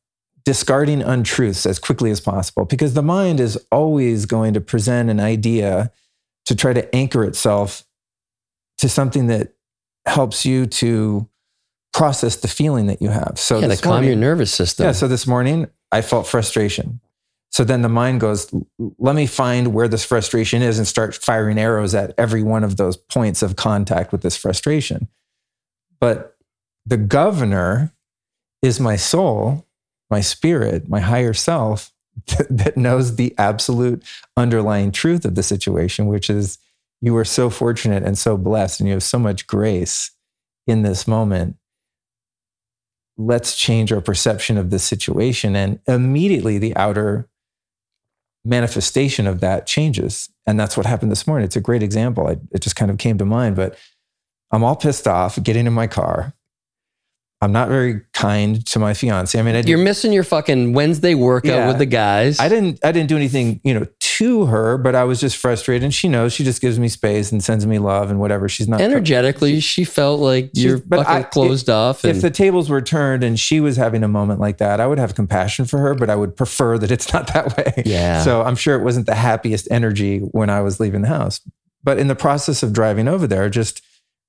discarding 0.45 1.03
untruths 1.03 1.67
as 1.67 1.79
quickly 1.79 2.11
as 2.11 2.21
possible 2.21 2.65
because 2.65 2.95
the 2.95 3.03
mind 3.03 3.41
is 3.41 3.59
always 3.71 4.27
going 4.27 4.55
to 4.55 4.61
present 4.61 5.11
an 5.11 5.21
idea 5.21 5.93
to 6.47 6.57
try 6.57 6.73
to 6.73 6.95
anchor 6.95 7.25
itself 7.25 7.85
to 8.79 8.89
something 8.89 9.27
that 9.27 9.55
helps 10.07 10.47
you 10.47 10.67
to 10.67 11.29
process 11.93 12.37
the 12.37 12.49
feeling 12.49 12.87
that 12.87 13.03
you 13.03 13.11
have. 13.11 13.35
So 13.37 13.59
yeah, 13.59 13.69
to 13.69 13.77
calm 13.77 14.05
your 14.05 14.17
nervous 14.17 14.53
system. 14.53 14.87
yeah. 14.87 14.93
So 14.93 15.09
this 15.09 15.27
morning 15.27 15.69
I 15.93 16.03
felt 16.03 16.27
frustration. 16.27 17.01
So 17.53 17.65
then 17.65 17.83
the 17.83 17.89
mind 17.89 18.21
goes, 18.21 18.53
let 18.99 19.17
me 19.17 19.27
find 19.27 19.75
where 19.75 19.89
this 19.89 20.05
frustration 20.05 20.63
is 20.63 20.79
and 20.79 20.87
start 20.87 21.17
firing 21.17 21.59
arrows 21.59 21.95
at 21.95 22.15
every 22.17 22.45
one 22.45 22.63
of 22.63 22.77
those 22.77 22.97
points 22.97 23.43
of 23.43 23.57
contact 23.57 24.13
with 24.13 24.23
this 24.23 24.37
frustration. 24.37 25.09
But 25.99 26.37
the 26.87 26.97
governor 26.97 27.93
is 28.63 28.81
my 28.81 28.97
soul, 28.97 29.67
my 30.11 30.21
spirit, 30.21 30.89
my 30.89 31.01
higher 31.01 31.33
self 31.33 31.93
that 32.51 32.77
knows 32.77 33.17
the 33.17 33.35
absolute 33.39 34.03
underlying 34.37 34.93
truth 34.93 35.25
of 35.25 35.35
the 35.35 35.43
situation, 35.43 36.07
which 36.07 36.29
is 36.29 36.59
you 37.01 37.17
are 37.17 37.25
so 37.25 37.49
fortunate 37.49 38.03
and 38.03 38.19
so 38.19 38.37
blessed 38.37 38.81
and 38.81 38.89
you 38.89 38.95
have 38.95 39.03
so 39.03 39.19
much 39.19 39.47
grace 39.47 40.11
in 40.67 40.83
this 40.83 41.09
moment 41.09 41.57
let's 43.21 43.55
change 43.57 43.93
our 43.93 44.01
perception 44.01 44.57
of 44.57 44.71
this 44.71 44.83
situation. 44.83 45.55
And 45.55 45.79
immediately 45.87 46.59
the 46.59 46.75
outer 46.77 47.29
manifestation 48.45 49.27
of 49.27 49.41
that 49.41 49.67
changes. 49.67 50.31
And 50.47 50.59
that's 50.59 50.77
what 50.77 50.87
happened 50.87 51.13
this 51.13 51.27
morning. 51.27 51.45
It's 51.45 51.57
a 51.57 51.61
great 51.61 51.83
example. 51.83 52.27
I, 52.27 52.39
it 52.53 52.61
just 52.61 52.77
kind 52.77 52.91
of 52.91 52.99
came 52.99 53.19
to 53.19 53.27
mind, 53.27 53.57
but 53.57 53.79
I'm 54.51 54.65
all 54.65 54.77
pissed 54.77 55.07
off 55.07 55.41
getting 55.43 55.67
in 55.67 55.73
my 55.73 55.87
car. 55.87 56.33
I'm 57.43 57.53
not 57.53 57.69
very 57.71 58.03
kind 58.13 58.65
to 58.67 58.79
my 58.79 58.93
fiance. 58.93 59.39
I 59.39 59.43
mean, 59.43 59.57
I, 59.57 59.61
You're 59.61 59.79
missing 59.79 60.13
your 60.13 60.25
fucking 60.25 60.75
Wednesday 60.75 61.15
workout 61.15 61.51
Yeah. 61.51 61.69
with 61.69 61.79
the 61.79 61.87
guys. 61.87 62.39
I 62.39 62.51
didn't, 62.51 62.79
I 62.85 62.93
didn't 62.93 63.09
do 63.09 63.17
anything, 63.17 63.63
you 63.65 63.73
know, 63.73 63.87
to 63.99 64.45
her, 64.45 64.77
but 64.77 64.95
I 64.95 65.05
was 65.05 65.21
just 65.21 65.39
frustrated. 65.39 65.83
And 65.83 65.95
she 65.95 66.07
knows 66.07 66.35
she 66.35 66.45
just 66.45 66.61
gives 66.61 66.79
me 66.79 66.89
space 66.89 67.33
and 67.33 67.43
sends 67.43 67.67
me 67.67 67.79
love 67.79 68.11
and 68.11 68.21
whatever. 68.21 68.47
She's 68.47 68.69
not 68.69 68.83
Energetically, 68.83 69.59
she 69.61 69.85
felt 69.85 70.21
like 70.21 70.51
you're 70.53 70.81
fucking 70.81 71.07
I- 71.07 71.23
closed 71.23 71.71
off. 71.71 72.05
And 72.05 72.15
if 72.15 72.21
the 72.21 72.31
tables 72.31 72.69
were 72.69 72.83
turned 72.83 73.25
and 73.25 73.41
she 73.41 73.59
was 73.61 73.79
having 73.79 74.03
a 74.05 74.09
moment 74.09 74.39
like 74.39 74.59
that, 74.59 74.79
I 74.79 74.87
would 74.87 74.99
have 74.99 75.15
compassion 75.15 75.65
for 75.65 75.79
her, 75.79 75.95
but 75.95 76.11
I 76.11 76.17
would 76.17 76.37
prefer 76.37 76.77
that 76.77 76.91
it's 76.91 77.11
not 77.15 77.33
that 77.33 77.57
way. 77.57 77.83
Yeah. 77.87 78.23
So 78.23 78.43
I'm 78.43 78.55
sure 78.57 78.79
it 78.79 78.85
wasn't 78.85 79.07
the 79.07 79.15
happiest 79.15 79.67
energy 79.71 80.19
when 80.19 80.51
I 80.51 80.61
was 80.61 80.79
leaving 80.79 81.01
the 81.01 81.09
house. 81.09 81.41
But 81.83 81.99
in 81.99 82.09
the 82.09 82.15
process 82.15 82.63
of 82.63 82.75
driving 82.75 83.09
over 83.09 83.27
there, 83.27 83.49
just 83.49 83.81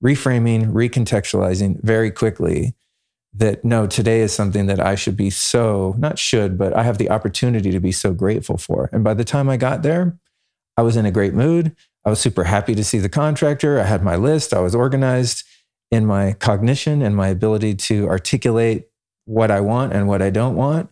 reframing, 0.01 0.72
recontextualizing 0.72 1.84
very 1.84 2.09
quickly 2.09 2.74
that 3.34 3.63
no, 3.63 3.88
today 3.88 4.21
is 4.21 4.34
something 4.34 4.65
that 4.65 4.79
I 4.79 4.95
should 4.95 5.15
be 5.15 5.29
so, 5.29 5.95
not 5.97 6.19
should, 6.19 6.57
but 6.57 6.75
I 6.75 6.84
have 6.84 6.97
the 6.97 7.09
opportunity 7.09 7.71
to 7.71 7.79
be 7.79 7.91
so 7.91 8.13
grateful 8.13 8.57
for. 8.57 8.89
And 8.91 9.03
by 9.03 9.13
the 9.13 9.23
time 9.23 9.49
I 9.49 9.57
got 9.57 9.84
there, 9.84 10.17
I 10.75 10.82
was 10.82 10.97
in 10.97 11.05
a 11.05 11.11
great 11.11 11.34
mood. 11.34 11.75
I 12.05 12.09
was 12.09 12.19
super 12.19 12.43
happy 12.43 12.75
to 12.75 12.84
see 12.84 12.99
the 12.99 13.09
contractor. 13.09 13.79
I 13.79 13.84
had 13.84 14.03
my 14.03 14.15
list. 14.15 14.53
I 14.53 14.59
was 14.59 14.75
organized 14.75 15.43
in 15.91 16.05
my 16.05 16.34
cognition 16.34 17.01
and 17.01 17.15
my 17.15 17.27
ability 17.27 17.75
to 17.75 18.07
articulate 18.07 18.88
what 19.25 19.51
I 19.51 19.59
want 19.61 19.93
and 19.93 20.07
what 20.07 20.21
I 20.21 20.29
don't 20.29 20.55
want, 20.55 20.89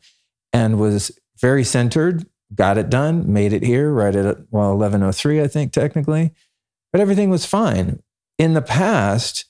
and 0.53 0.79
was 0.79 1.11
very 1.41 1.63
centered. 1.63 2.25
Got 2.53 2.77
it 2.77 2.89
done. 2.89 3.31
Made 3.31 3.53
it 3.53 3.63
here 3.63 3.91
right 3.91 4.15
at 4.15 4.37
well 4.51 4.71
eleven 4.71 5.03
oh 5.03 5.11
three, 5.11 5.41
I 5.41 5.47
think 5.47 5.73
technically, 5.73 6.31
but 6.91 7.01
everything 7.01 7.29
was 7.29 7.45
fine. 7.45 8.01
In 8.37 8.53
the 8.53 8.61
past, 8.61 9.45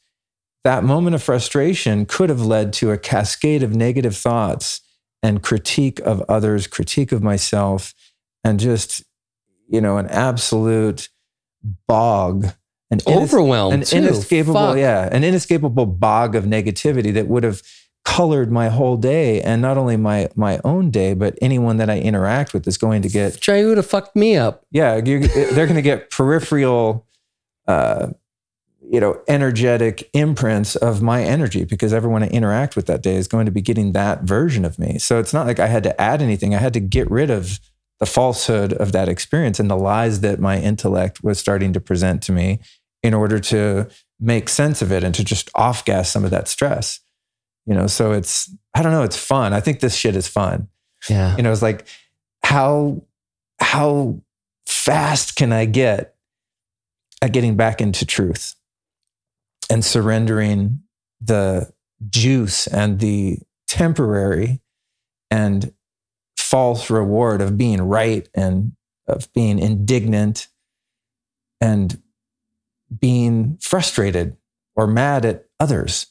that 0.64 0.84
moment 0.84 1.16
of 1.16 1.24
frustration 1.24 2.06
could 2.06 2.30
have 2.30 2.42
led 2.42 2.74
to 2.74 2.92
a 2.92 2.98
cascade 2.98 3.64
of 3.64 3.76
negative 3.76 4.16
thoughts 4.16 4.82
and 5.24 5.42
critique 5.44 6.00
of 6.02 6.22
others, 6.30 6.68
critique 6.68 7.12
of 7.12 7.22
myself, 7.24 7.94
and 8.44 8.60
just 8.60 9.04
you 9.68 9.82
know 9.82 9.98
an 9.98 10.08
absolute 10.08 11.10
bog, 11.88 12.48
an 12.92 13.00
overwhelmed, 13.08 13.74
an 13.74 13.82
too. 13.84 13.98
inescapable, 13.98 14.54
Fuck. 14.54 14.78
yeah, 14.78 15.10
an 15.12 15.24
inescapable 15.24 15.86
bog 15.86 16.36
of 16.36 16.46
negativity 16.46 17.14
that 17.14 17.28
would 17.28 17.44
have 17.44 17.62
colored 18.06 18.52
my 18.52 18.70
whole 18.70 18.98
day, 18.98 19.42
and 19.42 19.62
not 19.62 19.78
only 19.78 19.98
my 19.98 20.30
my 20.36 20.60
own 20.64 20.90
day, 20.90 21.14
but 21.14 21.38
anyone 21.42 21.78
that 21.78 21.90
I 21.90 22.00
interact 22.00 22.54
with 22.54 22.68
is 22.68 22.78
going 22.78 23.02
to 23.02 23.10
get, 23.10 23.34
Chayuta 23.34 23.84
fucked 23.84 24.16
me 24.16 24.36
up. 24.36 24.66
yeah, 24.72 25.00
they're 25.02 25.68
going 25.68 25.76
to 25.76 25.82
get 25.82 26.10
peripheral, 26.10 27.06
uh, 27.68 28.08
you 28.92 29.00
know, 29.00 29.22
energetic 29.28 30.10
imprints 30.14 30.76
of 30.76 31.00
my 31.02 31.24
energy 31.24 31.64
because 31.64 31.94
everyone 31.94 32.24
I 32.24 32.28
interact 32.28 32.76
with 32.76 32.88
that 32.88 33.04
day 33.04 33.16
is 33.16 33.28
going 33.28 33.46
to 33.46 33.52
be 33.52 33.62
getting 33.62 33.92
that 33.92 34.24
version 34.24 34.66
of 34.66 34.80
me. 34.80 34.98
So 34.98 35.20
it's 35.20 35.32
not 35.34 35.46
like 35.46 35.60
I 35.60 35.68
had 35.68 35.84
to 35.84 36.02
add 36.02 36.24
anything; 36.24 36.56
I 36.56 36.58
had 36.58 36.74
to 36.74 36.80
get 36.80 37.10
rid 37.12 37.30
of 37.30 37.60
the 38.00 38.08
falsehood 38.08 38.74
of 38.74 38.92
that 38.94 39.08
experience 39.08 39.60
and 39.60 39.70
the 39.70 39.78
lies 39.78 40.22
that 40.22 40.40
my 40.40 40.60
intellect 40.60 41.24
was 41.24 41.38
starting 41.38 41.72
to 41.74 41.80
present 41.80 42.24
to 42.24 42.32
me 42.32 42.60
in 43.04 43.14
order 43.14 43.40
to 43.40 43.88
make 44.20 44.50
sense 44.50 44.82
of 44.82 44.92
it 44.92 45.04
and 45.04 45.14
to 45.16 45.24
just 45.24 45.50
off 45.54 45.86
gas 45.86 46.10
some 46.10 46.26
of 46.26 46.32
that 46.32 46.48
stress. 46.48 47.00
You 47.68 47.76
know, 47.76 47.86
so 47.86 48.12
it's 48.12 48.52
I 48.74 48.82
don't 48.82 48.92
know, 48.92 49.04
it's 49.04 49.18
fun. 49.18 49.54
I 49.54 49.60
think 49.60 49.82
this 49.82 49.96
shit 49.96 50.16
is 50.16 50.28
fun. 50.28 50.68
Yeah. 51.08 51.38
You 51.38 51.44
know, 51.44 51.52
it's 51.52 51.62
like 51.62 51.86
how 52.44 53.04
how 53.60 54.20
fast 54.66 55.36
can 55.36 55.54
I 55.54 55.66
get 55.66 56.16
at 57.22 57.34
getting 57.34 57.56
back 57.56 57.82
into 57.82 58.06
truth 58.06 58.56
and 59.70 59.84
surrendering 59.86 60.82
the 61.22 61.72
juice 62.10 62.68
and 62.68 63.00
the 63.00 63.40
temporary 63.68 64.62
and 65.30 65.74
false 66.38 66.90
reward 66.90 67.42
of 67.42 67.58
being 67.58 67.82
right 67.82 68.28
and 68.34 68.72
of 69.08 69.32
being 69.34 69.60
indignant 69.60 70.48
and 71.62 72.02
being 73.00 73.58
frustrated 73.62 74.38
or 74.76 74.88
mad 74.88 75.26
at 75.26 75.46
others. 75.60 76.08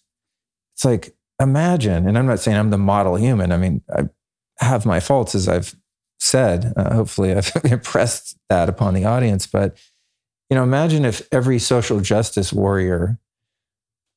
It's 0.75 0.85
like, 0.85 1.15
imagine, 1.41 2.07
and 2.07 2.19
I'm 2.19 2.27
not 2.27 2.41
saying 2.41 2.57
I'm 2.57 2.71
the 2.71 2.79
model 2.79 3.17
human. 3.17 3.51
I 3.51 3.57
mean, 3.57 3.83
I 3.93 4.09
have 4.59 4.87
my 4.87 5.01
faults, 5.01 5.35
as 5.35 5.49
I've 5.49 5.75
said. 6.21 6.73
Uh, 6.77 6.95
hopefully, 6.95 7.35
I've 7.35 7.53
impressed 7.65 8.37
that 8.49 8.69
upon 8.69 8.95
the 8.95 9.05
audience. 9.05 9.47
But, 9.47 9.77
you 10.51 10.57
know, 10.57 10.63
imagine 10.63 11.05
if 11.05 11.27
every 11.33 11.59
social 11.59 12.01
justice 12.01 12.53
warrior 12.53 13.19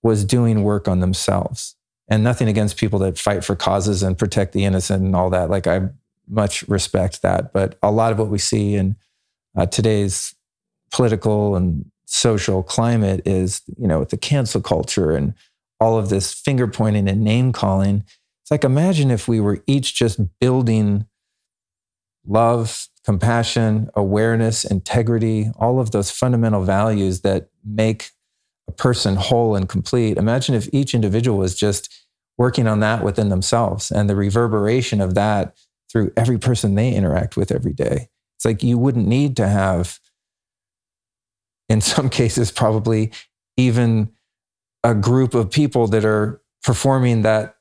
was 0.03 0.25
doing 0.25 0.63
work 0.63 0.87
on 0.87 0.99
themselves 0.99 1.75
and 2.07 2.23
nothing 2.23 2.47
against 2.47 2.77
people 2.77 2.99
that 2.99 3.17
fight 3.17 3.43
for 3.43 3.55
causes 3.55 4.03
and 4.03 4.17
protect 4.17 4.53
the 4.53 4.65
innocent 4.65 5.03
and 5.03 5.15
all 5.15 5.29
that. 5.29 5.49
Like, 5.49 5.67
I 5.67 5.89
much 6.27 6.63
respect 6.63 7.21
that. 7.21 7.53
But 7.53 7.77
a 7.83 7.91
lot 7.91 8.11
of 8.11 8.19
what 8.19 8.29
we 8.29 8.37
see 8.37 8.75
in 8.75 8.95
uh, 9.55 9.65
today's 9.65 10.33
political 10.91 11.55
and 11.55 11.85
social 12.05 12.63
climate 12.63 13.21
is, 13.25 13.61
you 13.77 13.87
know, 13.87 13.99
with 13.99 14.09
the 14.09 14.17
cancel 14.17 14.61
culture 14.61 15.11
and 15.15 15.33
all 15.79 15.97
of 15.97 16.09
this 16.09 16.33
finger 16.33 16.67
pointing 16.67 17.07
and 17.07 17.23
name 17.23 17.51
calling. 17.51 18.03
It's 18.43 18.51
like 18.51 18.63
imagine 18.63 19.11
if 19.11 19.27
we 19.27 19.39
were 19.39 19.63
each 19.67 19.95
just 19.95 20.19
building 20.39 21.05
love, 22.25 22.87
compassion, 23.03 23.89
awareness, 23.95 24.63
integrity, 24.63 25.49
all 25.55 25.79
of 25.79 25.91
those 25.91 26.11
fundamental 26.11 26.63
values 26.63 27.21
that 27.21 27.49
make 27.65 28.11
a 28.71 28.73
person 28.73 29.17
whole 29.17 29.55
and 29.55 29.67
complete. 29.67 30.17
Imagine 30.17 30.55
if 30.55 30.69
each 30.71 30.93
individual 30.93 31.37
was 31.37 31.53
just 31.53 31.93
working 32.37 32.67
on 32.67 32.79
that 32.79 33.03
within 33.03 33.27
themselves 33.27 33.91
and 33.91 34.09
the 34.09 34.15
reverberation 34.15 35.01
of 35.01 35.13
that 35.15 35.57
through 35.91 36.11
every 36.15 36.37
person 36.37 36.75
they 36.75 36.93
interact 36.93 37.35
with 37.35 37.51
every 37.51 37.73
day. 37.73 38.07
It's 38.37 38.45
like 38.45 38.63
you 38.63 38.77
wouldn't 38.77 39.07
need 39.07 39.35
to 39.37 39.47
have, 39.47 39.99
in 41.67 41.81
some 41.93 42.09
cases, 42.09 42.49
probably 42.49 43.11
even 43.57 44.09
a 44.85 44.95
group 44.95 45.33
of 45.33 45.51
people 45.51 45.87
that 45.87 46.05
are 46.05 46.41
performing 46.63 47.23
that 47.23 47.57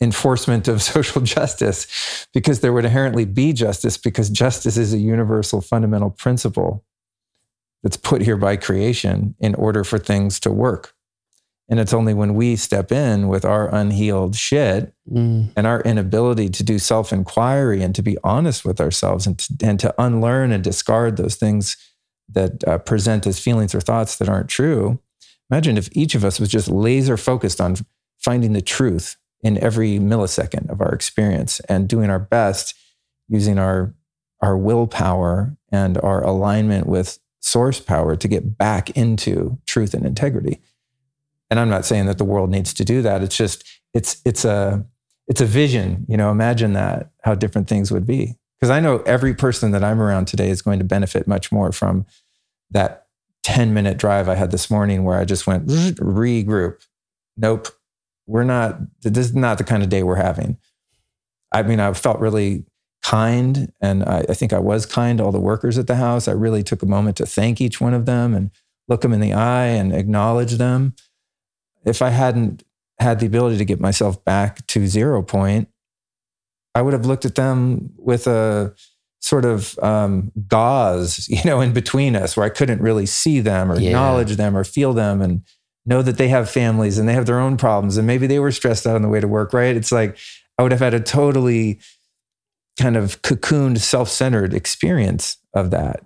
enforcement 0.00 0.68
of 0.68 0.82
social 0.94 1.20
justice 1.20 2.28
because 2.32 2.60
there 2.60 2.72
would 2.72 2.84
inherently 2.84 3.24
be 3.24 3.52
justice 3.52 3.96
because 3.96 4.30
justice 4.30 4.76
is 4.76 4.92
a 4.94 4.98
universal 4.98 5.60
fundamental 5.60 6.10
principle 6.10 6.84
that's 7.82 7.96
put 7.96 8.22
here 8.22 8.36
by 8.36 8.56
creation 8.56 9.34
in 9.40 9.54
order 9.54 9.84
for 9.84 9.98
things 9.98 10.38
to 10.40 10.50
work. 10.50 10.94
And 11.68 11.80
it's 11.80 11.94
only 11.94 12.12
when 12.12 12.34
we 12.34 12.56
step 12.56 12.92
in 12.92 13.28
with 13.28 13.44
our 13.44 13.74
unhealed 13.74 14.36
shit 14.36 14.92
mm. 15.10 15.50
and 15.56 15.66
our 15.66 15.80
inability 15.82 16.48
to 16.50 16.62
do 16.62 16.78
self 16.78 17.12
inquiry 17.12 17.82
and 17.82 17.94
to 17.94 18.02
be 18.02 18.18
honest 18.22 18.64
with 18.64 18.80
ourselves 18.80 19.26
and 19.26 19.38
to, 19.38 19.56
and 19.62 19.80
to 19.80 19.94
unlearn 19.98 20.52
and 20.52 20.62
discard 20.62 21.16
those 21.16 21.36
things 21.36 21.76
that 22.30 22.66
uh, 22.66 22.78
present 22.78 23.26
as 23.26 23.38
feelings 23.38 23.74
or 23.74 23.80
thoughts 23.80 24.16
that 24.16 24.28
aren't 24.28 24.48
true. 24.48 25.00
Imagine 25.50 25.78
if 25.78 25.88
each 25.92 26.14
of 26.14 26.24
us 26.24 26.40
was 26.40 26.48
just 26.48 26.68
laser 26.68 27.16
focused 27.16 27.60
on 27.60 27.76
finding 28.18 28.52
the 28.52 28.62
truth 28.62 29.16
in 29.42 29.58
every 29.58 29.98
millisecond 29.98 30.70
of 30.70 30.80
our 30.80 30.92
experience 30.92 31.60
and 31.68 31.88
doing 31.88 32.10
our 32.10 32.18
best 32.18 32.74
using 33.28 33.58
our, 33.58 33.94
our 34.40 34.56
willpower 34.56 35.56
and 35.70 35.98
our 35.98 36.22
alignment 36.22 36.86
with 36.86 37.18
source 37.42 37.80
power 37.80 38.16
to 38.16 38.28
get 38.28 38.56
back 38.56 38.90
into 38.90 39.58
truth 39.66 39.92
and 39.92 40.06
integrity. 40.06 40.60
And 41.50 41.60
I'm 41.60 41.68
not 41.68 41.84
saying 41.84 42.06
that 42.06 42.16
the 42.16 42.24
world 42.24 42.48
needs 42.48 42.72
to 42.74 42.84
do 42.84 43.02
that. 43.02 43.22
It's 43.22 43.36
just 43.36 43.64
it's 43.92 44.22
it's 44.24 44.44
a 44.44 44.86
it's 45.28 45.40
a 45.40 45.46
vision, 45.46 46.06
you 46.08 46.16
know, 46.16 46.30
imagine 46.30 46.72
that 46.72 47.10
how 47.22 47.34
different 47.34 47.68
things 47.68 47.92
would 47.92 48.06
be. 48.06 48.36
Because 48.58 48.70
I 48.70 48.80
know 48.80 48.98
every 49.00 49.34
person 49.34 49.72
that 49.72 49.82
I'm 49.82 50.00
around 50.00 50.26
today 50.26 50.48
is 50.48 50.62
going 50.62 50.78
to 50.78 50.84
benefit 50.84 51.26
much 51.26 51.50
more 51.50 51.72
from 51.72 52.06
that 52.70 53.06
10 53.42 53.74
minute 53.74 53.98
drive 53.98 54.28
I 54.28 54.36
had 54.36 54.52
this 54.52 54.70
morning 54.70 55.04
where 55.04 55.18
I 55.18 55.24
just 55.24 55.46
went 55.46 55.66
regroup. 55.66 56.86
Nope. 57.36 57.68
We're 58.26 58.44
not 58.44 58.78
this 59.02 59.26
is 59.26 59.34
not 59.34 59.58
the 59.58 59.64
kind 59.64 59.82
of 59.82 59.88
day 59.88 60.04
we're 60.04 60.14
having. 60.14 60.58
I 61.52 61.62
mean, 61.62 61.80
I 61.80 61.92
felt 61.92 62.20
really 62.20 62.64
kind. 63.02 63.72
And 63.80 64.04
I, 64.04 64.24
I, 64.28 64.34
think 64.34 64.52
I 64.52 64.58
was 64.58 64.86
kind 64.86 65.18
to 65.18 65.24
all 65.24 65.32
the 65.32 65.40
workers 65.40 65.76
at 65.76 65.86
the 65.86 65.96
house. 65.96 66.28
I 66.28 66.32
really 66.32 66.62
took 66.62 66.82
a 66.82 66.86
moment 66.86 67.16
to 67.18 67.26
thank 67.26 67.60
each 67.60 67.80
one 67.80 67.94
of 67.94 68.06
them 68.06 68.34
and 68.34 68.50
look 68.88 69.02
them 69.02 69.12
in 69.12 69.20
the 69.20 69.32
eye 69.32 69.66
and 69.66 69.92
acknowledge 69.92 70.52
them. 70.52 70.94
If 71.84 72.00
I 72.00 72.10
hadn't 72.10 72.62
had 73.00 73.18
the 73.18 73.26
ability 73.26 73.58
to 73.58 73.64
get 73.64 73.80
myself 73.80 74.24
back 74.24 74.66
to 74.68 74.86
zero 74.86 75.22
point, 75.22 75.68
I 76.74 76.82
would 76.82 76.92
have 76.92 77.04
looked 77.04 77.24
at 77.24 77.34
them 77.34 77.90
with 77.96 78.26
a 78.26 78.74
sort 79.20 79.44
of 79.44 79.78
um, 79.80 80.32
gauze, 80.48 81.28
you 81.28 81.42
know, 81.44 81.60
in 81.60 81.72
between 81.72 82.16
us 82.16 82.36
where 82.36 82.46
I 82.46 82.50
couldn't 82.50 82.80
really 82.80 83.06
see 83.06 83.40
them 83.40 83.70
or 83.70 83.78
yeah. 83.78 83.90
acknowledge 83.90 84.36
them 84.36 84.56
or 84.56 84.64
feel 84.64 84.92
them 84.92 85.20
and 85.20 85.42
know 85.84 86.02
that 86.02 86.16
they 86.16 86.28
have 86.28 86.48
families 86.48 86.98
and 86.98 87.08
they 87.08 87.14
have 87.14 87.26
their 87.26 87.40
own 87.40 87.56
problems 87.56 87.96
and 87.96 88.06
maybe 88.06 88.28
they 88.28 88.38
were 88.38 88.52
stressed 88.52 88.86
out 88.86 88.94
on 88.94 89.02
the 89.02 89.08
way 89.08 89.20
to 89.20 89.26
work, 89.26 89.52
right? 89.52 89.76
It's 89.76 89.90
like 89.90 90.16
I 90.56 90.62
would 90.62 90.70
have 90.70 90.80
had 90.80 90.94
a 90.94 91.00
totally 91.00 91.80
kind 92.80 92.96
of 92.96 93.22
cocooned, 93.22 93.78
self 93.78 94.08
centered 94.08 94.54
experience 94.54 95.36
of 95.54 95.70
that. 95.70 96.04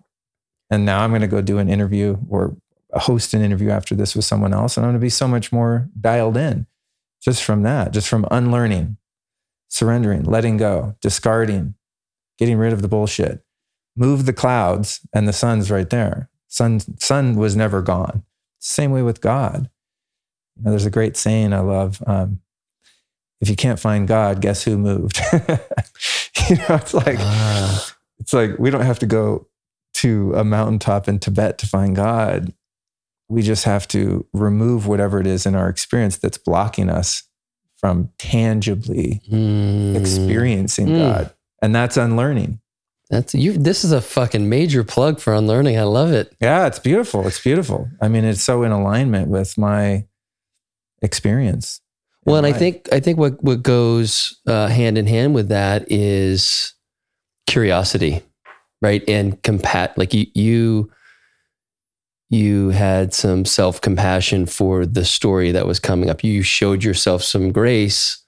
And 0.70 0.84
now 0.84 1.00
I'm 1.00 1.10
going 1.10 1.20
to 1.20 1.28
go 1.28 1.40
do 1.40 1.58
an 1.58 1.68
interview 1.68 2.18
or 2.28 2.56
host 2.92 3.34
an 3.34 3.42
interview 3.42 3.70
after 3.70 3.94
this 3.94 4.16
with 4.16 4.24
someone 4.24 4.52
else. 4.52 4.76
And 4.76 4.84
I'm 4.84 4.92
going 4.92 5.00
to 5.00 5.04
be 5.04 5.10
so 5.10 5.28
much 5.28 5.52
more 5.52 5.88
dialed 6.00 6.36
in 6.36 6.66
just 7.22 7.44
from 7.44 7.62
that, 7.62 7.92
just 7.92 8.08
from 8.08 8.26
unlearning, 8.30 8.96
surrendering, 9.68 10.24
letting 10.24 10.56
go, 10.56 10.96
discarding, 11.00 11.74
getting 12.38 12.58
rid 12.58 12.72
of 12.72 12.82
the 12.82 12.88
bullshit. 12.88 13.44
Move 13.96 14.26
the 14.26 14.32
clouds 14.32 15.00
and 15.14 15.26
the 15.26 15.32
sun's 15.32 15.70
right 15.70 15.88
there. 15.88 16.28
Sun, 16.48 16.80
sun 16.98 17.36
was 17.36 17.56
never 17.56 17.82
gone. 17.82 18.22
Same 18.58 18.90
way 18.90 19.02
with 19.02 19.20
God. 19.20 19.70
You 20.56 20.64
know, 20.64 20.70
there's 20.70 20.86
a 20.86 20.90
great 20.90 21.16
saying 21.16 21.52
I 21.52 21.60
love. 21.60 22.02
Um, 22.06 22.40
if 23.40 23.48
you 23.48 23.56
can't 23.56 23.80
find 23.80 24.08
God, 24.08 24.40
guess 24.40 24.62
who 24.62 24.78
moved? 24.78 25.20
you 26.48 26.56
know, 26.56 26.66
it's 26.70 26.94
like 26.94 27.18
uh. 27.18 27.78
it's 28.18 28.32
like 28.32 28.58
we 28.58 28.70
don't 28.70 28.82
have 28.82 28.98
to 29.00 29.06
go 29.06 29.48
to 29.94 30.34
a 30.34 30.44
mountaintop 30.44 31.08
in 31.08 31.18
Tibet 31.18 31.58
to 31.58 31.66
find 31.66 31.96
God. 31.96 32.52
We 33.28 33.42
just 33.42 33.64
have 33.64 33.88
to 33.88 34.26
remove 34.32 34.86
whatever 34.86 35.20
it 35.20 35.26
is 35.26 35.46
in 35.46 35.54
our 35.54 35.68
experience 35.68 36.16
that's 36.18 36.38
blocking 36.38 36.88
us 36.88 37.24
from 37.76 38.10
tangibly 38.18 39.20
mm. 39.30 39.96
experiencing 39.96 40.88
mm. 40.88 40.98
God. 40.98 41.34
And 41.60 41.74
that's 41.74 41.96
unlearning. 41.96 42.60
That's 43.10 43.34
you. 43.34 43.52
This 43.52 43.84
is 43.84 43.92
a 43.92 44.00
fucking 44.00 44.48
major 44.48 44.82
plug 44.82 45.20
for 45.20 45.32
unlearning. 45.32 45.78
I 45.78 45.84
love 45.84 46.12
it. 46.12 46.34
Yeah, 46.40 46.66
it's 46.66 46.78
beautiful. 46.78 47.26
It's 47.26 47.40
beautiful. 47.40 47.88
I 48.00 48.08
mean, 48.08 48.24
it's 48.24 48.42
so 48.42 48.62
in 48.64 48.72
alignment 48.72 49.28
with 49.28 49.56
my 49.56 50.06
experience. 51.02 51.80
Well, 52.26 52.36
and 52.36 52.46
I 52.46 52.52
think 52.52 52.88
I 52.92 52.98
think 52.98 53.18
what 53.18 53.42
what 53.42 53.62
goes 53.62 54.40
uh, 54.46 54.66
hand 54.66 54.98
in 54.98 55.06
hand 55.06 55.34
with 55.34 55.48
that 55.48 55.90
is 55.90 56.74
curiosity, 57.46 58.22
right? 58.82 59.02
And 59.08 59.40
compat 59.42 59.96
like 59.96 60.12
you 60.12 60.26
you 60.34 60.90
you 62.28 62.70
had 62.70 63.14
some 63.14 63.44
self 63.44 63.80
compassion 63.80 64.46
for 64.46 64.84
the 64.84 65.04
story 65.04 65.52
that 65.52 65.66
was 65.66 65.78
coming 65.78 66.10
up. 66.10 66.24
You 66.24 66.42
showed 66.42 66.82
yourself 66.82 67.22
some 67.22 67.52
grace 67.52 68.20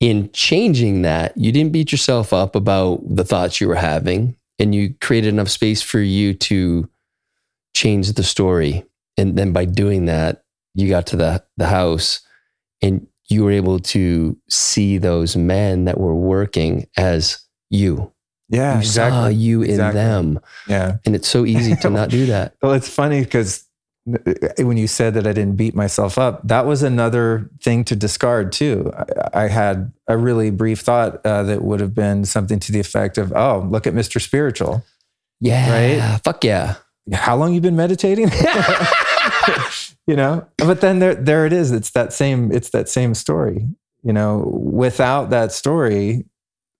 in 0.00 0.30
changing 0.32 1.02
that. 1.02 1.36
You 1.36 1.52
didn't 1.52 1.72
beat 1.72 1.92
yourself 1.92 2.32
up 2.32 2.56
about 2.56 3.02
the 3.04 3.24
thoughts 3.24 3.60
you 3.60 3.68
were 3.68 3.74
having, 3.74 4.36
and 4.58 4.74
you 4.74 4.94
created 5.02 5.28
enough 5.28 5.50
space 5.50 5.82
for 5.82 6.00
you 6.00 6.32
to 6.34 6.88
change 7.76 8.10
the 8.12 8.22
story. 8.22 8.84
And 9.18 9.36
then 9.36 9.52
by 9.52 9.66
doing 9.66 10.06
that, 10.06 10.44
you 10.74 10.88
got 10.88 11.06
to 11.08 11.16
the 11.16 11.44
the 11.58 11.66
house 11.66 12.22
and 12.82 13.06
you 13.28 13.44
were 13.44 13.52
able 13.52 13.78
to 13.78 14.36
see 14.48 14.98
those 14.98 15.36
men 15.36 15.84
that 15.84 15.98
were 15.98 16.14
working 16.14 16.86
as 16.96 17.42
you. 17.70 18.12
Yeah, 18.48 18.74
you 18.74 18.80
exactly. 18.80 19.18
saw 19.18 19.26
you 19.28 19.62
in 19.62 19.70
exactly. 19.70 20.00
them. 20.00 20.40
Yeah, 20.68 20.96
and 21.06 21.14
it's 21.16 21.28
so 21.28 21.46
easy 21.46 21.74
to 21.76 21.90
not 21.90 22.10
do 22.10 22.26
that. 22.34 22.54
well, 22.60 22.72
it's 22.72 22.88
funny 22.88 23.24
because 23.24 23.64
when 24.04 24.76
you 24.76 24.88
said 24.88 25.14
that 25.14 25.26
I 25.26 25.32
didn't 25.32 25.56
beat 25.56 25.74
myself 25.74 26.18
up, 26.18 26.46
that 26.48 26.66
was 26.66 26.82
another 26.82 27.48
thing 27.62 27.84
to 27.84 27.96
discard 27.96 28.52
too. 28.52 28.92
I, 28.94 29.44
I 29.44 29.48
had 29.48 29.92
a 30.08 30.18
really 30.18 30.50
brief 30.50 30.80
thought 30.80 31.24
uh, 31.24 31.44
that 31.44 31.62
would 31.62 31.80
have 31.80 31.94
been 31.94 32.24
something 32.24 32.58
to 32.60 32.72
the 32.72 32.80
effect 32.80 33.16
of, 33.16 33.32
"Oh, 33.32 33.66
look 33.70 33.86
at 33.86 33.94
Mr. 33.94 34.20
Spiritual." 34.20 34.84
Yeah, 35.40 35.72
right. 35.72 36.20
Fuck 36.22 36.44
yeah. 36.44 36.76
How 37.12 37.36
long 37.36 37.52
you 37.52 37.60
been 37.60 37.76
meditating? 37.76 38.30
you 40.06 40.16
know? 40.16 40.46
But 40.58 40.80
then 40.80 40.98
there 40.98 41.14
there 41.14 41.46
it 41.46 41.52
is. 41.52 41.72
It's 41.72 41.90
that 41.90 42.12
same 42.12 42.52
it's 42.52 42.70
that 42.70 42.88
same 42.88 43.14
story. 43.14 43.68
You 44.02 44.12
know 44.12 44.38
without 44.54 45.30
that 45.30 45.52
story 45.52 46.24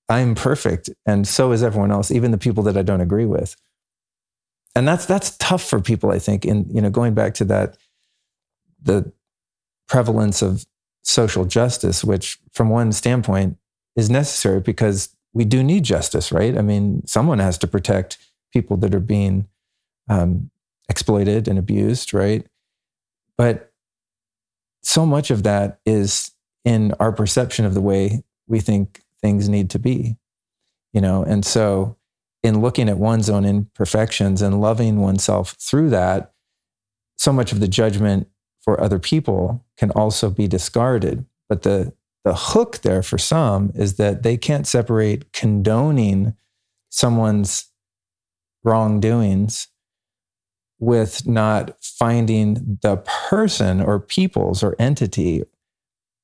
i'm 0.09 0.35
perfect 0.35 0.91
and 1.07 1.27
so 1.27 1.53
is 1.53 1.63
everyone 1.63 1.93
else 1.93 2.11
even 2.11 2.33
the 2.33 2.39
people 2.39 2.65
that 2.65 2.77
i 2.77 2.83
don't 2.83 3.01
agree 3.01 3.27
with. 3.27 3.57
And 4.75 4.89
that's 4.89 5.07
that's 5.07 5.37
tough 5.37 5.63
for 5.63 5.81
people 5.81 6.11
i 6.11 6.19
think 6.19 6.45
in 6.45 6.67
you 6.73 6.81
know 6.81 6.91
going 6.91 7.15
back 7.15 7.35
to 7.35 7.45
that 7.47 7.77
the 8.83 9.13
prevalence 9.89 10.43
of 10.43 10.65
social 11.05 11.45
justice 11.45 12.03
which 12.03 12.39
from 12.53 12.69
one 12.69 12.93
standpoint 12.93 13.57
is 13.97 14.11
necessary 14.11 14.61
because 14.61 15.15
we 15.35 15.45
do 15.45 15.63
need 15.63 15.85
justice 15.85 16.33
right? 16.33 16.57
I 16.59 16.63
mean 16.63 17.07
someone 17.07 17.39
has 17.39 17.57
to 17.59 17.67
protect 17.67 18.19
people 18.53 18.77
that 18.79 18.95
are 18.95 19.01
being 19.01 19.47
um, 20.13 20.51
exploited 20.89 21.49
and 21.49 21.59
abused 21.59 22.13
right 22.13 22.47
but 23.37 23.73
so 24.83 25.07
much 25.07 25.31
of 25.31 25.45
that 25.45 25.81
is 25.87 26.33
in 26.65 26.93
our 27.01 27.13
perception 27.13 27.65
of 27.65 27.75
the 27.75 27.81
way 27.81 28.23
we 28.47 28.61
think 28.61 29.03
things 29.21 29.49
need 29.49 29.71
to 29.71 29.79
be, 29.79 30.17
you 30.93 31.01
know? 31.01 31.23
And 31.23 31.45
so, 31.45 31.97
in 32.43 32.61
looking 32.61 32.89
at 32.89 32.99
one's 32.99 33.31
own 33.31 33.45
imperfections 33.45 34.43
and 34.43 34.61
loving 34.61 35.01
oneself 35.01 35.57
through 35.61 35.91
that, 35.91 36.33
so 37.17 37.33
much 37.33 37.53
of 37.53 37.61
the 37.61 37.69
judgment 37.69 38.29
for 38.61 38.81
other 38.81 38.99
people 38.99 39.65
can 39.77 39.93
also 39.93 40.29
be 40.29 40.49
discarded. 40.49 41.25
But 41.49 41.63
the, 41.63 41.93
the 42.25 42.35
hook 42.35 42.79
there 42.79 43.03
for 43.03 43.17
some 43.17 43.71
is 43.77 43.95
that 43.95 44.25
they 44.25 44.37
can't 44.37 44.67
separate 44.67 45.33
condoning 45.33 46.35
someone's 46.91 47.67
wrongdoings 48.65 49.69
with 50.83 51.29
not 51.29 51.77
finding 51.81 52.79
the 52.83 52.97
person 52.97 53.81
or 53.81 54.01
peoples 54.01 54.65
or 54.65 54.75
entity 54.81 55.45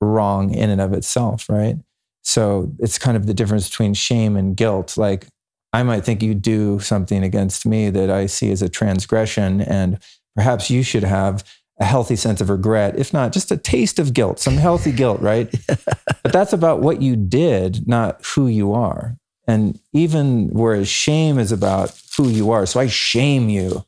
wrong 0.00 0.52
in 0.52 0.68
and 0.68 0.80
of 0.80 0.92
itself, 0.92 1.48
right? 1.48 1.76
So 2.24 2.72
it's 2.80 2.98
kind 2.98 3.16
of 3.16 3.26
the 3.26 3.34
difference 3.34 3.68
between 3.68 3.94
shame 3.94 4.36
and 4.36 4.56
guilt. 4.56 4.96
Like 4.96 5.28
I 5.72 5.84
might 5.84 6.04
think 6.04 6.24
you 6.24 6.34
do 6.34 6.80
something 6.80 7.22
against 7.22 7.66
me 7.66 7.88
that 7.90 8.10
I 8.10 8.26
see 8.26 8.50
as 8.50 8.60
a 8.60 8.68
transgression, 8.68 9.60
and 9.60 10.00
perhaps 10.34 10.70
you 10.70 10.82
should 10.82 11.04
have 11.04 11.44
a 11.78 11.84
healthy 11.84 12.16
sense 12.16 12.40
of 12.40 12.50
regret, 12.50 12.98
if 12.98 13.12
not 13.12 13.32
just 13.32 13.52
a 13.52 13.56
taste 13.56 14.00
of 14.00 14.12
guilt, 14.12 14.40
some 14.40 14.56
healthy 14.56 14.90
guilt, 14.90 15.20
right? 15.20 15.54
but 15.68 16.32
that's 16.32 16.52
about 16.52 16.80
what 16.80 17.00
you 17.00 17.14
did, 17.14 17.86
not 17.86 18.24
who 18.24 18.48
you 18.48 18.72
are. 18.72 19.16
And 19.46 19.78
even 19.92 20.48
whereas 20.48 20.88
shame 20.88 21.38
is 21.38 21.52
about 21.52 21.96
who 22.16 22.28
you 22.28 22.50
are. 22.50 22.66
So 22.66 22.80
I 22.80 22.88
shame 22.88 23.48
you 23.48 23.84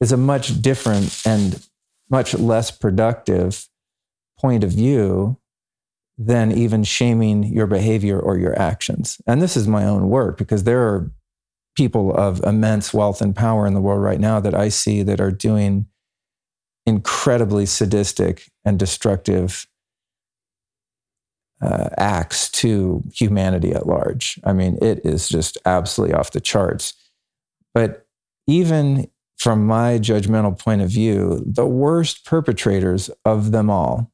is 0.00 0.12
a 0.12 0.16
much 0.16 0.60
different 0.60 1.22
and 1.24 1.66
much 2.10 2.34
less 2.34 2.70
productive 2.70 3.68
point 4.38 4.62
of 4.62 4.70
view 4.70 5.38
than 6.18 6.52
even 6.52 6.84
shaming 6.84 7.44
your 7.44 7.66
behavior 7.66 8.18
or 8.18 8.38
your 8.38 8.58
actions. 8.58 9.20
And 9.26 9.42
this 9.42 9.56
is 9.56 9.68
my 9.68 9.84
own 9.84 10.08
work 10.08 10.38
because 10.38 10.64
there 10.64 10.82
are 10.82 11.10
people 11.76 12.14
of 12.14 12.42
immense 12.42 12.94
wealth 12.94 13.20
and 13.20 13.36
power 13.36 13.66
in 13.66 13.74
the 13.74 13.80
world 13.80 14.02
right 14.02 14.20
now 14.20 14.40
that 14.40 14.54
I 14.54 14.70
see 14.70 15.02
that 15.02 15.20
are 15.20 15.30
doing 15.30 15.86
incredibly 16.86 17.66
sadistic 17.66 18.50
and 18.64 18.78
destructive 18.78 19.66
uh, 21.60 21.88
acts 21.98 22.50
to 22.50 23.02
humanity 23.12 23.72
at 23.72 23.86
large. 23.86 24.38
I 24.44 24.52
mean, 24.52 24.78
it 24.80 25.04
is 25.04 25.28
just 25.28 25.58
absolutely 25.64 26.14
off 26.14 26.30
the 26.30 26.40
charts. 26.40 26.94
But 27.74 28.06
even 28.46 29.08
from 29.38 29.66
my 29.66 29.98
judgmental 29.98 30.58
point 30.58 30.82
of 30.82 30.90
view, 30.90 31.42
the 31.46 31.66
worst 31.66 32.24
perpetrators 32.24 33.10
of 33.24 33.52
them 33.52 33.70
all 33.70 34.10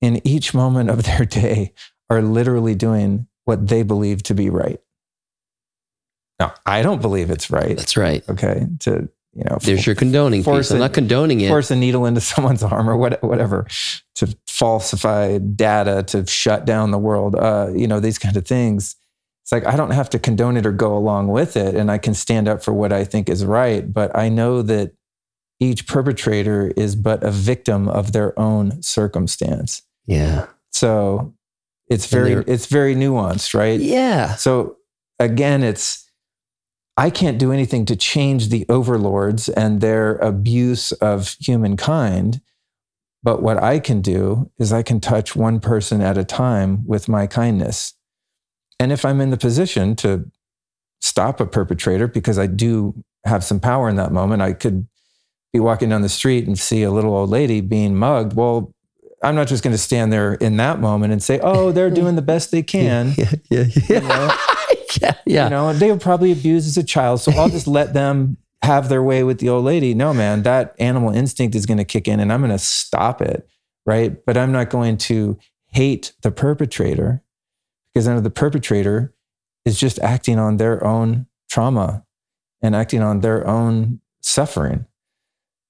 in 0.00 0.26
each 0.26 0.54
moment 0.54 0.90
of 0.90 1.04
their 1.04 1.24
day 1.24 1.72
are 2.10 2.22
literally 2.22 2.74
doing 2.74 3.26
what 3.44 3.66
they 3.68 3.82
believe 3.82 4.22
to 4.24 4.34
be 4.34 4.50
right. 4.50 4.80
Now, 6.38 6.54
I 6.64 6.82
don't 6.82 7.02
believe 7.02 7.30
it's 7.30 7.50
right. 7.50 7.76
That's 7.76 7.96
right. 7.96 8.22
Okay. 8.28 8.66
To, 8.80 9.08
you 9.34 9.44
know, 9.44 9.58
There's 9.60 9.86
your 9.86 9.96
condoning 9.96 10.42
force 10.42 10.68
piece. 10.68 10.72
I'm 10.72 10.78
not 10.78 10.92
condoning 10.92 11.40
it. 11.40 11.48
force 11.48 11.70
a 11.70 11.76
needle 11.76 12.06
into 12.06 12.20
someone's 12.32 12.62
arm 12.62 12.88
or 12.88 12.96
what, 12.96 13.22
whatever 13.22 13.66
to 14.16 14.36
falsify 14.46 15.38
data 15.38 16.02
to 16.08 16.26
shut 16.26 16.64
down 16.64 16.90
the 16.90 16.98
world 16.98 17.36
uh, 17.36 17.68
you 17.74 17.86
know 17.86 18.00
these 18.00 18.18
kind 18.18 18.36
of 18.36 18.44
things 18.44 18.96
it's 19.48 19.52
like 19.52 19.66
i 19.72 19.76
don't 19.76 19.92
have 19.92 20.10
to 20.10 20.18
condone 20.18 20.56
it 20.56 20.66
or 20.66 20.72
go 20.72 20.96
along 20.96 21.28
with 21.28 21.56
it 21.56 21.74
and 21.74 21.90
i 21.90 21.96
can 21.98 22.12
stand 22.14 22.46
up 22.48 22.62
for 22.62 22.72
what 22.74 22.92
i 22.92 23.02
think 23.04 23.28
is 23.28 23.44
right 23.44 23.92
but 23.92 24.14
i 24.16 24.28
know 24.28 24.60
that 24.62 24.92
each 25.60 25.86
perpetrator 25.86 26.68
is 26.76 26.94
but 26.94 27.22
a 27.24 27.30
victim 27.30 27.88
of 27.88 28.12
their 28.12 28.38
own 28.38 28.80
circumstance 28.82 29.82
Yeah. 30.06 30.46
so 30.70 31.34
it's 31.88 32.06
very 32.06 32.32
it's 32.46 32.66
very 32.66 32.94
nuanced 32.94 33.54
right 33.54 33.80
Yeah. 33.80 34.34
so 34.34 34.76
again, 35.18 35.62
it's 35.62 36.04
I 36.96 37.10
can't 37.10 37.38
do 37.38 37.52
anything 37.52 37.84
to 37.86 37.96
change 37.96 38.48
the 38.48 38.66
overlords 38.68 39.48
and 39.48 39.80
their 39.80 40.16
abuse 40.16 40.90
of 40.92 41.36
humankind. 41.40 42.40
But 43.22 43.42
what 43.42 43.62
I 43.62 43.78
can 43.78 44.00
do 44.00 44.50
is 44.58 44.72
I 44.72 44.82
can 44.82 45.00
touch 45.00 45.36
one 45.36 45.60
person 45.60 46.00
at 46.00 46.18
a 46.18 46.24
time 46.24 46.84
with 46.86 47.08
my 47.08 47.26
kindness. 47.26 47.94
And 48.80 48.92
if 48.92 49.04
I'm 49.04 49.20
in 49.20 49.30
the 49.30 49.36
position 49.36 49.96
to 49.96 50.30
stop 51.00 51.40
a 51.40 51.46
perpetrator, 51.46 52.06
because 52.06 52.38
I 52.38 52.46
do 52.46 52.94
have 53.24 53.44
some 53.44 53.60
power 53.60 53.88
in 53.88 53.96
that 53.96 54.12
moment, 54.12 54.42
I 54.42 54.52
could 54.52 54.86
be 55.52 55.60
walking 55.60 55.88
down 55.88 56.02
the 56.02 56.08
street 56.08 56.46
and 56.46 56.58
see 56.58 56.82
a 56.82 56.90
little 56.90 57.14
old 57.14 57.30
lady 57.30 57.60
being 57.60 57.96
mugged. 57.96 58.34
Well, 58.34 58.74
I'm 59.22 59.34
not 59.34 59.48
just 59.48 59.64
going 59.64 59.72
to 59.72 59.78
stand 59.78 60.12
there 60.12 60.34
in 60.34 60.56
that 60.58 60.80
moment 60.80 61.12
and 61.12 61.22
say, 61.22 61.40
oh, 61.42 61.72
they're 61.72 61.90
doing 61.90 62.16
the 62.16 62.22
best 62.22 62.50
they 62.50 62.62
can. 62.76 63.14
Yeah. 63.16 63.32
Yeah. 63.50 63.64
Yeah. 63.88 64.00
You 64.00 64.00
know? 64.00 64.36
yeah. 65.00 65.14
yeah. 65.26 65.44
you 65.44 65.50
know, 65.50 65.72
they 65.72 65.90
were 65.90 65.98
probably 65.98 66.32
abused 66.32 66.68
as 66.68 66.76
a 66.76 66.84
child. 66.84 67.20
So 67.20 67.32
I'll 67.32 67.48
just 67.48 67.66
let 67.66 67.94
them 67.94 68.36
have 68.62 68.88
their 68.88 69.02
way 69.02 69.24
with 69.24 69.38
the 69.38 69.48
old 69.48 69.64
lady. 69.64 69.94
No, 69.94 70.12
man, 70.12 70.42
that 70.42 70.74
animal 70.78 71.14
instinct 71.14 71.54
is 71.54 71.66
going 71.66 71.78
to 71.78 71.84
kick 71.84 72.06
in 72.06 72.20
and 72.20 72.32
I'm 72.32 72.40
going 72.40 72.50
to 72.50 72.58
stop 72.58 73.22
it. 73.22 73.48
Right. 73.86 74.24
But 74.24 74.36
I'm 74.36 74.52
not 74.52 74.70
going 74.70 74.98
to 74.98 75.38
hate 75.72 76.12
the 76.22 76.30
perpetrator 76.30 77.22
because 77.98 78.06
know 78.06 78.20
the 78.20 78.30
perpetrator 78.30 79.12
is 79.64 79.76
just 79.76 79.98
acting 79.98 80.38
on 80.38 80.58
their 80.58 80.86
own 80.86 81.26
trauma 81.50 82.04
and 82.62 82.76
acting 82.76 83.02
on 83.02 83.22
their 83.22 83.44
own 83.44 84.00
suffering. 84.22 84.86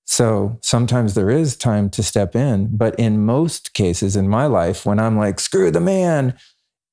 So 0.05 0.59
sometimes 0.63 1.15
there 1.15 1.31
is 1.31 1.57
time 1.57 1.89
to 1.91 2.03
step 2.03 2.37
in. 2.37 2.77
But 2.77 2.95
in 2.99 3.25
most 3.25 3.73
cases 3.73 4.15
in 4.15 4.29
my 4.29 4.45
life, 4.45 4.85
when 4.85 4.99
I'm 4.99 5.17
like, 5.17 5.41
screw 5.41 5.71
the 5.71 5.81
man, 5.81 6.35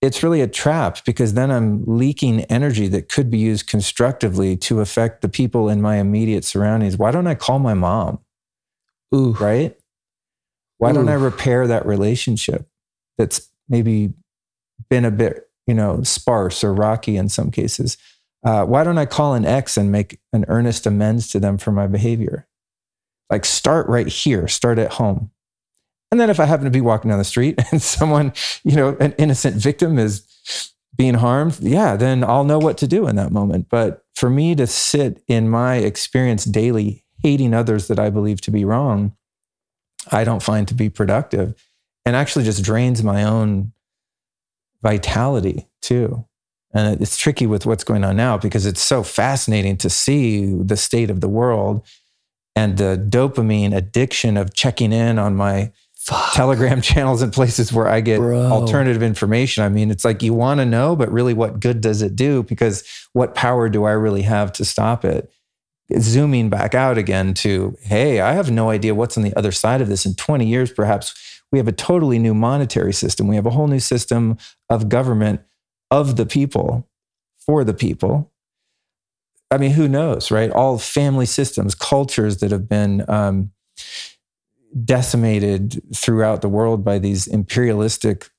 it's 0.02 0.24
really 0.24 0.40
a 0.40 0.48
trap 0.48 1.04
because 1.06 1.34
then 1.34 1.52
I'm 1.52 1.84
leaking 1.86 2.42
energy 2.46 2.88
that 2.88 3.10
could 3.10 3.30
be 3.30 3.38
used 3.38 3.68
constructively 3.68 4.56
to 4.58 4.80
affect 4.80 5.22
the 5.22 5.28
people 5.28 5.68
in 5.68 5.82
my 5.82 5.98
immediate 5.98 6.46
surroundings. 6.46 6.96
Why 6.96 7.12
don't 7.12 7.28
I 7.28 7.36
call 7.36 7.60
my 7.60 7.74
mom? 7.74 8.20
Ooh. 9.14 9.34
Right? 9.34 9.78
Why 10.78 10.94
don't 10.94 11.10
I 11.10 11.14
repair 11.14 11.68
that 11.68 11.86
relationship 11.86 12.70
that's 13.18 13.50
maybe 13.68 14.14
been 14.90 15.06
a 15.06 15.12
bit, 15.12 15.50
you 15.68 15.74
know, 15.74 16.04
sparse 16.04 16.64
or 16.64 16.74
rocky 16.74 17.18
in 17.18 17.30
some 17.30 17.52
cases? 17.52 17.98
Uh, 18.44 18.64
why 18.64 18.84
don't 18.84 18.98
I 18.98 19.06
call 19.06 19.34
an 19.34 19.46
ex 19.46 19.76
and 19.76 19.92
make 19.92 20.20
an 20.32 20.46
earnest 20.48 20.86
amends 20.86 21.30
to 21.30 21.40
them 21.40 21.58
for 21.58 21.72
my 21.72 21.88
behavior? 21.88 22.48
Like 23.30 23.44
start 23.44 23.88
right 23.88 24.08
here, 24.08 24.48
start 24.48 24.78
at 24.78 24.94
home. 24.94 25.32
And 26.12 26.22
then 26.22 26.30
if 26.30 26.40
I 26.40 26.46
happen 26.46 26.66
to 26.66 26.72
be 26.72 26.82
walking 26.82 27.10
down 27.10 27.18
the 27.18 27.26
street 27.26 27.60
and 27.72 27.82
someone, 27.82 28.34
you 28.64 28.76
know, 28.76 28.96
an 29.00 29.14
innocent 29.18 29.56
victim 29.56 29.98
is 29.98 30.26
being 30.96 31.16
harmed, 31.16 31.60
yeah, 31.60 31.96
then 31.96 32.24
I'll 32.24 32.44
know 32.44 32.60
what 32.60 32.78
to 32.78 32.88
do 32.88 33.08
in 33.08 33.16
that 33.16 33.32
moment. 33.32 33.68
But 33.70 34.06
for 34.14 34.30
me 34.30 34.56
to 34.56 34.68
sit 34.68 35.24
in 35.28 35.50
my 35.50 35.78
experience 35.78 36.46
daily 36.46 37.04
hating 37.22 37.54
others 37.54 37.88
that 37.88 38.00
I 38.00 38.10
believe 38.10 38.40
to 38.42 38.52
be 38.52 38.64
wrong, 38.64 39.16
I 40.12 40.24
don't 40.24 40.44
find 40.44 40.68
to 40.68 40.74
be 40.74 40.90
productive 40.90 41.56
and 42.06 42.16
actually 42.16 42.46
just 42.46 42.64
drains 42.64 43.04
my 43.04 43.24
own 43.24 43.74
vitality 44.86 45.68
too. 45.82 46.24
And 46.72 47.02
it's 47.02 47.18
tricky 47.18 47.48
with 47.48 47.66
what's 47.66 47.84
going 47.84 48.04
on 48.04 48.16
now 48.16 48.38
because 48.38 48.68
it's 48.68 48.82
so 48.82 49.02
fascinating 49.02 49.78
to 49.78 49.90
see 49.90 50.54
the 50.54 50.78
state 50.78 51.10
of 51.10 51.22
the 51.22 51.28
world 51.30 51.84
and 52.56 52.78
the 52.78 53.04
dopamine 53.10 53.76
addiction 53.76 54.38
of 54.38 54.54
checking 54.54 54.94
in 54.94 55.18
on 55.18 55.36
my 55.36 55.72
Fuck. 55.98 56.34
telegram 56.34 56.82
channels 56.90 57.24
and 57.24 57.34
places 57.34 57.74
where 57.74 57.88
I 57.88 58.02
get 58.02 58.20
Bro. 58.20 58.42
alternative 58.42 59.02
information. 59.02 59.64
I 59.64 59.70
mean, 59.70 59.90
it's 59.90 60.06
like 60.06 60.22
you 60.22 60.36
want 60.36 60.60
to 60.60 60.66
know, 60.66 60.96
but 60.96 61.12
really 61.12 61.34
what 61.34 61.60
good 61.60 61.82
does 61.82 62.04
it 62.04 62.16
do? 62.16 62.44
Because 62.44 62.84
what 63.14 63.34
power 63.34 63.70
do 63.70 63.86
I 63.86 63.92
really 63.94 64.22
have 64.22 64.54
to 64.54 64.66
stop 64.66 65.04
it? 65.04 65.32
Zooming 65.98 66.50
back 66.50 66.76
out 66.76 67.00
again 67.00 67.34
to, 67.36 67.76
hey, 67.82 68.20
I 68.20 68.34
have 68.34 68.52
no 68.52 68.70
idea 68.70 68.94
what's 68.94 69.18
on 69.18 69.24
the 69.24 69.36
other 69.36 69.52
side 69.52 69.82
of 69.82 69.88
this. 69.88 70.06
In 70.06 70.14
20 70.14 70.46
years, 70.46 70.72
perhaps 70.72 71.16
we 71.56 71.60
have 71.60 71.70
a 71.70 71.72
totally 71.72 72.20
new 72.20 72.34
monetary 72.34 72.92
system. 72.92 73.30
We 73.30 73.38
have 73.38 73.46
a 73.46 73.52
whole 73.52 73.70
new 73.70 73.80
system 73.80 74.38
of 74.70 74.90
government 74.90 75.40
of 75.90 76.18
the 76.18 76.26
people 76.26 76.86
for 77.38 77.64
the 77.64 77.74
people. 77.74 78.30
I 79.50 79.58
mean, 79.58 79.72
who 79.72 79.88
knows, 79.88 80.32
right? 80.32 80.52
All 80.52 80.78
family 80.78 81.26
systems, 81.26 81.74
cultures 81.74 82.40
that 82.40 82.52
have 82.52 82.68
been 82.68 83.10
um, 83.10 83.52
decimated 84.84 85.82
throughout 85.96 86.42
the 86.42 86.50
world 86.50 86.84
by 86.84 87.00
these 87.00 87.26
imperialistic 87.26 88.30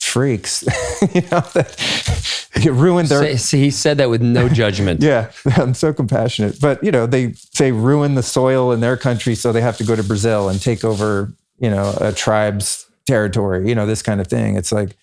freaks, 0.00 0.62
you 1.14 1.20
know, 1.30 1.42
that 1.54 2.66
ruined 2.66 3.08
their. 3.08 3.20
Say- 3.20 3.36
see, 3.36 3.60
he 3.60 3.70
said 3.70 3.98
that 3.98 4.10
with 4.10 4.20
no 4.20 4.48
judgment. 4.62 5.00
Yeah, 5.00 5.30
I'm 5.56 5.74
so 5.74 5.92
compassionate. 5.92 6.60
But, 6.60 6.82
you 6.82 6.90
know, 6.90 7.06
they 7.06 7.34
say 7.34 7.70
ruin 7.70 8.16
the 8.16 8.24
soil 8.24 8.72
in 8.72 8.80
their 8.80 8.96
country, 8.96 9.36
so 9.36 9.52
they 9.52 9.60
have 9.60 9.76
to 9.76 9.84
go 9.84 9.94
to 9.94 10.02
Brazil 10.02 10.48
and 10.48 10.60
take 10.60 10.82
over, 10.84 11.32
you 11.58 11.70
know, 11.70 11.94
a 12.00 12.12
tribe's 12.12 12.88
territory, 13.06 13.68
you 13.68 13.74
know, 13.74 13.86
this 13.86 14.02
kind 14.02 14.20
of 14.20 14.26
thing. 14.26 14.56
It's 14.56 14.72
like, 14.72 14.96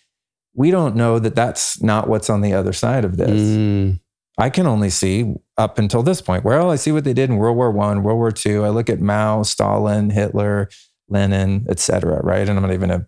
we 0.53 0.71
don't 0.71 0.95
know 0.95 1.19
that 1.19 1.35
that's 1.35 1.81
not 1.81 2.07
what's 2.07 2.29
on 2.29 2.41
the 2.41 2.53
other 2.53 2.73
side 2.73 3.03
of 3.03 3.17
this. 3.17 3.41
Mm, 3.41 3.99
I 4.37 4.49
can 4.49 4.67
only 4.67 4.89
see 4.89 5.33
up 5.57 5.77
until 5.77 6.03
this 6.03 6.21
point. 6.21 6.45
Well, 6.45 6.71
I 6.71 6.75
see 6.75 6.91
what 6.91 7.03
they 7.03 7.13
did 7.13 7.29
in 7.29 7.37
World 7.37 7.57
War 7.57 7.71
One, 7.71 8.03
World 8.03 8.17
War 8.17 8.31
Two. 8.31 8.63
I 8.63 8.69
look 8.69 8.89
at 8.89 9.01
Mao, 9.01 9.43
Stalin, 9.43 10.09
Hitler, 10.09 10.69
Lenin, 11.09 11.65
etc. 11.69 12.21
Right, 12.23 12.47
and 12.47 12.57
I'm 12.57 12.61
not 12.61 12.73
even 12.73 12.91
a 12.91 13.07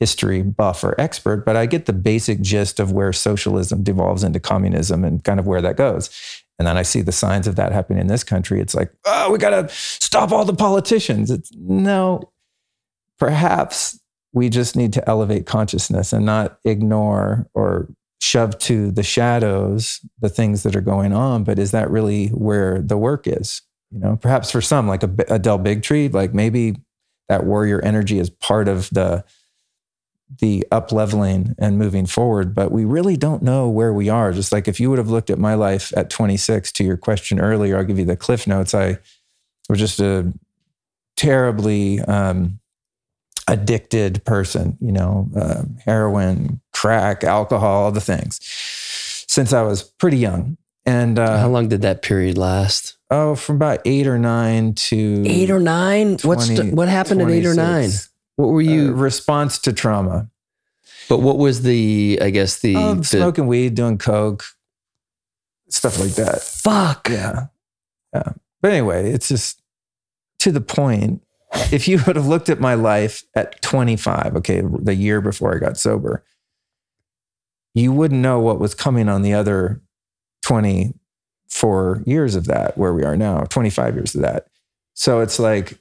history 0.00 0.42
buff 0.42 0.84
or 0.84 0.98
expert, 1.00 1.44
but 1.44 1.56
I 1.56 1.66
get 1.66 1.86
the 1.86 1.92
basic 1.92 2.40
gist 2.40 2.78
of 2.78 2.92
where 2.92 3.12
socialism 3.12 3.82
devolves 3.82 4.22
into 4.22 4.40
communism 4.40 5.04
and 5.04 5.22
kind 5.24 5.40
of 5.40 5.46
where 5.46 5.60
that 5.60 5.76
goes. 5.76 6.10
And 6.58 6.66
then 6.66 6.76
I 6.76 6.82
see 6.82 7.02
the 7.02 7.12
signs 7.12 7.46
of 7.46 7.56
that 7.56 7.72
happening 7.72 8.00
in 8.00 8.06
this 8.06 8.24
country. 8.24 8.60
It's 8.60 8.74
like, 8.74 8.92
oh, 9.04 9.30
we 9.30 9.38
got 9.38 9.50
to 9.50 9.68
stop 9.74 10.32
all 10.32 10.44
the 10.44 10.54
politicians. 10.54 11.30
It's 11.30 11.50
no, 11.54 12.32
perhaps 13.18 13.98
we 14.32 14.48
just 14.48 14.76
need 14.76 14.92
to 14.92 15.08
elevate 15.08 15.46
consciousness 15.46 16.12
and 16.12 16.24
not 16.26 16.58
ignore 16.64 17.48
or 17.54 17.88
shove 18.20 18.58
to 18.58 18.90
the 18.90 19.02
shadows 19.02 20.00
the 20.20 20.28
things 20.28 20.62
that 20.62 20.76
are 20.76 20.80
going 20.80 21.12
on. 21.12 21.44
But 21.44 21.58
is 21.58 21.70
that 21.70 21.90
really 21.90 22.28
where 22.28 22.80
the 22.80 22.96
work 22.98 23.26
is? 23.26 23.62
You 23.90 24.00
know, 24.00 24.16
perhaps 24.16 24.50
for 24.50 24.60
some, 24.60 24.86
like 24.86 25.02
a, 25.02 25.10
Adele 25.28 25.60
Bigtree, 25.60 26.12
like 26.12 26.34
maybe 26.34 26.76
that 27.28 27.44
warrior 27.44 27.80
energy 27.80 28.18
is 28.18 28.30
part 28.30 28.68
of 28.68 28.90
the 28.90 29.24
the 30.40 30.66
up 30.70 30.92
leveling 30.92 31.54
and 31.58 31.78
moving 31.78 32.04
forward, 32.04 32.54
but 32.54 32.70
we 32.70 32.84
really 32.84 33.16
don't 33.16 33.42
know 33.42 33.66
where 33.66 33.94
we 33.94 34.10
are. 34.10 34.30
Just 34.30 34.52
like 34.52 34.68
if 34.68 34.78
you 34.78 34.90
would 34.90 34.98
have 34.98 35.08
looked 35.08 35.30
at 35.30 35.38
my 35.38 35.54
life 35.54 35.90
at 35.96 36.10
26 36.10 36.70
to 36.72 36.84
your 36.84 36.98
question 36.98 37.40
earlier, 37.40 37.78
I'll 37.78 37.84
give 37.84 37.98
you 37.98 38.04
the 38.04 38.14
cliff 38.14 38.46
notes. 38.46 38.74
I 38.74 38.98
was 39.70 39.78
just 39.78 40.00
a 40.00 40.30
terribly 41.16 42.00
um, 42.00 42.60
addicted 43.48 44.24
person, 44.24 44.76
you 44.80 44.92
know, 44.92 45.28
uh, 45.36 45.62
heroin, 45.84 46.60
crack, 46.72 47.24
alcohol, 47.24 47.84
all 47.84 47.92
the 47.92 48.00
things 48.00 48.38
since 49.26 49.52
I 49.52 49.62
was 49.62 49.82
pretty 49.82 50.18
young. 50.18 50.56
And 50.86 51.18
uh, 51.18 51.38
How 51.38 51.48
long 51.48 51.68
did 51.68 51.82
that 51.82 52.02
period 52.02 52.38
last? 52.38 52.96
oh, 53.10 53.34
from 53.34 53.56
about 53.56 53.80
eight 53.86 54.06
or 54.06 54.18
nine 54.18 54.74
to 54.74 55.24
Eight 55.26 55.50
or 55.50 55.60
nine? 55.60 56.18
What's 56.22 56.48
the, 56.48 56.70
what 56.74 56.88
happened 56.88 57.22
at 57.22 57.30
eight 57.30 57.46
or 57.46 57.54
nine? 57.54 57.90
What 58.36 58.48
were 58.48 58.60
uh, 58.60 58.64
you? 58.64 58.92
response 58.92 59.58
to 59.60 59.72
trauma. 59.72 60.28
but 61.08 61.20
what 61.20 61.38
was 61.38 61.62
the? 61.62 62.18
I 62.22 62.30
guess 62.30 62.60
the, 62.60 62.76
Um, 62.76 62.98
the 62.98 63.04
smoking 63.04 63.46
weed, 63.46 63.74
doing 63.74 63.98
coke, 63.98 64.44
stuff 65.68 65.98
like 65.98 66.12
that. 66.12 66.42
fuck. 66.42 67.08
Yeah. 67.10 67.46
Yeah. 68.14 68.32
But 68.60 68.72
anyway, 68.72 69.10
it's 69.12 69.28
just 69.28 69.60
to 70.40 70.52
the 70.52 70.60
point. 70.60 71.22
If 71.72 71.88
you 71.88 72.00
would 72.06 72.16
have 72.16 72.26
looked 72.26 72.48
at 72.48 72.60
my 72.60 72.74
life 72.74 73.24
at 73.34 73.60
25, 73.62 74.36
okay, 74.36 74.62
the 74.62 74.94
year 74.94 75.20
before 75.20 75.54
I 75.54 75.58
got 75.58 75.76
sober, 75.76 76.24
you 77.74 77.92
wouldn't 77.92 78.20
know 78.20 78.40
what 78.40 78.58
was 78.58 78.74
coming 78.74 79.08
on 79.08 79.22
the 79.22 79.34
other 79.34 79.80
24 80.42 82.02
years 82.06 82.34
of 82.34 82.46
that, 82.46 82.76
where 82.76 82.92
we 82.92 83.04
are 83.04 83.16
now, 83.16 83.44
25 83.44 83.94
years 83.94 84.14
of 84.14 84.22
that. 84.22 84.46
So 84.94 85.20
it's 85.20 85.38
like 85.38 85.78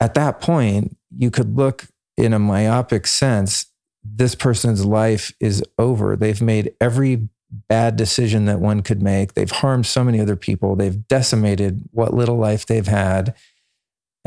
at 0.00 0.14
that 0.14 0.40
point, 0.40 0.96
you 1.16 1.30
could 1.30 1.56
look 1.56 1.86
in 2.16 2.32
a 2.32 2.38
myopic 2.38 3.06
sense, 3.06 3.66
this 4.02 4.34
person's 4.34 4.84
life 4.84 5.32
is 5.40 5.62
over. 5.78 6.16
They've 6.16 6.40
made 6.40 6.74
every 6.80 7.28
bad 7.68 7.96
decision 7.96 8.46
that 8.46 8.60
one 8.60 8.82
could 8.82 9.02
make. 9.02 9.34
They've 9.34 9.50
harmed 9.50 9.86
so 9.86 10.04
many 10.04 10.20
other 10.20 10.36
people. 10.36 10.76
They've 10.76 11.06
decimated 11.08 11.88
what 11.92 12.14
little 12.14 12.36
life 12.36 12.66
they've 12.66 12.86
had. 12.86 13.34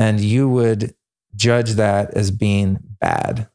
And 0.00 0.18
you 0.18 0.48
would 0.48 0.94
judge 1.36 1.72
that 1.72 2.14
as 2.14 2.32
being 2.32 2.78
bad. 3.00 3.48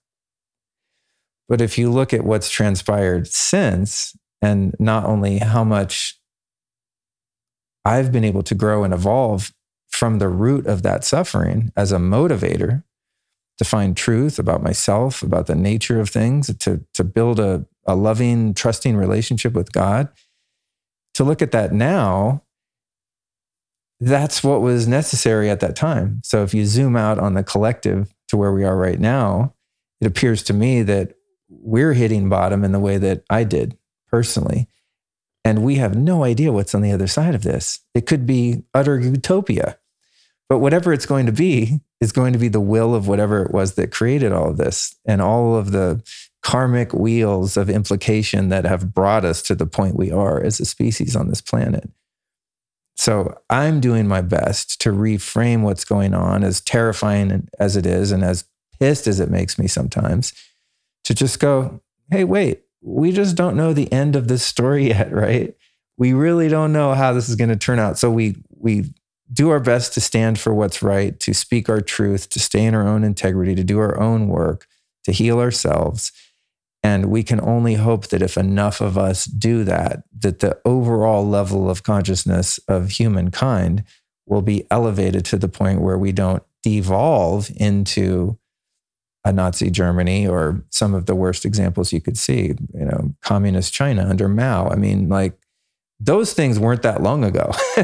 But 1.49 1.59
if 1.59 1.77
you 1.77 1.91
look 1.91 2.13
at 2.13 2.23
what's 2.23 2.49
transpired 2.49 3.27
since, 3.27 4.15
and 4.41 4.75
not 4.79 5.05
only 5.05 5.39
how 5.39 5.63
much 5.63 6.19
I've 7.83 8.11
been 8.11 8.23
able 8.23 8.43
to 8.43 8.55
grow 8.55 8.83
and 8.83 8.93
evolve 8.93 9.51
from 9.89 10.19
the 10.19 10.29
root 10.29 10.67
of 10.67 10.83
that 10.83 11.03
suffering 11.03 11.71
as 11.75 11.91
a 11.91 11.97
motivator 11.97 12.83
to 13.57 13.65
find 13.65 13.95
truth 13.95 14.37
about 14.37 14.61
myself, 14.61 15.23
about 15.23 15.47
the 15.47 15.55
nature 15.55 15.99
of 15.99 16.09
things, 16.09 16.53
to, 16.57 16.85
to 16.93 17.03
build 17.03 17.39
a, 17.39 17.65
a 17.85 17.95
loving, 17.95 18.53
trusting 18.53 18.97
relationship 18.97 19.53
with 19.53 19.71
God, 19.71 20.09
to 21.13 21.23
look 21.23 21.41
at 21.41 21.51
that 21.51 21.71
now, 21.71 22.43
that's 23.99 24.43
what 24.43 24.61
was 24.61 24.87
necessary 24.87 25.49
at 25.49 25.61
that 25.61 25.75
time. 25.75 26.21
So 26.23 26.43
if 26.43 26.53
you 26.53 26.65
zoom 26.65 26.95
out 26.95 27.19
on 27.19 27.33
the 27.33 27.43
collective 27.43 28.13
to 28.27 28.37
where 28.37 28.51
we 28.51 28.63
are 28.63 28.75
right 28.75 28.99
now, 28.99 29.53
it 30.01 30.07
appears 30.07 30.43
to 30.43 30.53
me 30.53 30.81
that 30.83 31.13
we're 31.49 31.93
hitting 31.93 32.29
bottom 32.29 32.63
in 32.63 32.71
the 32.71 32.79
way 32.79 32.97
that 32.97 33.23
I 33.29 33.43
did 33.43 33.77
personally. 34.09 34.67
And 35.43 35.63
we 35.63 35.75
have 35.75 35.95
no 35.95 36.23
idea 36.23 36.51
what's 36.51 36.75
on 36.75 36.81
the 36.81 36.91
other 36.91 37.07
side 37.07 37.35
of 37.35 37.43
this. 37.43 37.79
It 37.93 38.07
could 38.07 38.25
be 38.25 38.63
utter 38.73 38.99
utopia. 38.99 39.77
But 40.49 40.59
whatever 40.59 40.93
it's 40.93 41.05
going 41.05 41.25
to 41.25 41.31
be 41.31 41.81
is 42.01 42.11
going 42.11 42.33
to 42.33 42.39
be 42.39 42.49
the 42.49 42.59
will 42.59 42.93
of 42.93 43.07
whatever 43.07 43.43
it 43.43 43.51
was 43.51 43.75
that 43.75 43.91
created 43.91 44.31
all 44.31 44.49
of 44.49 44.57
this 44.57 44.95
and 45.05 45.21
all 45.21 45.55
of 45.55 45.71
the 45.71 46.03
karmic 46.43 46.93
wheels 46.93 47.57
of 47.57 47.69
implication 47.69 48.49
that 48.49 48.65
have 48.65 48.93
brought 48.93 49.25
us 49.25 49.41
to 49.43 49.55
the 49.55 49.65
point 49.65 49.95
we 49.95 50.11
are 50.11 50.43
as 50.43 50.59
a 50.59 50.65
species 50.65 51.15
on 51.15 51.29
this 51.29 51.41
planet. 51.41 51.89
So 52.95 53.37
I'm 53.49 53.79
doing 53.79 54.07
my 54.07 54.21
best 54.21 54.79
to 54.81 54.91
reframe 54.91 55.61
what's 55.61 55.85
going 55.85 56.13
on, 56.13 56.43
as 56.43 56.61
terrifying 56.61 57.47
as 57.59 57.75
it 57.75 57.85
is 57.85 58.11
and 58.11 58.23
as 58.23 58.45
pissed 58.79 59.07
as 59.07 59.19
it 59.19 59.29
makes 59.29 59.59
me 59.59 59.67
sometimes, 59.67 60.33
to 61.03 61.13
just 61.13 61.39
go, 61.39 61.81
hey, 62.09 62.23
wait, 62.23 62.63
we 62.81 63.11
just 63.11 63.35
don't 63.35 63.57
know 63.57 63.73
the 63.73 63.91
end 63.91 64.15
of 64.15 64.27
this 64.27 64.43
story 64.43 64.87
yet, 64.89 65.11
right? 65.13 65.55
We 65.97 66.13
really 66.13 66.49
don't 66.49 66.73
know 66.73 66.93
how 66.93 67.13
this 67.13 67.29
is 67.29 67.35
going 67.35 67.49
to 67.49 67.55
turn 67.55 67.79
out. 67.79 67.97
So 67.97 68.11
we 68.11 68.35
we 68.57 68.93
do 69.31 69.49
our 69.49 69.59
best 69.59 69.93
to 69.93 70.01
stand 70.01 70.39
for 70.39 70.53
what's 70.53 70.83
right, 70.83 71.19
to 71.19 71.33
speak 71.33 71.67
our 71.67 71.81
truth, 71.81 72.29
to 72.29 72.39
stay 72.39 72.63
in 72.63 72.75
our 72.75 72.87
own 72.87 73.03
integrity, 73.03 73.55
to 73.55 73.63
do 73.63 73.79
our 73.79 73.99
own 73.99 74.27
work, 74.27 74.67
to 75.03 75.11
heal 75.11 75.39
ourselves. 75.39 76.11
And 76.85 77.07
we 77.07 77.23
can 77.23 77.41
only 77.41 77.73
hope 77.73 78.09
that 78.09 78.21
if 78.21 78.37
enough 78.37 78.79
of 78.79 78.95
us 78.95 79.25
do 79.25 79.63
that, 79.63 80.03
that 80.19 80.39
the 80.39 80.59
overall 80.65 81.27
level 81.27 81.67
of 81.67 81.81
consciousness 81.81 82.59
of 82.67 82.91
humankind 82.91 83.83
will 84.27 84.43
be 84.43 84.67
elevated 84.69 85.25
to 85.25 85.37
the 85.37 85.47
point 85.47 85.81
where 85.81 85.97
we 85.97 86.11
don't 86.11 86.43
devolve 86.61 87.49
into 87.55 88.37
a 89.23 89.33
Nazi 89.33 89.71
Germany 89.71 90.27
or 90.27 90.63
some 90.69 90.93
of 90.93 91.07
the 91.07 91.15
worst 91.15 91.43
examples 91.43 91.91
you 91.91 91.99
could 91.99 92.19
see, 92.19 92.53
you 92.73 92.85
know, 92.85 93.15
communist 93.23 93.73
China 93.73 94.05
under 94.07 94.29
Mao. 94.29 94.69
I 94.69 94.75
mean, 94.75 95.09
like 95.09 95.33
those 95.99 96.33
things 96.33 96.59
weren't 96.59 96.83
that 96.83 97.01
long 97.01 97.23
ago. 97.23 97.51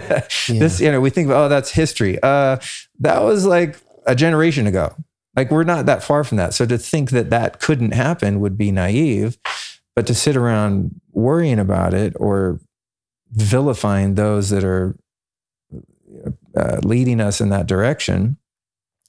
This, 0.47 0.79
you 0.79 0.91
know, 0.91 1.01
we 1.01 1.09
think, 1.09 1.29
oh, 1.29 1.49
that's 1.49 1.71
history. 1.71 2.21
Uh, 2.21 2.57
that 2.99 3.23
was 3.23 3.47
like 3.47 3.79
a 4.05 4.13
generation 4.13 4.67
ago. 4.67 4.95
Like 5.35 5.49
we're 5.51 5.63
not 5.63 5.85
that 5.85 6.03
far 6.03 6.23
from 6.23 6.37
that. 6.37 6.53
So 6.53 6.65
to 6.65 6.77
think 6.77 7.11
that 7.11 7.29
that 7.29 7.59
couldn't 7.59 7.93
happen 7.93 8.39
would 8.39 8.57
be 8.57 8.71
naive. 8.71 9.37
But 9.95 10.07
to 10.07 10.15
sit 10.15 10.37
around 10.37 11.01
worrying 11.11 11.59
about 11.59 11.93
it 11.93 12.13
or 12.17 12.59
vilifying 13.31 14.15
those 14.15 14.49
that 14.49 14.63
are 14.63 14.95
uh, 16.55 16.79
leading 16.83 17.19
us 17.19 17.41
in 17.41 17.49
that 17.49 17.67
direction, 17.67 18.37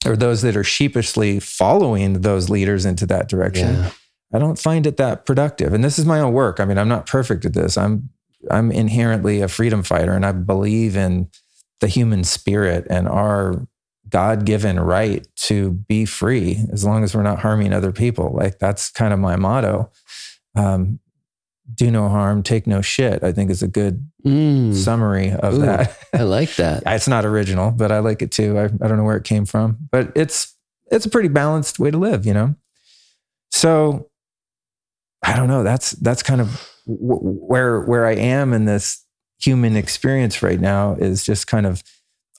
or 0.05 0.17
those 0.17 0.41
that 0.41 0.57
are 0.57 0.63
sheepishly 0.63 1.39
following 1.39 2.21
those 2.21 2.49
leaders 2.49 2.85
into 2.85 3.05
that 3.05 3.29
direction, 3.29 3.75
Yeah. 3.75 3.91
I 4.33 4.39
don't 4.39 4.57
find 4.59 4.87
it 4.87 4.97
that 4.97 5.25
productive. 5.25 5.73
And 5.73 5.83
this 5.83 5.99
is 5.99 6.05
my 6.05 6.19
own 6.19 6.33
work. 6.33 6.59
I 6.59 6.65
mean, 6.65 6.77
I'm 6.77 6.87
not 6.89 7.05
perfect 7.05 7.45
at 7.45 7.53
this. 7.53 7.77
I'm 7.77 8.09
I'm 8.51 8.71
inherently 8.71 9.41
a 9.41 9.47
freedom 9.47 9.83
fighter 9.83 10.11
and 10.11 10.25
I 10.25 10.33
believe 10.33 10.97
in 10.97 11.29
the 11.79 11.87
human 11.87 12.23
spirit 12.23 12.85
and 12.89 13.07
our 13.07 13.65
God-given 14.13 14.79
right 14.79 15.27
to 15.37 15.71
be 15.71 16.05
free 16.05 16.63
as 16.71 16.85
long 16.85 17.03
as 17.03 17.15
we're 17.15 17.23
not 17.23 17.39
harming 17.39 17.73
other 17.73 17.91
people. 17.91 18.31
Like 18.31 18.59
that's 18.59 18.91
kind 18.91 19.11
of 19.11 19.19
my 19.19 19.35
motto. 19.35 19.91
Um, 20.55 20.99
do 21.73 21.89
no 21.89 22.09
harm, 22.09 22.43
take 22.43 22.67
no 22.67 22.81
shit, 22.81 23.23
I 23.23 23.31
think 23.31 23.49
is 23.49 23.63
a 23.63 23.67
good 23.67 24.07
Mm, 24.23 24.73
summary 24.73 25.31
of 25.31 25.55
Ooh. 25.55 25.61
that. 25.61 25.97
I 26.13 26.23
like 26.23 26.55
that. 26.55 26.83
it's 26.87 27.09
not 27.09 27.25
original, 27.25 27.71
but 27.71 27.91
I 27.91 27.99
like 27.99 28.21
it 28.21 28.31
too. 28.31 28.57
I, 28.57 28.65
I 28.65 28.87
don't 28.87 28.95
know 28.95 29.03
where 29.03 29.17
it 29.17 29.25
came 29.25 29.45
from, 29.45 29.77
but 29.91 30.13
it's 30.15 30.55
it's 30.91 31.05
a 31.05 31.09
pretty 31.09 31.27
balanced 31.27 31.77
way 31.79 31.91
to 31.91 31.97
live, 31.97 32.25
you 32.25 32.33
know. 32.33 32.55
So 33.51 34.09
I 35.25 35.35
don't 35.35 35.49
know. 35.49 35.63
That's 35.63 35.91
that's 35.91 36.23
kind 36.23 36.39
of 36.39 36.69
w- 36.87 37.19
where 37.19 37.81
where 37.81 38.05
I 38.05 38.13
am 38.13 38.53
in 38.53 38.63
this 38.63 39.03
human 39.41 39.75
experience 39.75 40.41
right 40.41 40.59
now 40.61 40.93
is 40.93 41.25
just 41.25 41.47
kind 41.47 41.65
of 41.65 41.83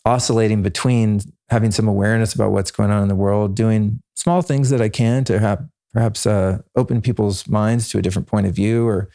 oscillating 0.06 0.62
between 0.62 1.20
having 1.50 1.70
some 1.70 1.88
awareness 1.88 2.34
about 2.34 2.52
what's 2.52 2.70
going 2.70 2.90
on 2.90 3.02
in 3.02 3.08
the 3.08 3.14
world, 3.14 3.54
doing 3.54 4.00
small 4.14 4.42
things 4.42 4.70
that 4.70 4.80
I 4.80 4.88
can 4.88 5.24
to 5.24 5.38
have 5.38 5.66
perhaps 5.92 6.26
uh, 6.26 6.58
open 6.76 7.00
people's 7.00 7.46
minds 7.46 7.88
to 7.90 7.98
a 7.98 8.02
different 8.02 8.28
point 8.28 8.46
of 8.46 8.54
view 8.54 8.86
or 8.86 9.08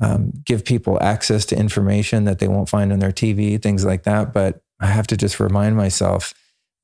um, 0.00 0.32
give 0.44 0.64
people 0.64 0.98
access 1.02 1.44
to 1.46 1.56
information 1.56 2.24
that 2.24 2.38
they 2.38 2.48
won't 2.48 2.68
find 2.68 2.92
on 2.92 2.98
their 2.98 3.12
TV, 3.12 3.60
things 3.60 3.84
like 3.84 4.04
that. 4.04 4.32
But 4.32 4.60
I 4.80 4.86
have 4.86 5.06
to 5.08 5.16
just 5.16 5.38
remind 5.38 5.76
myself 5.76 6.32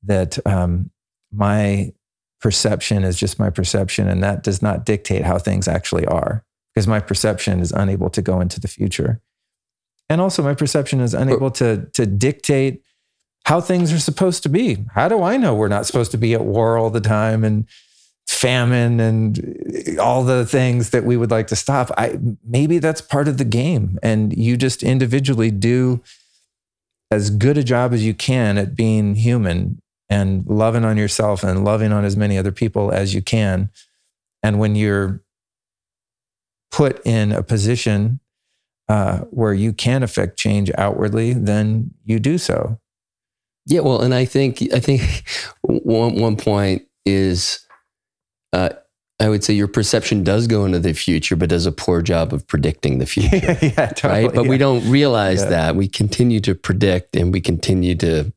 that 0.03 0.37
um, 0.45 0.91
my 1.31 1.91
perception 2.39 3.03
is 3.03 3.17
just 3.17 3.39
my 3.39 3.49
perception, 3.49 4.07
and 4.07 4.23
that 4.23 4.43
does 4.43 4.61
not 4.61 4.85
dictate 4.85 5.23
how 5.23 5.39
things 5.39 5.67
actually 5.67 6.05
are, 6.05 6.43
because 6.73 6.87
my 6.87 6.99
perception 6.99 7.59
is 7.59 7.71
unable 7.71 8.09
to 8.11 8.21
go 8.21 8.39
into 8.39 8.59
the 8.59 8.67
future, 8.67 9.19
and 10.09 10.21
also 10.21 10.43
my 10.43 10.53
perception 10.53 11.01
is 11.01 11.15
unable 11.15 11.49
to 11.51 11.87
to 11.93 12.05
dictate 12.05 12.83
how 13.45 13.61
things 13.61 13.93
are 13.93 13.99
supposed 13.99 14.43
to 14.43 14.49
be. 14.49 14.85
How 14.93 15.07
do 15.07 15.23
I 15.23 15.37
know 15.37 15.55
we're 15.55 15.67
not 15.67 15.85
supposed 15.85 16.11
to 16.11 16.17
be 16.17 16.33
at 16.33 16.43
war 16.43 16.77
all 16.77 16.89
the 16.89 17.01
time 17.01 17.43
and 17.43 17.65
famine 18.27 18.99
and 18.99 19.97
all 19.99 20.23
the 20.23 20.45
things 20.45 20.89
that 20.89 21.05
we 21.05 21.15
would 21.15 21.31
like 21.31 21.47
to 21.47 21.55
stop? 21.55 21.91
I 21.97 22.19
maybe 22.45 22.79
that's 22.79 23.01
part 23.01 23.27
of 23.27 23.37
the 23.37 23.45
game, 23.45 23.97
and 24.03 24.35
you 24.37 24.57
just 24.57 24.83
individually 24.83 25.51
do 25.51 26.01
as 27.09 27.29
good 27.29 27.57
a 27.57 27.63
job 27.63 27.93
as 27.93 28.05
you 28.05 28.13
can 28.13 28.57
at 28.57 28.75
being 28.75 29.15
human 29.15 29.81
and 30.09 30.45
loving 30.45 30.83
on 30.85 30.97
yourself 30.97 31.43
and 31.43 31.63
loving 31.63 31.91
on 31.91 32.05
as 32.05 32.17
many 32.17 32.37
other 32.37 32.51
people 32.51 32.91
as 32.91 33.13
you 33.13 33.21
can. 33.21 33.69
And 34.43 34.59
when 34.59 34.75
you're 34.75 35.21
put 36.71 37.05
in 37.05 37.31
a 37.31 37.43
position 37.43 38.19
uh, 38.89 39.19
where 39.31 39.53
you 39.53 39.73
can 39.73 40.03
affect 40.03 40.37
change 40.37 40.71
outwardly, 40.77 41.33
then 41.33 41.91
you 42.05 42.19
do 42.19 42.37
so. 42.37 42.79
Yeah, 43.67 43.81
well, 43.81 44.01
and 44.01 44.13
I 44.13 44.25
think 44.25 44.61
I 44.73 44.79
think 44.79 45.01
one 45.61 46.15
one 46.15 46.37
point 46.37 46.83
is, 47.05 47.59
uh, 48.53 48.69
I 49.19 49.29
would 49.29 49.43
say 49.43 49.53
your 49.53 49.67
perception 49.67 50.23
does 50.23 50.47
go 50.47 50.65
into 50.65 50.79
the 50.79 50.93
future, 50.93 51.35
but 51.35 51.49
does 51.49 51.65
a 51.65 51.71
poor 51.71 52.01
job 52.01 52.33
of 52.33 52.47
predicting 52.47 52.99
the 52.99 53.05
future, 53.15 53.57
yeah, 53.61 53.87
totally. 53.87 54.25
right? 54.25 54.33
But 54.33 54.43
yeah. 54.45 54.49
we 54.49 54.57
don't 54.57 54.89
realize 54.89 55.41
Yeah. 55.41 55.49
that 55.49 55.75
we 55.75 55.87
continue 55.87 56.39
to 56.41 56.55
predict 56.55 57.15
and 57.15 57.33
we 57.33 57.41
continue 57.41 57.95
to 57.95 58.31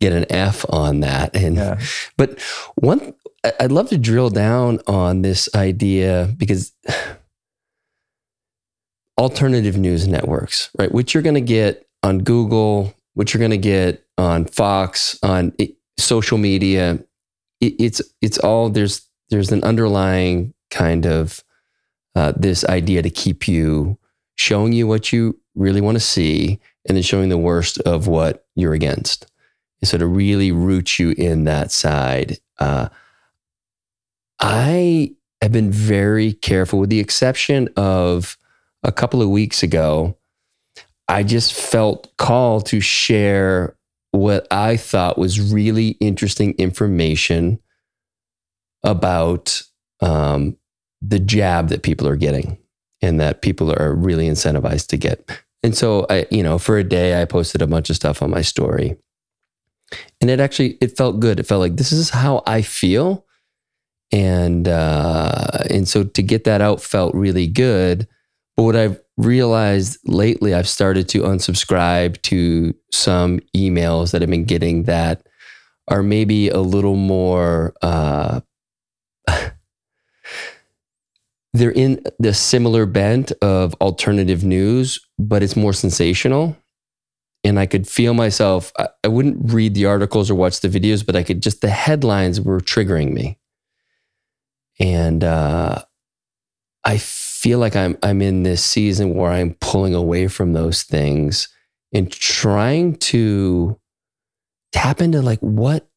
get 0.00 0.12
an 0.14 0.24
F 0.30 0.64
on 0.70 1.00
that. 1.00 1.34
And 1.36 1.56
Yeah. 1.56 1.80
but 2.16 2.40
one, 2.76 3.12
I'd 3.58 3.72
love 3.72 3.88
to 3.90 3.98
drill 3.98 4.30
down 4.30 4.80
on 4.86 5.20
this 5.22 5.48
idea 5.54 6.32
because 6.38 6.72
alternative 9.18 9.76
news 9.76 10.08
networks, 10.08 10.70
right? 10.78 10.92
Which 10.92 11.14
you're 11.14 11.22
going 11.22 11.34
to 11.34 11.40
get 11.40 11.86
on 12.02 12.20
Google, 12.20 12.94
which 13.14 13.32
you're 13.34 13.38
going 13.38 13.50
to 13.50 13.58
get 13.58 14.06
on 14.18 14.44
Fox, 14.44 15.18
on 15.22 15.52
social 15.98 16.38
media. 16.38 17.02
It, 17.60 17.74
it's 17.78 18.02
it's 18.20 18.38
all 18.38 18.70
there's 18.70 19.06
there's 19.30 19.52
an 19.52 19.62
underlying 19.64 20.54
kind 20.70 21.06
of 21.06 21.44
uh, 22.14 22.32
this 22.36 22.64
idea 22.64 23.02
to 23.02 23.10
keep 23.10 23.46
you 23.46 23.98
showing 24.36 24.72
you 24.72 24.86
what 24.86 25.12
you 25.12 25.38
really 25.54 25.80
want 25.80 25.96
to 25.96 26.00
see 26.00 26.58
and 26.86 26.96
then 26.96 27.02
showing 27.02 27.28
the 27.28 27.38
worst 27.38 27.78
of 27.80 28.06
what 28.06 28.46
you're 28.54 28.74
against. 28.74 29.30
And 29.80 29.88
so 29.88 29.98
to 29.98 30.06
really 30.06 30.52
root 30.52 30.98
you 30.98 31.14
in 31.16 31.44
that 31.44 31.72
side. 31.72 32.38
Uh, 32.58 32.88
I 34.40 35.14
have 35.42 35.52
been 35.52 35.70
very 35.70 36.32
careful, 36.32 36.78
with 36.78 36.90
the 36.90 37.00
exception 37.00 37.68
of 37.76 38.38
a 38.82 38.92
couple 38.92 39.22
of 39.22 39.28
weeks 39.28 39.62
ago. 39.62 40.16
I 41.10 41.24
just 41.24 41.52
felt 41.52 42.16
called 42.18 42.66
to 42.66 42.80
share 42.80 43.76
what 44.12 44.46
I 44.52 44.76
thought 44.76 45.18
was 45.18 45.40
really 45.40 45.90
interesting 46.00 46.54
information 46.54 47.58
about 48.84 49.60
um, 50.00 50.56
the 51.02 51.18
jab 51.18 51.68
that 51.68 51.82
people 51.82 52.06
are 52.06 52.16
getting 52.16 52.58
and 53.02 53.18
that 53.18 53.42
people 53.42 53.72
are 53.72 53.92
really 53.92 54.28
incentivized 54.28 54.86
to 54.88 54.96
get. 54.96 55.28
And 55.64 55.76
so 55.76 56.06
I, 56.08 56.26
you 56.30 56.44
know, 56.44 56.58
for 56.58 56.78
a 56.78 56.84
day 56.84 57.20
I 57.20 57.24
posted 57.24 57.60
a 57.60 57.66
bunch 57.66 57.90
of 57.90 57.96
stuff 57.96 58.22
on 58.22 58.30
my 58.30 58.42
story. 58.42 58.96
And 60.20 60.30
it 60.30 60.38
actually 60.38 60.78
it 60.80 60.96
felt 60.96 61.18
good. 61.18 61.40
It 61.40 61.46
felt 61.46 61.60
like 61.60 61.76
this 61.76 61.90
is 61.90 62.10
how 62.10 62.44
I 62.46 62.62
feel. 62.62 63.26
And 64.12 64.68
uh 64.68 65.64
and 65.68 65.88
so 65.88 66.04
to 66.04 66.22
get 66.22 66.44
that 66.44 66.60
out 66.60 66.80
felt 66.80 67.14
really 67.16 67.48
good. 67.48 68.06
But 68.56 68.62
what 68.62 68.76
I've 68.76 69.00
realized 69.20 69.98
lately 70.04 70.54
I've 70.54 70.68
started 70.68 71.08
to 71.10 71.22
unsubscribe 71.22 72.20
to 72.22 72.74
some 72.92 73.40
emails 73.56 74.12
that 74.12 74.22
I've 74.22 74.30
been 74.30 74.44
getting 74.44 74.84
that 74.84 75.26
are 75.88 76.02
maybe 76.02 76.48
a 76.48 76.60
little 76.60 76.96
more 76.96 77.74
uh 77.82 78.40
they're 81.52 81.72
in 81.72 82.02
the 82.18 82.32
similar 82.32 82.86
bent 82.86 83.32
of 83.42 83.74
alternative 83.80 84.44
news, 84.44 85.00
but 85.18 85.42
it's 85.42 85.56
more 85.56 85.72
sensational. 85.72 86.56
And 87.42 87.58
I 87.58 87.66
could 87.66 87.88
feel 87.88 88.14
myself, 88.14 88.72
I, 88.78 88.88
I, 89.02 89.08
wouldn't 89.08 89.52
read 89.52 89.74
the 89.74 89.86
articles 89.86 90.30
or 90.30 90.34
watch 90.34 90.60
the 90.60 90.68
videos, 90.68 91.04
but 91.04 91.16
I 91.16 91.22
could 91.22 91.42
just, 91.42 91.62
the 91.62 91.70
headlines 91.70 92.40
were 92.40 92.60
triggering 92.60 93.12
me. 93.12 93.38
And 94.78 95.24
uh, 95.24 95.82
I 96.84 96.98
feel 97.40 97.58
like 97.58 97.76
I'm, 97.76 97.96
I'm 98.02 98.20
in 98.22 98.42
this 98.42 98.64
season 98.64 99.14
where 99.14 99.30
I'm 99.30 99.54
pulling 99.60 99.94
away 99.94 100.28
from 100.28 100.52
those 100.52 100.82
things 100.82 101.48
and 101.92 102.10
trying 102.10 102.96
to 102.96 103.78
tap 104.72 105.00
into 105.00 105.22
like, 105.22 105.40
what, 105.40 105.88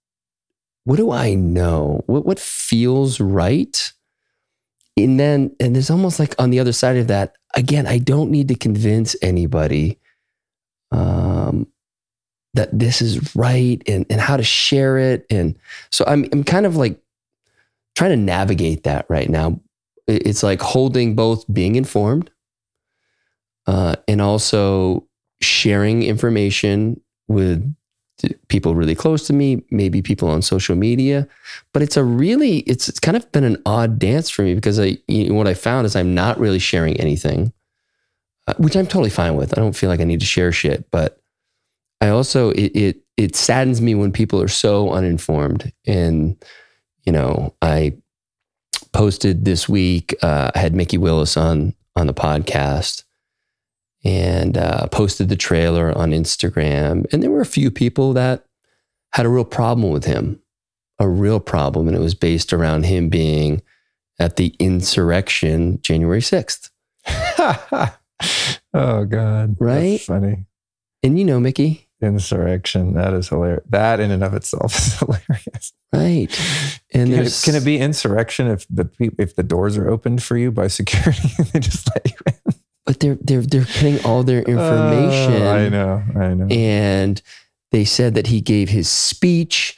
what 0.85 0.97
do 0.97 1.11
I 1.11 1.33
know? 1.33 2.03
What, 2.07 2.25
what 2.25 2.39
feels 2.39 3.19
right? 3.19 3.93
and 4.97 5.19
then 5.19 5.55
and 5.59 5.75
there's 5.75 5.89
almost 5.89 6.19
like 6.19 6.35
on 6.39 6.49
the 6.49 6.59
other 6.59 6.73
side 6.73 6.97
of 6.97 7.07
that 7.07 7.35
again 7.55 7.87
i 7.87 7.97
don't 7.97 8.31
need 8.31 8.47
to 8.47 8.55
convince 8.55 9.15
anybody 9.21 9.99
um, 10.91 11.65
that 12.53 12.69
this 12.77 13.01
is 13.01 13.35
right 13.35 13.81
and, 13.87 14.05
and 14.11 14.21
how 14.21 14.37
to 14.37 14.43
share 14.43 14.99
it 14.99 15.25
and 15.31 15.57
so 15.89 16.05
I'm, 16.05 16.27
I'm 16.31 16.43
kind 16.43 16.67
of 16.67 16.75
like 16.75 17.01
trying 17.95 18.11
to 18.11 18.17
navigate 18.17 18.83
that 18.83 19.07
right 19.09 19.27
now 19.27 19.59
it's 20.07 20.43
like 20.43 20.61
holding 20.61 21.15
both 21.15 21.45
being 21.53 21.75
informed 21.75 22.29
uh, 23.67 23.95
and 24.07 24.21
also 24.21 25.07
sharing 25.41 26.03
information 26.03 26.99
with 27.27 27.73
people 28.47 28.75
really 28.75 28.95
close 28.95 29.27
to 29.27 29.33
me, 29.33 29.63
maybe 29.69 30.01
people 30.01 30.29
on 30.29 30.41
social 30.41 30.75
media. 30.75 31.27
But 31.73 31.81
it's 31.81 31.97
a 31.97 32.03
really, 32.03 32.59
it's, 32.59 32.87
it's 32.87 32.99
kind 32.99 33.17
of 33.17 33.29
been 33.31 33.43
an 33.43 33.61
odd 33.65 33.99
dance 33.99 34.29
for 34.29 34.43
me 34.43 34.55
because 34.55 34.79
I, 34.79 34.97
you 35.07 35.29
know, 35.29 35.35
what 35.35 35.47
I 35.47 35.53
found 35.53 35.85
is 35.85 35.95
I'm 35.95 36.13
not 36.13 36.39
really 36.39 36.59
sharing 36.59 36.99
anything, 36.99 37.51
uh, 38.47 38.53
which 38.57 38.75
I'm 38.75 38.87
totally 38.87 39.09
fine 39.09 39.35
with. 39.35 39.57
I 39.57 39.61
don't 39.61 39.75
feel 39.75 39.89
like 39.89 39.99
I 39.99 40.05
need 40.05 40.19
to 40.19 40.25
share 40.25 40.51
shit, 40.51 40.89
but 40.91 41.21
I 42.01 42.09
also, 42.09 42.51
it, 42.51 42.71
it, 42.75 42.97
it 43.17 43.35
saddens 43.35 43.81
me 43.81 43.95
when 43.95 44.11
people 44.11 44.41
are 44.41 44.47
so 44.47 44.91
uninformed. 44.91 45.71
And, 45.85 46.41
you 47.03 47.11
know, 47.11 47.55
I 47.61 47.97
posted 48.93 49.45
this 49.45 49.67
week, 49.67 50.15
uh, 50.21 50.51
I 50.55 50.59
had 50.59 50.75
Mikki 50.75 50.97
Willis 50.97 51.35
on, 51.35 51.73
on 51.95 52.07
the 52.07 52.13
podcast 52.13 53.03
and 54.03 54.57
uh, 54.57 54.87
posted 54.87 55.29
the 55.29 55.35
trailer 55.35 55.97
on 55.97 56.11
Instagram. 56.11 57.05
And 57.11 57.23
there 57.23 57.31
were 57.31 57.41
a 57.41 57.45
few 57.45 57.71
people 57.71 58.13
that 58.13 58.45
had 59.13 59.25
a 59.25 59.29
real 59.29 59.45
problem 59.45 59.91
with 59.91 60.05
him, 60.05 60.41
a 60.99 61.07
real 61.07 61.39
problem. 61.39 61.87
And 61.87 61.95
it 61.95 62.01
was 62.01 62.15
based 62.15 62.53
around 62.53 62.85
him 62.85 63.09
being 63.09 63.61
at 64.19 64.35
the 64.35 64.55
insurrection 64.59 65.81
January 65.81 66.21
6th. 66.21 66.69
oh, 68.73 69.05
God. 69.05 69.55
Right? 69.59 69.91
That's 69.91 70.05
funny. 70.05 70.45
And 71.01 71.17
you 71.17 71.25
know, 71.25 71.39
Mickey. 71.39 71.87
Insurrection. 72.01 72.93
That 72.93 73.13
is 73.13 73.29
hilarious. 73.29 73.63
That 73.69 73.99
in 73.99 74.11
and 74.11 74.23
of 74.23 74.33
itself 74.33 74.75
is 74.75 74.99
hilarious. 74.99 75.73
Right. 75.93 76.27
And 76.93 77.11
can 77.11 77.25
it, 77.25 77.41
can 77.43 77.55
it 77.55 77.63
be 77.63 77.77
insurrection 77.79 78.47
if 78.47 78.67
the 78.69 78.89
if 79.17 79.35
the 79.35 79.43
doors 79.43 79.77
are 79.77 79.87
opened 79.87 80.23
for 80.23 80.37
you 80.37 80.51
by 80.51 80.67
security 80.67 81.29
and 81.37 81.47
they 81.47 81.59
just 81.59 81.87
let 81.93 82.09
you 82.09 82.17
in? 82.27 82.53
but 82.85 82.99
they're 82.99 83.17
they're 83.21 83.41
they're 83.41 83.65
getting 83.65 84.03
all 84.05 84.23
their 84.23 84.41
information. 84.41 85.41
Uh, 85.41 85.51
I 85.51 85.69
know, 85.69 86.03
I 86.15 86.33
know. 86.33 86.47
And 86.47 87.21
they 87.71 87.85
said 87.85 88.15
that 88.15 88.27
he 88.27 88.41
gave 88.41 88.69
his 88.69 88.89
speech 88.89 89.77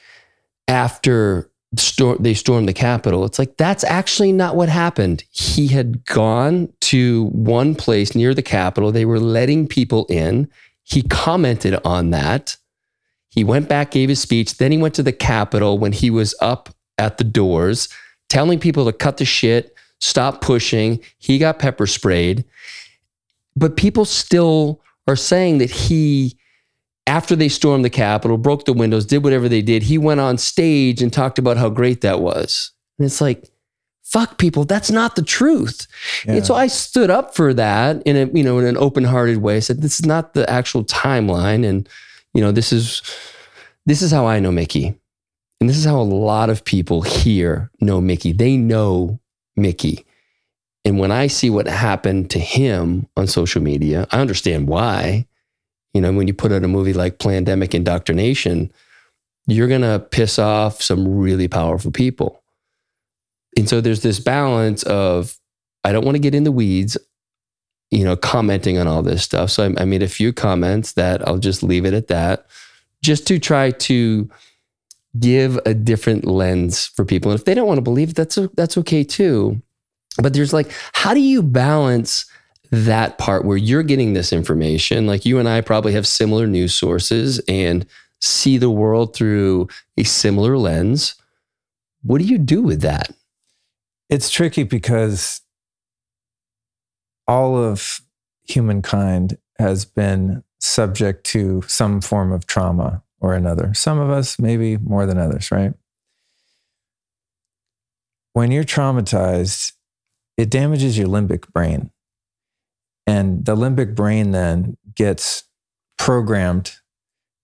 after 0.67 1.51
storm, 1.77 2.17
they 2.19 2.33
stormed 2.33 2.67
the 2.67 2.73
Capitol. 2.73 3.25
It's 3.25 3.39
like 3.39 3.57
that's 3.57 3.83
actually 3.83 4.31
not 4.31 4.55
what 4.55 4.69
happened. 4.69 5.23
He 5.29 5.67
had 5.67 6.05
gone 6.05 6.71
to 6.81 7.25
one 7.27 7.75
place 7.75 8.15
near 8.15 8.33
the 8.33 8.41
Capitol. 8.41 8.91
They 8.91 9.05
were 9.05 9.19
letting 9.19 9.67
people 9.67 10.05
in. 10.09 10.49
He 10.83 11.01
commented 11.03 11.79
on 11.83 12.11
that. 12.11 12.57
He 13.35 13.43
went 13.43 13.69
back, 13.69 13.91
gave 13.91 14.09
his 14.09 14.21
speech. 14.21 14.57
Then 14.57 14.71
he 14.71 14.77
went 14.79 14.95
to 14.95 15.03
the 15.03 15.13
Capitol 15.13 15.77
when 15.77 15.91
he 15.91 16.09
was 16.09 16.33
up 16.41 16.69
at 16.97 17.17
the 17.17 17.23
doors, 17.23 17.89
telling 18.29 18.59
people 18.59 18.85
to 18.85 18.93
cut 18.93 19.17
the 19.17 19.25
shit, 19.25 19.75
stop 19.99 20.41
pushing. 20.41 21.01
He 21.19 21.37
got 21.37 21.59
pepper 21.59 21.85
sprayed 21.85 22.45
but 23.55 23.77
people 23.77 24.05
still 24.05 24.81
are 25.07 25.15
saying 25.15 25.59
that 25.59 25.71
he 25.71 26.37
after 27.07 27.35
they 27.35 27.49
stormed 27.49 27.85
the 27.85 27.89
capitol 27.89 28.37
broke 28.37 28.65
the 28.65 28.73
windows 28.73 29.05
did 29.05 29.23
whatever 29.23 29.47
they 29.47 29.61
did 29.61 29.83
he 29.83 29.97
went 29.97 30.19
on 30.19 30.37
stage 30.37 31.01
and 31.01 31.13
talked 31.13 31.39
about 31.39 31.57
how 31.57 31.69
great 31.69 32.01
that 32.01 32.19
was 32.19 32.71
and 32.97 33.05
it's 33.05 33.21
like 33.21 33.49
fuck 34.03 34.37
people 34.37 34.65
that's 34.65 34.91
not 34.91 35.15
the 35.15 35.21
truth 35.21 35.87
yeah. 36.25 36.33
and 36.33 36.45
so 36.45 36.55
i 36.55 36.67
stood 36.67 37.09
up 37.09 37.35
for 37.35 37.53
that 37.53 38.01
in 38.03 38.15
a 38.15 38.25
you 38.37 38.43
know 38.43 38.57
in 38.59 38.65
an 38.65 38.77
open-hearted 38.77 39.37
way 39.37 39.57
I 39.57 39.59
said 39.59 39.81
this 39.81 39.99
is 39.99 40.05
not 40.05 40.33
the 40.33 40.49
actual 40.49 40.83
timeline 40.83 41.67
and 41.67 41.87
you 42.35 42.41
know 42.41 42.51
this 42.51 42.71
is 42.71 43.01
this 43.87 44.03
is 44.03 44.11
how 44.11 44.27
i 44.27 44.39
know 44.39 44.51
Mikki. 44.51 44.93
and 45.59 45.69
this 45.69 45.77
is 45.77 45.85
how 45.85 45.99
a 45.99 46.03
lot 46.03 46.51
of 46.51 46.63
people 46.63 47.01
here 47.01 47.71
know 47.79 47.99
Mikki. 47.99 48.33
they 48.33 48.57
know 48.57 49.19
Mikki. 49.55 50.05
and 50.83 50.99
when 50.99 51.11
I 51.11 51.27
see 51.27 51.49
what 51.49 51.65
happened 51.67 52.29
to 52.31 52.39
him 52.39 53.07
on 53.17 53.25
social 53.25 53.61
media, 53.61 54.07
I 54.11 54.19
understand 54.19 54.67
why. 54.67 55.25
You 55.95 56.01
know, 56.01 56.11
when 56.11 56.27
you 56.27 56.33
put 56.33 56.51
out 56.51 56.65
a 56.65 56.67
movie 56.67 56.91
like 56.91 57.19
Plandemic 57.19 57.73
Indoctrination, 57.73 58.69
you're 59.47 59.69
going 59.69 59.81
to 59.81 60.05
piss 60.11 60.37
off 60.37 60.81
some 60.81 61.07
really 61.07 61.47
powerful 61.47 61.89
people. 61.89 62.43
And 63.57 63.69
so 63.69 63.79
there's 63.79 64.01
this 64.01 64.19
balance 64.19 64.83
of, 64.83 65.39
I 65.85 65.93
don't 65.93 66.03
want 66.03 66.15
to 66.15 66.19
get 66.19 66.35
in 66.35 66.43
the 66.43 66.51
weeds, 66.51 66.97
you 67.91 68.03
know, 68.03 68.15
commenting 68.15 68.77
on 68.77 68.87
all 68.87 69.01
this 69.01 69.23
stuff. 69.23 69.51
So 69.51 69.63
I, 69.65 69.81
I 69.81 69.85
made 69.85 70.03
a 70.03 70.07
few 70.07 70.33
comments 70.33 70.93
that 70.93 71.25
I'll 71.27 71.37
just 71.37 71.63
leave 71.63 71.85
it 71.85 71.93
at 71.93 72.07
that, 72.07 72.47
just 73.01 73.27
to 73.27 73.39
try 73.39 73.71
to 73.71 74.29
give 75.19 75.59
a 75.65 75.73
different 75.73 76.25
lens 76.25 76.87
for 76.87 77.05
people. 77.05 77.31
And 77.31 77.39
if 77.39 77.45
they 77.45 77.53
don't 77.53 77.67
want 77.67 77.77
to 77.77 77.83
believe 77.83 78.09
it, 78.09 78.15
that's, 78.15 78.37
that's 78.55 78.77
okay 78.79 79.03
too. 79.03 79.61
But 80.21 80.33
there's 80.33 80.53
like, 80.53 80.71
how 80.93 81.13
do 81.13 81.21
you 81.21 81.41
balance 81.41 82.25
that 82.71 83.17
part 83.17 83.45
where 83.45 83.57
you're 83.57 83.83
getting 83.83 84.13
this 84.13 84.33
information? 84.33 85.07
Like 85.07 85.25
you 85.25 85.39
and 85.39 85.47
I 85.47 85.61
probably 85.61 85.93
have 85.93 86.07
similar 86.07 86.47
news 86.47 86.73
sources 86.73 87.39
and 87.47 87.85
see 88.19 88.57
the 88.57 88.69
world 88.69 89.15
through 89.15 89.67
a 89.97 90.03
similar 90.03 90.57
lens. 90.57 91.15
What 92.01 92.19
do 92.19 92.25
you 92.25 92.37
do 92.37 92.61
with 92.61 92.81
that? 92.81 93.11
It's 94.09 94.29
tricky 94.29 94.63
because 94.63 95.41
all 97.27 97.57
of 97.57 98.01
humankind 98.43 99.37
has 99.57 99.85
been 99.85 100.43
subject 100.59 101.23
to 101.25 101.61
some 101.67 102.01
form 102.01 102.31
of 102.31 102.45
trauma 102.45 103.03
or 103.19 103.33
another. 103.33 103.73
Some 103.73 103.99
of 103.99 104.09
us, 104.09 104.39
maybe 104.39 104.77
more 104.77 105.05
than 105.05 105.17
others, 105.17 105.51
right? 105.51 105.73
When 108.33 108.51
you're 108.51 108.63
traumatized, 108.63 109.73
it 110.37 110.49
damages 110.49 110.97
your 110.97 111.07
limbic 111.07 111.51
brain. 111.53 111.91
And 113.07 113.45
the 113.45 113.55
limbic 113.55 113.95
brain 113.95 114.31
then 114.31 114.77
gets 114.93 115.43
programmed 115.97 116.75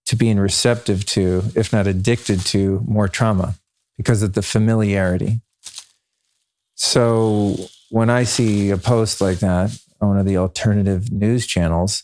to 0.06 0.16
being 0.16 0.40
receptive 0.40 1.06
to, 1.06 1.44
if 1.56 1.72
not 1.72 1.88
addicted 1.88 2.42
to, 2.48 2.84
more 2.86 3.08
trauma 3.08 3.56
because 3.96 4.24
of 4.24 4.34
the 4.34 4.42
familiarity. 4.42 5.40
So 6.76 7.56
when 7.92 8.10
I 8.10 8.24
see 8.24 8.72
a 8.72 8.78
post 8.78 9.22
like 9.22 9.40
that 9.40 9.78
on 10.00 10.10
one 10.10 10.18
of 10.18 10.26
the 10.26 10.38
alternative 10.38 11.12
news 11.12 11.46
channels, 11.46 12.04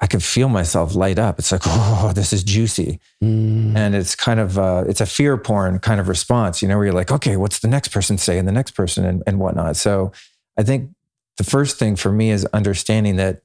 I 0.00 0.06
can 0.06 0.20
feel 0.20 0.48
myself 0.48 0.94
light 0.94 1.18
up. 1.18 1.38
It's 1.38 1.52
like, 1.52 1.62
oh, 1.66 2.12
this 2.14 2.32
is 2.32 2.42
juicy. 2.42 2.98
Mm. 3.22 3.76
And 3.76 3.94
it's 3.94 4.14
kind 4.14 4.40
of, 4.40 4.58
uh, 4.58 4.84
it's 4.88 5.02
a 5.02 5.06
fear 5.06 5.36
porn 5.36 5.78
kind 5.78 6.00
of 6.00 6.08
response, 6.08 6.62
you 6.62 6.68
know, 6.68 6.76
where 6.76 6.86
you're 6.86 6.94
like, 6.94 7.12
okay, 7.12 7.36
what's 7.36 7.60
the 7.60 7.68
next 7.68 7.88
person 7.88 8.18
say 8.18 8.38
and 8.38 8.48
the 8.48 8.52
next 8.52 8.72
person 8.72 9.04
and, 9.04 9.22
and 9.26 9.38
whatnot. 9.38 9.76
So 9.76 10.12
I 10.58 10.62
think 10.62 10.90
the 11.36 11.44
first 11.44 11.78
thing 11.78 11.96
for 11.96 12.10
me 12.10 12.30
is 12.30 12.46
understanding 12.46 13.16
that 13.16 13.42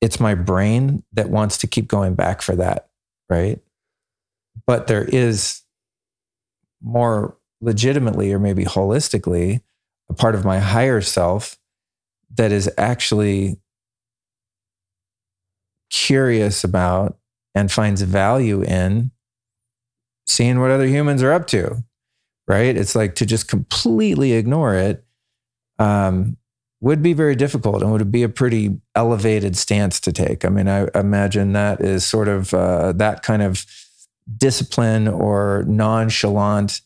it's 0.00 0.18
my 0.18 0.34
brain 0.34 1.04
that 1.12 1.30
wants 1.30 1.58
to 1.58 1.68
keep 1.68 1.86
going 1.86 2.14
back 2.14 2.42
for 2.42 2.56
that. 2.56 2.88
Right. 3.30 3.60
But 4.66 4.88
there 4.88 5.04
is 5.04 5.62
more 6.82 7.36
legitimately 7.60 8.32
or 8.32 8.38
maybe 8.38 8.64
holistically 8.64 9.62
a 10.08 10.14
part 10.14 10.34
of 10.34 10.44
my 10.44 10.58
higher 10.58 11.00
self 11.00 11.58
that 12.36 12.52
is 12.52 12.70
actually 12.76 13.56
curious 15.90 16.64
about 16.64 17.18
and 17.54 17.70
finds 17.70 18.02
value 18.02 18.62
in 18.62 19.10
seeing 20.26 20.60
what 20.60 20.70
other 20.70 20.86
humans 20.86 21.22
are 21.22 21.32
up 21.32 21.46
to 21.46 21.84
right? 22.46 22.76
It's 22.76 22.94
like 22.94 23.14
to 23.16 23.26
just 23.26 23.48
completely 23.48 24.32
ignore 24.32 24.74
it 24.74 25.04
um, 25.78 26.36
would 26.80 27.02
be 27.02 27.12
very 27.12 27.34
difficult 27.34 27.82
and 27.82 27.90
would 27.92 28.12
be 28.12 28.22
a 28.22 28.28
pretty 28.28 28.78
elevated 28.94 29.56
stance 29.56 30.00
to 30.00 30.12
take. 30.12 30.44
I 30.44 30.48
mean 30.48 30.68
i 30.68 30.88
imagine 30.94 31.52
that 31.52 31.80
is 31.80 32.04
sort 32.04 32.28
of 32.28 32.52
uh, 32.52 32.92
that 32.92 33.22
kind 33.22 33.42
of 33.42 33.64
discipline 34.36 35.08
or 35.08 35.64
nonchalant 35.66 36.80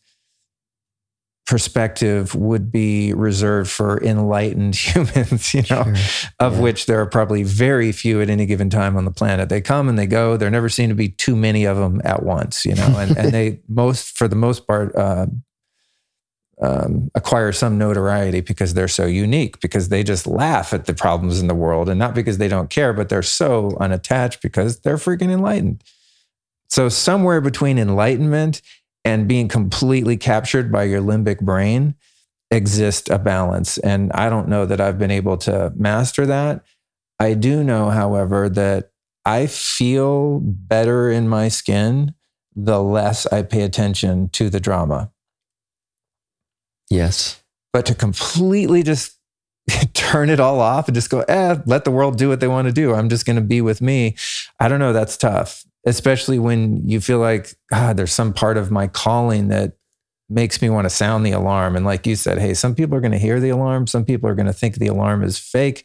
perspective 1.48 2.34
would 2.34 2.70
be 2.70 3.12
reserved 3.14 3.70
for 3.70 4.00
enlightened 4.04 4.74
humans, 4.76 5.54
you 5.54 5.62
know, 5.62 5.82
Sure. 5.82 5.94
of 6.38 6.54
Yeah. 6.56 6.60
which 6.60 6.86
there 6.86 7.00
are 7.00 7.06
probably 7.06 7.42
very 7.42 7.90
few 7.90 8.20
at 8.20 8.28
any 8.30 8.44
given 8.46 8.68
time 8.70 8.96
on 8.96 9.04
the 9.06 9.10
planet. 9.10 9.48
They 9.48 9.60
come 9.62 9.88
and 9.88 9.98
they 9.98 10.06
go. 10.06 10.36
There 10.36 10.50
never 10.50 10.68
seem 10.68 10.90
to 10.90 10.94
be 10.94 11.08
too 11.08 11.34
many 11.34 11.64
of 11.64 11.78
them 11.78 12.00
at 12.04 12.22
once, 12.22 12.64
you 12.66 12.74
know, 12.74 12.94
and, 12.98 13.16
and 13.16 13.32
they 13.32 13.60
most, 13.68 14.16
for 14.16 14.28
the 14.28 14.36
most 14.36 14.66
part, 14.66 14.94
uh, 14.94 15.26
um, 16.60 17.10
acquire 17.14 17.52
some 17.52 17.78
notoriety 17.78 18.40
because 18.40 18.74
they're 18.74 18.88
so 18.88 19.06
unique, 19.06 19.60
because 19.60 19.88
they 19.88 20.02
just 20.02 20.26
laugh 20.26 20.72
at 20.74 20.86
the 20.86 20.92
problems 20.94 21.40
in 21.40 21.46
the 21.46 21.54
world 21.54 21.88
and 21.88 21.98
not 21.98 22.14
because 22.14 22.38
they 22.38 22.48
don't 22.48 22.68
care, 22.68 22.92
but 22.92 23.08
they're 23.08 23.22
so 23.22 23.76
unattached 23.80 24.42
because 24.42 24.80
they're 24.80 24.96
freaking 24.96 25.30
enlightened. 25.30 25.82
So, 26.68 26.88
somewhere 26.90 27.40
between 27.40 27.78
enlightenment 27.78 28.60
and 29.04 29.28
being 29.28 29.48
completely 29.48 30.16
captured 30.16 30.70
by 30.70 30.84
your 30.84 31.00
limbic 31.00 31.40
brain 31.40 31.94
exists 32.50 33.10
a 33.10 33.18
balance. 33.18 33.78
And 33.78 34.12
I 34.12 34.28
don't 34.28 34.48
know 34.48 34.66
that 34.66 34.80
I've 34.80 34.98
been 34.98 35.10
able 35.10 35.36
to 35.38 35.72
master 35.76 36.26
that. 36.26 36.64
I 37.18 37.34
do 37.34 37.64
know, 37.64 37.90
however, 37.90 38.48
that 38.48 38.90
I 39.24 39.46
feel 39.46 40.40
better 40.40 41.10
in 41.10 41.28
my 41.28 41.48
skin 41.48 42.14
the 42.56 42.82
less 42.82 43.26
I 43.26 43.42
pay 43.42 43.62
attention 43.62 44.30
to 44.30 44.50
the 44.50 44.60
drama. 44.60 45.12
Yes. 46.90 47.42
But 47.72 47.86
to 47.86 47.94
completely 47.94 48.82
just 48.82 49.18
turn 49.94 50.30
it 50.30 50.40
all 50.40 50.60
off 50.60 50.88
and 50.88 50.94
just 50.94 51.10
go, 51.10 51.20
eh, 51.20 51.56
let 51.66 51.84
the 51.84 51.90
world 51.90 52.16
do 52.16 52.28
what 52.28 52.40
they 52.40 52.48
want 52.48 52.66
to 52.66 52.72
do. 52.72 52.94
I'm 52.94 53.08
just 53.08 53.26
going 53.26 53.36
to 53.36 53.42
be 53.42 53.60
with 53.60 53.80
me. 53.80 54.16
I 54.58 54.68
don't 54.68 54.80
know. 54.80 54.92
That's 54.92 55.16
tough, 55.16 55.64
especially 55.88 56.38
when 56.38 56.88
you 56.88 57.00
feel 57.00 57.18
like, 57.18 57.54
God, 57.70 57.96
there's 57.96 58.12
some 58.12 58.32
part 58.32 58.56
of 58.56 58.70
my 58.70 58.86
calling 58.86 59.48
that 59.48 59.72
makes 60.28 60.60
me 60.60 60.68
want 60.68 60.84
to 60.84 60.90
sound 60.90 61.24
the 61.24 61.32
alarm. 61.32 61.74
And 61.74 61.84
like 61.84 62.06
you 62.06 62.14
said, 62.14 62.38
hey, 62.38 62.54
some 62.54 62.74
people 62.74 62.96
are 62.96 63.00
going 63.00 63.12
to 63.12 63.18
hear 63.18 63.40
the 63.40 63.48
alarm. 63.48 63.86
Some 63.86 64.04
people 64.04 64.28
are 64.28 64.34
going 64.34 64.46
to 64.46 64.52
think 64.52 64.74
the 64.76 64.86
alarm 64.88 65.24
is 65.24 65.38
fake. 65.38 65.84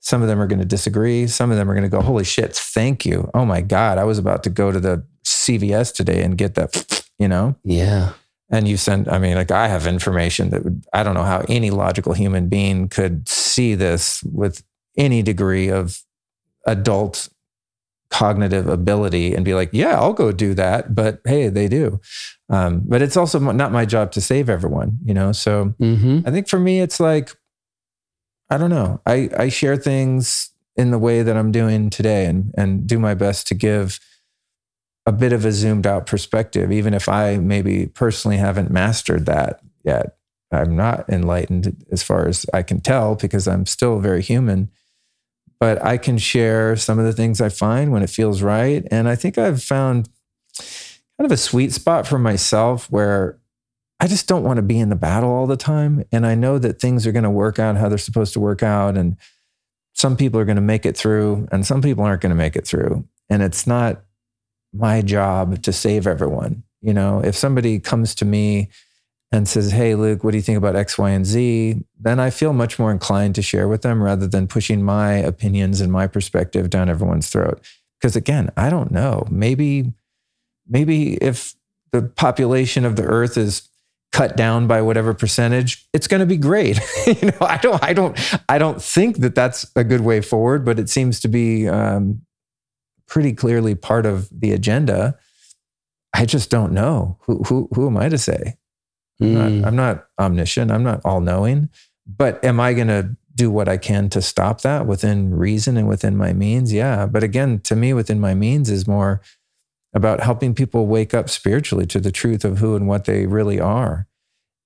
Some 0.00 0.22
of 0.22 0.28
them 0.28 0.40
are 0.40 0.46
going 0.46 0.60
to 0.60 0.64
disagree. 0.64 1.26
Some 1.26 1.50
of 1.50 1.56
them 1.56 1.70
are 1.70 1.74
going 1.74 1.82
to 1.82 1.88
go, 1.88 2.00
holy 2.02 2.24
shit, 2.24 2.54
thank 2.54 3.04
you. 3.06 3.30
Oh 3.34 3.44
my 3.44 3.60
God, 3.62 3.98
I 3.98 4.04
was 4.04 4.18
about 4.18 4.42
to 4.44 4.50
go 4.50 4.70
to 4.70 4.78
the 4.78 5.04
CVS 5.24 5.94
today 5.94 6.22
and 6.22 6.38
get 6.38 6.54
that, 6.54 7.04
you 7.18 7.28
know? 7.28 7.56
Yeah. 7.64 8.12
and 8.50 8.66
you 8.66 8.76
send 8.78 9.08
i 9.08 9.18
mean 9.18 9.34
like 9.34 9.50
i 9.50 9.68
have 9.68 9.86
information 9.86 10.48
that 10.50 10.64
would 10.64 10.82
i 10.94 11.02
don't 11.02 11.14
know 11.14 11.22
how 11.22 11.44
any 11.48 11.68
logical 11.70 12.14
human 12.14 12.48
being 12.48 12.88
could 12.88 13.28
see 13.28 13.74
this 13.74 14.22
with 14.22 14.62
any 14.96 15.22
degree 15.22 15.68
of 15.68 16.02
adult 16.66 17.28
cognitive 18.10 18.66
ability 18.68 19.34
and 19.34 19.44
be 19.44 19.54
like 19.54 19.68
yeah 19.72 19.98
i'll 19.98 20.12
go 20.14 20.32
do 20.32 20.54
that 20.54 20.94
but 20.94 21.20
hey 21.26 21.48
they 21.48 21.68
do 21.68 22.00
um, 22.50 22.82
but 22.86 23.02
it's 23.02 23.16
also 23.16 23.38
not 23.38 23.70
my 23.70 23.84
job 23.84 24.10
to 24.12 24.20
save 24.20 24.48
everyone 24.48 24.98
you 25.04 25.12
know 25.12 25.32
so 25.32 25.74
Mm-hmm. 25.78 26.20
i 26.26 26.30
think 26.30 26.48
for 26.48 26.58
me 26.58 26.80
it's 26.80 26.98
like 27.00 27.30
i 28.50 28.56
don't 28.56 28.70
know 28.70 29.00
i 29.06 29.28
i 29.36 29.48
share 29.48 29.76
things 29.76 30.50
in 30.76 30.90
the 30.90 30.98
way 30.98 31.22
that 31.22 31.36
i'm 31.36 31.52
doing 31.52 31.90
today 31.90 32.24
and 32.26 32.52
and 32.56 32.86
do 32.86 32.98
my 32.98 33.14
best 33.14 33.46
to 33.48 33.54
give 33.54 34.00
a 35.06 35.12
bit 35.12 35.32
of 35.32 35.46
a 35.46 35.52
zoomed 35.52 35.86
out 35.86 36.04
perspective, 36.04 36.70
even 36.70 36.92
if 36.92 37.08
I 37.08 37.38
maybe 37.38 37.86
personally 37.86 38.36
haven't 38.36 38.70
mastered 38.70 39.24
that 39.24 39.60
yet. 39.82 40.18
I'm 40.52 40.76
not 40.76 41.08
enlightened 41.08 41.82
as 41.90 42.02
far 42.02 42.28
as 42.28 42.44
I 42.52 42.62
can 42.62 42.82
tell 42.82 43.14
because 43.14 43.48
I'm 43.48 43.64
still 43.64 44.00
very 44.00 44.20
human. 44.20 44.70
But 45.60 45.84
I 45.84 45.96
can 45.96 46.18
share 46.18 46.76
some 46.76 46.98
of 46.98 47.04
the 47.04 47.12
things 47.12 47.40
I 47.40 47.48
find 47.48 47.90
when 47.92 48.02
it 48.02 48.10
feels 48.10 48.42
right. 48.42 48.86
And 48.90 49.08
I 49.08 49.16
think 49.16 49.38
I've 49.38 49.62
found 49.62 50.08
kind 50.56 51.26
of 51.26 51.32
a 51.32 51.36
sweet 51.36 51.72
spot 51.72 52.06
for 52.06 52.18
myself 52.18 52.90
where 52.90 53.38
I 54.00 54.06
just 54.06 54.28
don't 54.28 54.44
want 54.44 54.58
to 54.58 54.62
be 54.62 54.78
in 54.78 54.88
the 54.88 54.96
battle 54.96 55.30
all 55.30 55.48
the 55.48 55.56
time. 55.56 56.04
And 56.12 56.24
I 56.24 56.36
know 56.36 56.58
that 56.58 56.80
things 56.80 57.06
are 57.06 57.12
going 57.12 57.24
to 57.24 57.30
work 57.30 57.58
out 57.58 57.76
how 57.76 57.88
they're 57.88 57.98
supposed 57.98 58.32
to 58.34 58.40
work 58.40 58.62
out. 58.62 58.96
And 58.96 59.16
some 59.94 60.16
people 60.16 60.38
are 60.38 60.44
going 60.44 60.54
to 60.54 60.62
make 60.62 60.86
it 60.86 60.96
through, 60.96 61.48
and 61.50 61.66
some 61.66 61.82
people 61.82 62.04
aren't 62.04 62.22
going 62.22 62.30
to 62.30 62.36
make 62.36 62.54
it 62.54 62.64
through. 62.64 63.04
And 63.28 63.42
it's 63.42 63.66
not 63.66 64.04
my 64.72 65.02
job 65.02 65.60
to 65.62 65.72
save 65.72 66.06
everyone. 66.06 66.62
You 66.80 66.94
know, 66.94 67.20
if 67.24 67.34
somebody 67.34 67.80
comes 67.80 68.14
to 68.16 68.24
me 68.24 68.68
and 69.30 69.48
says, 69.48 69.72
Hey, 69.72 69.94
Luke, 69.94 70.24
what 70.24 70.30
do 70.30 70.36
you 70.36 70.42
think 70.42 70.58
about 70.58 70.76
X, 70.76 70.96
Y, 70.98 71.10
and 71.10 71.26
Z? 71.26 71.84
Then 72.00 72.18
I 72.18 72.30
feel 72.30 72.52
much 72.52 72.78
more 72.78 72.90
inclined 72.90 73.34
to 73.34 73.42
share 73.42 73.68
with 73.68 73.82
them 73.82 74.02
rather 74.02 74.26
than 74.26 74.46
pushing 74.46 74.82
my 74.82 75.14
opinions 75.14 75.80
and 75.80 75.92
my 75.92 76.06
perspective 76.06 76.70
down 76.70 76.88
everyone's 76.88 77.28
throat. 77.28 77.60
Because 78.00 78.16
again, 78.16 78.50
I 78.56 78.70
don't 78.70 78.90
know. 78.90 79.26
Maybe, 79.30 79.92
maybe 80.68 81.14
if 81.14 81.54
the 81.92 82.02
population 82.02 82.84
of 82.84 82.96
the 82.96 83.04
earth 83.04 83.36
is 83.36 83.68
cut 84.12 84.36
down 84.36 84.66
by 84.66 84.80
whatever 84.80 85.12
percentage, 85.12 85.86
it's 85.92 86.06
going 86.06 86.20
to 86.20 86.26
be 86.26 86.36
great. 86.36 86.80
you 87.06 87.30
know, 87.30 87.38
I 87.40 87.58
don't, 87.58 87.82
I 87.82 87.92
don't, 87.92 88.40
I 88.48 88.58
don't 88.58 88.80
think 88.80 89.18
that 89.18 89.34
that's 89.34 89.70
a 89.76 89.84
good 89.84 90.00
way 90.00 90.20
forward, 90.20 90.64
but 90.64 90.78
it 90.78 90.88
seems 90.88 91.20
to 91.20 91.28
be 91.28 91.68
um, 91.68 92.22
pretty 93.06 93.32
clearly 93.32 93.74
part 93.74 94.06
of 94.06 94.28
the 94.30 94.52
agenda. 94.52 95.18
I 96.14 96.24
just 96.24 96.50
don't 96.50 96.72
know. 96.72 97.18
Who 97.22 97.42
who 97.42 97.68
who 97.74 97.86
am 97.86 97.96
I 97.96 98.08
to 98.08 98.18
say? 98.18 98.57
I'm, 99.20 99.26
Mm. 99.26 99.60
not, 99.60 99.68
I'm 99.68 99.76
not 99.76 100.06
omniscient. 100.18 100.70
I'm 100.70 100.84
not 100.84 101.00
all 101.04 101.20
knowing. 101.20 101.68
But 102.06 102.42
am 102.44 102.60
I 102.60 102.72
going 102.72 102.88
to 102.88 103.16
do 103.34 103.50
what 103.50 103.68
I 103.68 103.76
can 103.76 104.08
to 104.10 104.22
stop 104.22 104.62
that 104.62 104.86
within 104.86 105.34
reason 105.34 105.76
and 105.76 105.88
within 105.88 106.16
my 106.16 106.32
means? 106.32 106.72
Yeah. 106.72 107.06
But 107.06 107.22
again, 107.22 107.60
to 107.60 107.76
me, 107.76 107.92
within 107.92 108.20
my 108.20 108.34
means 108.34 108.70
is 108.70 108.86
more 108.86 109.20
about 109.94 110.20
helping 110.20 110.54
people 110.54 110.86
wake 110.86 111.14
up 111.14 111.28
spiritually 111.28 111.86
to 111.86 112.00
the 112.00 112.12
truth 112.12 112.44
of 112.44 112.58
who 112.58 112.76
and 112.76 112.86
what 112.88 113.04
they 113.06 113.26
really 113.26 113.58
are. 113.60 114.06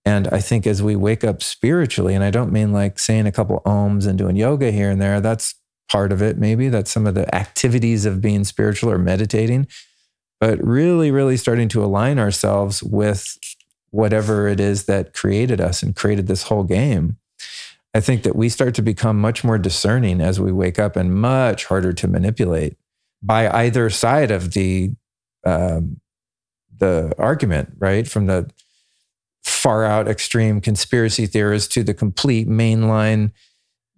And 0.04 0.26
I 0.28 0.40
think 0.40 0.66
as 0.66 0.82
we 0.82 0.96
wake 0.96 1.22
up 1.22 1.42
spiritually, 1.42 2.14
and 2.14 2.24
I 2.24 2.30
don't 2.30 2.52
mean 2.52 2.72
like 2.72 2.98
saying 2.98 3.26
a 3.26 3.32
couple 3.32 3.62
ohms 3.64 4.06
and 4.06 4.18
doing 4.18 4.34
yoga 4.36 4.70
here 4.72 4.90
and 4.90 5.00
there, 5.00 5.20
that's 5.20 5.54
part 5.90 6.10
of 6.10 6.20
it, 6.22 6.38
maybe. 6.38 6.68
That's 6.68 6.90
some 6.90 7.06
of 7.06 7.14
the 7.14 7.32
activities 7.34 8.04
of 8.04 8.20
being 8.20 8.44
spiritual 8.44 8.90
or 8.90 8.98
meditating. 8.98 9.68
But 10.40 10.62
really, 10.64 11.12
really 11.12 11.36
starting 11.36 11.68
to 11.68 11.84
align 11.84 12.18
ourselves 12.18 12.82
with 12.82 13.36
whatever 13.92 14.48
it 14.48 14.58
is 14.58 14.86
that 14.86 15.12
created 15.12 15.60
us 15.60 15.82
and 15.82 15.94
created 15.94 16.26
this 16.26 16.44
whole 16.44 16.64
game. 16.64 17.18
I 17.94 18.00
think 18.00 18.22
that 18.22 18.34
we 18.34 18.48
start 18.48 18.74
to 18.76 18.82
become 18.82 19.20
much 19.20 19.44
more 19.44 19.58
discerning 19.58 20.20
as 20.20 20.40
we 20.40 20.50
wake 20.50 20.78
up 20.78 20.96
and 20.96 21.14
much 21.14 21.66
harder 21.66 21.92
to 21.92 22.08
manipulate 22.08 22.76
by 23.22 23.48
either 23.50 23.88
side 23.90 24.30
of 24.30 24.54
the 24.54 24.92
um, 25.44 26.00
the 26.78 27.12
argument, 27.18 27.74
right? 27.78 28.08
From 28.08 28.26
the 28.26 28.50
far 29.44 29.84
out 29.84 30.08
extreme 30.08 30.60
conspiracy 30.60 31.26
theorists 31.26 31.72
to 31.74 31.84
the 31.84 31.94
complete 31.94 32.48
mainline 32.48 33.32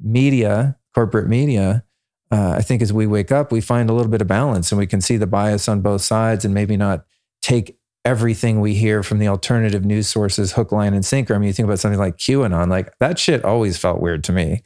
media, 0.00 0.76
corporate 0.92 1.28
media. 1.28 1.84
Uh, 2.32 2.54
I 2.58 2.62
think 2.62 2.82
as 2.82 2.92
we 2.92 3.06
wake 3.06 3.30
up, 3.30 3.52
we 3.52 3.60
find 3.60 3.88
a 3.88 3.92
little 3.92 4.10
bit 4.10 4.20
of 4.20 4.26
balance 4.26 4.72
and 4.72 4.78
we 4.78 4.86
can 4.86 5.00
see 5.00 5.16
the 5.16 5.26
bias 5.26 5.68
on 5.68 5.82
both 5.82 6.02
sides 6.02 6.44
and 6.44 6.52
maybe 6.52 6.76
not 6.76 7.04
take 7.42 7.78
everything 8.04 8.60
we 8.60 8.74
hear 8.74 9.02
from 9.02 9.18
the 9.18 9.28
alternative 9.28 9.84
news 9.84 10.06
sources 10.08 10.52
hook, 10.52 10.72
line, 10.72 10.92
and 10.92 11.04
sinker. 11.04 11.34
I 11.34 11.38
mean, 11.38 11.46
you 11.46 11.52
think 11.52 11.66
about 11.66 11.78
something 11.78 11.98
like 11.98 12.18
QAnon, 12.18 12.68
like 12.68 12.96
that 12.98 13.18
shit 13.18 13.44
always 13.44 13.78
felt 13.78 14.00
weird 14.00 14.22
to 14.24 14.32
me. 14.32 14.62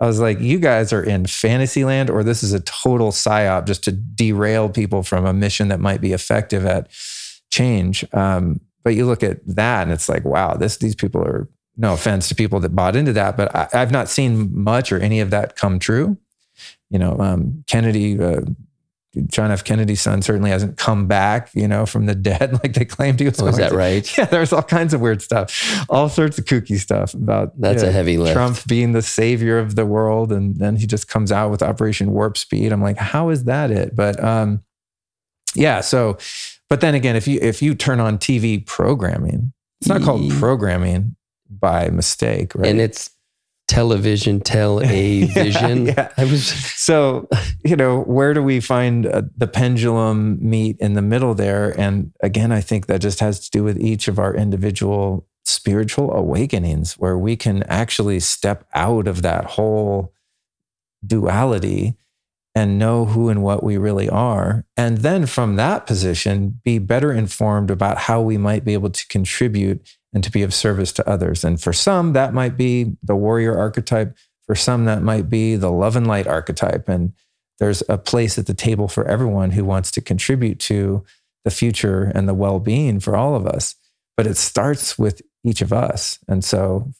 I 0.00 0.06
was 0.06 0.20
like, 0.20 0.40
you 0.40 0.58
guys 0.58 0.92
are 0.92 1.02
in 1.02 1.26
fantasy 1.26 1.84
land, 1.84 2.08
or 2.08 2.24
this 2.24 2.42
is 2.42 2.52
a 2.52 2.60
total 2.60 3.10
psyop 3.10 3.66
just 3.66 3.84
to 3.84 3.92
derail 3.92 4.68
people 4.68 5.02
from 5.02 5.26
a 5.26 5.32
mission 5.32 5.68
that 5.68 5.80
might 5.80 6.00
be 6.00 6.12
effective 6.12 6.64
at 6.64 6.88
change. 7.50 8.04
Um, 8.14 8.60
but 8.84 8.94
you 8.94 9.04
look 9.04 9.22
at 9.22 9.46
that 9.46 9.82
and 9.82 9.92
it's 9.92 10.08
like, 10.08 10.24
wow, 10.24 10.54
this 10.54 10.78
these 10.78 10.94
people 10.94 11.20
are 11.22 11.48
no 11.76 11.92
offense 11.92 12.28
to 12.28 12.34
people 12.34 12.58
that 12.60 12.74
bought 12.74 12.96
into 12.96 13.12
that, 13.12 13.36
but 13.36 13.54
I, 13.54 13.68
I've 13.72 13.92
not 13.92 14.08
seen 14.08 14.50
much 14.62 14.90
or 14.90 14.98
any 14.98 15.20
of 15.20 15.30
that 15.30 15.56
come 15.56 15.78
true. 15.78 16.16
You 16.90 16.98
know, 16.98 17.18
um, 17.20 17.64
Kennedy, 17.66 18.20
uh, 18.20 18.40
John 19.22 19.50
F. 19.50 19.64
Kennedy's 19.64 20.00
son 20.00 20.22
certainly 20.22 20.50
hasn't 20.50 20.76
come 20.76 21.06
back, 21.06 21.50
you 21.54 21.66
know, 21.68 21.86
from 21.86 22.06
the 22.06 22.14
dead 22.14 22.52
like 22.62 22.74
they 22.74 22.84
claimed 22.84 23.20
he 23.20 23.26
was. 23.26 23.40
Oh, 23.40 23.46
is 23.46 23.56
that 23.56 23.70
to. 23.70 23.76
right? 23.76 24.06
Yeah, 24.18 24.24
there's 24.24 24.52
all 24.52 24.62
kinds 24.62 24.94
of 24.94 25.00
weird 25.00 25.22
stuff, 25.22 25.86
all 25.88 26.08
sorts 26.08 26.38
of 26.38 26.44
kooky 26.44 26.78
stuff 26.78 27.14
about 27.14 27.58
That's 27.60 27.82
a 27.82 27.92
heavy 27.92 28.18
lift. 28.18 28.34
Trump 28.34 28.66
being 28.66 28.92
the 28.92 29.02
savior 29.02 29.58
of 29.58 29.74
the 29.74 29.86
world, 29.86 30.32
and 30.32 30.56
then 30.56 30.76
he 30.76 30.86
just 30.86 31.08
comes 31.08 31.30
out 31.30 31.50
with 31.50 31.62
Operation 31.62 32.12
Warp 32.12 32.36
Speed. 32.36 32.72
I'm 32.72 32.82
like, 32.82 32.96
how 32.98 33.28
is 33.28 33.44
that 33.44 33.70
it? 33.70 33.94
But 33.94 34.22
um, 34.22 34.62
yeah. 35.54 35.80
So, 35.80 36.18
but 36.68 36.80
then 36.80 36.94
again, 36.94 37.16
if 37.16 37.28
you 37.28 37.38
if 37.40 37.62
you 37.62 37.74
turn 37.74 38.00
on 38.00 38.18
TV 38.18 38.64
programming, 38.64 39.52
it's 39.80 39.88
not 39.88 40.02
called 40.02 40.30
programming 40.32 41.16
by 41.50 41.88
mistake, 41.90 42.54
right? 42.54 42.68
And 42.68 42.80
it's 42.80 43.10
television, 43.78 44.40
tell 44.40 44.82
a 44.82 45.24
vision. 45.34 45.86
yeah. 45.86 46.12
I 46.16 46.24
was 46.24 46.46
so 46.46 47.28
you 47.64 47.76
know 47.76 48.02
where 48.02 48.34
do 48.34 48.42
we 48.42 48.60
find 48.60 49.06
uh, 49.06 49.22
the 49.36 49.46
pendulum 49.46 50.38
meet 50.40 50.76
in 50.80 50.94
the 50.94 51.02
middle 51.02 51.34
there 51.34 51.78
and 51.78 52.12
again 52.22 52.52
i 52.52 52.60
think 52.60 52.86
that 52.86 53.00
just 53.00 53.20
has 53.20 53.40
to 53.40 53.50
do 53.50 53.62
with 53.62 53.78
each 53.78 54.08
of 54.08 54.18
our 54.18 54.34
individual 54.34 55.26
spiritual 55.44 56.12
awakenings 56.12 56.94
where 56.94 57.16
we 57.18 57.36
can 57.36 57.62
actually 57.64 58.20
step 58.20 58.64
out 58.74 59.06
of 59.06 59.22
that 59.22 59.44
whole 59.44 60.12
duality 61.06 61.96
and 62.54 62.78
know 62.78 63.04
who 63.04 63.28
and 63.28 63.42
what 63.42 63.62
we 63.62 63.76
really 63.76 64.08
are 64.08 64.64
and 64.76 64.98
then 64.98 65.26
from 65.26 65.56
that 65.56 65.86
position 65.86 66.60
be 66.64 66.78
better 66.78 67.12
informed 67.12 67.70
about 67.70 67.98
how 67.98 68.20
we 68.20 68.36
might 68.36 68.64
be 68.64 68.72
able 68.74 68.90
to 68.90 69.06
contribute 69.08 69.97
and 70.12 70.24
to 70.24 70.30
be 70.30 70.42
of 70.42 70.54
service 70.54 70.92
to 70.92 71.08
others 71.08 71.44
and 71.44 71.60
for 71.60 71.72
some 71.72 72.14
that 72.14 72.32
might 72.32 72.56
be 72.56 72.96
the 73.02 73.16
warrior 73.16 73.56
archetype 73.56 74.16
for 74.48 74.54
some, 74.54 74.86
that 74.86 75.02
might 75.02 75.28
be 75.28 75.56
the 75.56 75.70
love 75.70 75.94
and 75.94 76.06
light 76.06 76.26
archetype. 76.26 76.88
And 76.88 77.12
there's 77.58 77.82
a 77.88 77.98
place 77.98 78.38
at 78.38 78.46
the 78.46 78.54
table 78.54 78.88
for 78.88 79.06
everyone 79.06 79.50
who 79.50 79.64
wants 79.64 79.90
to 79.92 80.00
contribute 80.00 80.58
to 80.60 81.04
the 81.44 81.50
future 81.50 82.10
and 82.14 82.26
the 82.26 82.34
well 82.34 82.58
being 82.58 82.98
for 82.98 83.14
all 83.14 83.36
of 83.36 83.46
us. 83.46 83.76
But 84.16 84.26
it 84.26 84.38
starts 84.38 84.98
with 84.98 85.20
each 85.44 85.60
of 85.60 85.72
us. 85.72 86.18
And 86.26 86.42
so, 86.42 86.90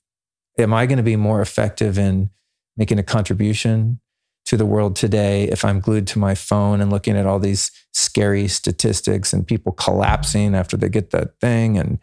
am 0.59 0.75
I 0.75 0.87
going 0.87 0.99
to 0.99 1.03
be 1.03 1.17
more 1.17 1.41
effective 1.41 1.99
in 1.99 2.31
making 2.77 2.99
a 2.99 3.03
contribution 3.03 3.99
to 4.45 4.57
the 4.57 4.67
world 4.67 4.95
today 4.95 5.45
if 5.45 5.65
I'm 5.65 5.81
glued 5.81 6.07
to 6.09 6.19
my 6.19 6.35
phone 6.35 6.81
and 6.81 6.91
looking 6.91 7.17
at 7.17 7.27
all 7.27 7.39
these 7.39 7.71
scary 7.93 8.47
statistics 8.47 9.33
and 9.33 9.47
people 9.47 9.73
collapsing 9.73 10.55
after 10.55 10.77
they 10.77 10.89
get 10.89 11.11
that 11.11 11.41
thing 11.41 11.79
and 11.79 11.99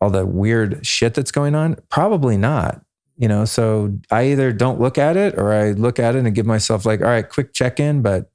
all 0.00 0.10
the 0.10 0.26
weird 0.26 0.86
shit 0.86 1.14
that's 1.14 1.30
going 1.30 1.54
on? 1.54 1.76
Probably 1.88 2.36
not 2.36 2.82
you 3.18 3.28
know 3.28 3.44
so 3.44 3.96
i 4.10 4.24
either 4.24 4.52
don't 4.52 4.80
look 4.80 4.98
at 4.98 5.16
it 5.16 5.38
or 5.38 5.52
i 5.52 5.72
look 5.72 5.98
at 5.98 6.14
it 6.14 6.24
and 6.24 6.34
give 6.34 6.46
myself 6.46 6.84
like 6.84 7.00
all 7.00 7.06
right 7.06 7.28
quick 7.28 7.52
check 7.52 7.80
in 7.80 8.02
but 8.02 8.30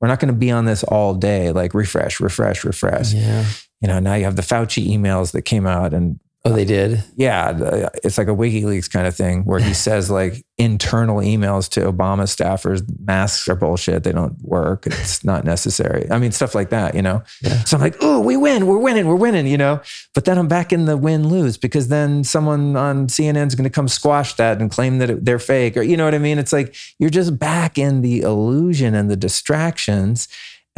we're 0.00 0.08
not 0.08 0.20
going 0.20 0.32
to 0.32 0.38
be 0.38 0.50
on 0.50 0.64
this 0.64 0.82
all 0.84 1.14
day 1.14 1.52
like 1.52 1.74
refresh 1.74 2.20
refresh 2.20 2.64
refresh 2.64 3.12
yeah. 3.12 3.44
you 3.80 3.88
know 3.88 3.98
now 3.98 4.14
you 4.14 4.24
have 4.24 4.36
the 4.36 4.42
fauci 4.42 4.88
emails 4.88 5.32
that 5.32 5.42
came 5.42 5.66
out 5.66 5.92
and 5.92 6.18
Oh, 6.42 6.54
they 6.54 6.64
did. 6.64 7.04
yeah 7.16 7.90
it's 8.02 8.16
like 8.16 8.28
a 8.28 8.30
wikileaks 8.34 8.90
kind 8.90 9.06
of 9.06 9.14
thing 9.14 9.44
where 9.44 9.60
he 9.60 9.74
says 9.86 10.10
like 10.10 10.42
internal 10.56 11.18
emails 11.18 11.68
to 11.72 11.80
obama 11.80 12.22
staffers 12.22 12.82
masks 13.06 13.46
are 13.46 13.54
bullshit 13.54 14.04
they 14.04 14.12
don't 14.12 14.40
work 14.40 14.86
it's 14.86 15.22
not 15.22 15.44
necessary 15.44 16.06
i 16.10 16.18
mean 16.18 16.32
stuff 16.32 16.54
like 16.54 16.70
that 16.70 16.94
you 16.94 17.02
know 17.02 17.22
Yeah. 17.42 17.62
so 17.64 17.76
i'm 17.76 17.82
like 17.82 17.96
oh 18.00 18.20
we 18.20 18.38
win 18.38 18.66
we're 18.66 18.78
winning 18.78 19.06
we're 19.06 19.16
winning 19.16 19.46
you 19.46 19.58
know 19.58 19.82
but 20.14 20.24
then 20.24 20.38
i'm 20.38 20.48
back 20.48 20.72
in 20.72 20.86
the 20.86 20.96
win 20.96 21.28
lose 21.28 21.58
because 21.58 21.88
then 21.88 22.24
someone 22.24 22.74
on 22.74 23.06
cnn 23.08 23.46
is 23.46 23.54
going 23.54 23.64
to 23.64 23.70
come 23.70 23.86
squash 23.88 24.32
that 24.36 24.62
and 24.62 24.70
claim 24.70 24.96
that 24.98 25.10
it- 25.10 25.24
they're 25.26 25.38
fake 25.38 25.76
or 25.76 25.82
you 25.82 25.94
know 25.96 26.06
what 26.06 26.14
i 26.14 26.18
mean 26.18 26.38
it's 26.38 26.54
like 26.54 26.74
you're 26.98 27.10
just 27.10 27.38
back 27.38 27.76
in 27.76 28.00
the 28.00 28.22
illusion 28.22 28.94
and 28.94 29.10
the 29.10 29.16
distractions 29.16 30.26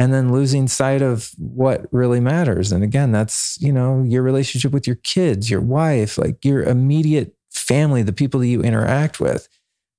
and 0.03 0.13
then 0.13 0.33
losing 0.33 0.67
sight 0.67 1.01
of 1.01 1.31
what 1.37 1.85
really 1.93 2.19
matters. 2.19 2.73
And 2.73 2.83
again, 2.83 3.13
that's, 3.13 3.57
you 3.61 3.71
know, 3.71 4.03
your 4.03 4.21
relationship 4.21 4.73
with 4.73 4.85
your 4.85 4.97
kids, 4.97 5.49
your 5.49 5.61
wife, 5.61 6.17
like 6.17 6.43
your 6.43 6.61
immediate 6.61 7.33
family, 7.51 8.03
the 8.03 8.11
people 8.11 8.41
that 8.41 8.47
you 8.47 8.61
interact 8.61 9.21
with. 9.21 9.47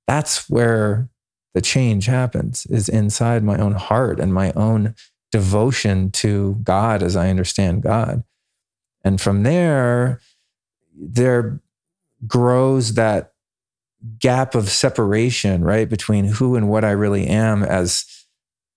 That's 0.07 0.50
where 0.50 1.09
the 1.55 1.62
change 1.62 2.05
happens 2.05 2.66
is 2.66 2.90
inside 2.90 3.42
my 3.42 3.57
own 3.57 3.72
heart 3.72 4.20
and 4.20 4.34
my 4.34 4.52
own 4.52 4.94
devotion 5.32 6.11
to 6.11 6.61
God 6.62 7.02
as 7.02 7.16
I 7.16 7.30
understand 7.30 7.82
God. 7.82 8.24
And 9.05 9.18
from 9.18 9.42
there, 9.42 10.20
there 10.94 11.62
grows 12.26 12.92
that 12.92 13.32
gap 14.18 14.55
of 14.55 14.68
separation, 14.68 15.64
right, 15.64 15.88
between 15.88 16.26
who 16.26 16.57
and 16.57 16.68
what 16.68 16.84
I 16.84 16.90
really 16.90 17.26
am 17.26 17.62
as 17.62 18.05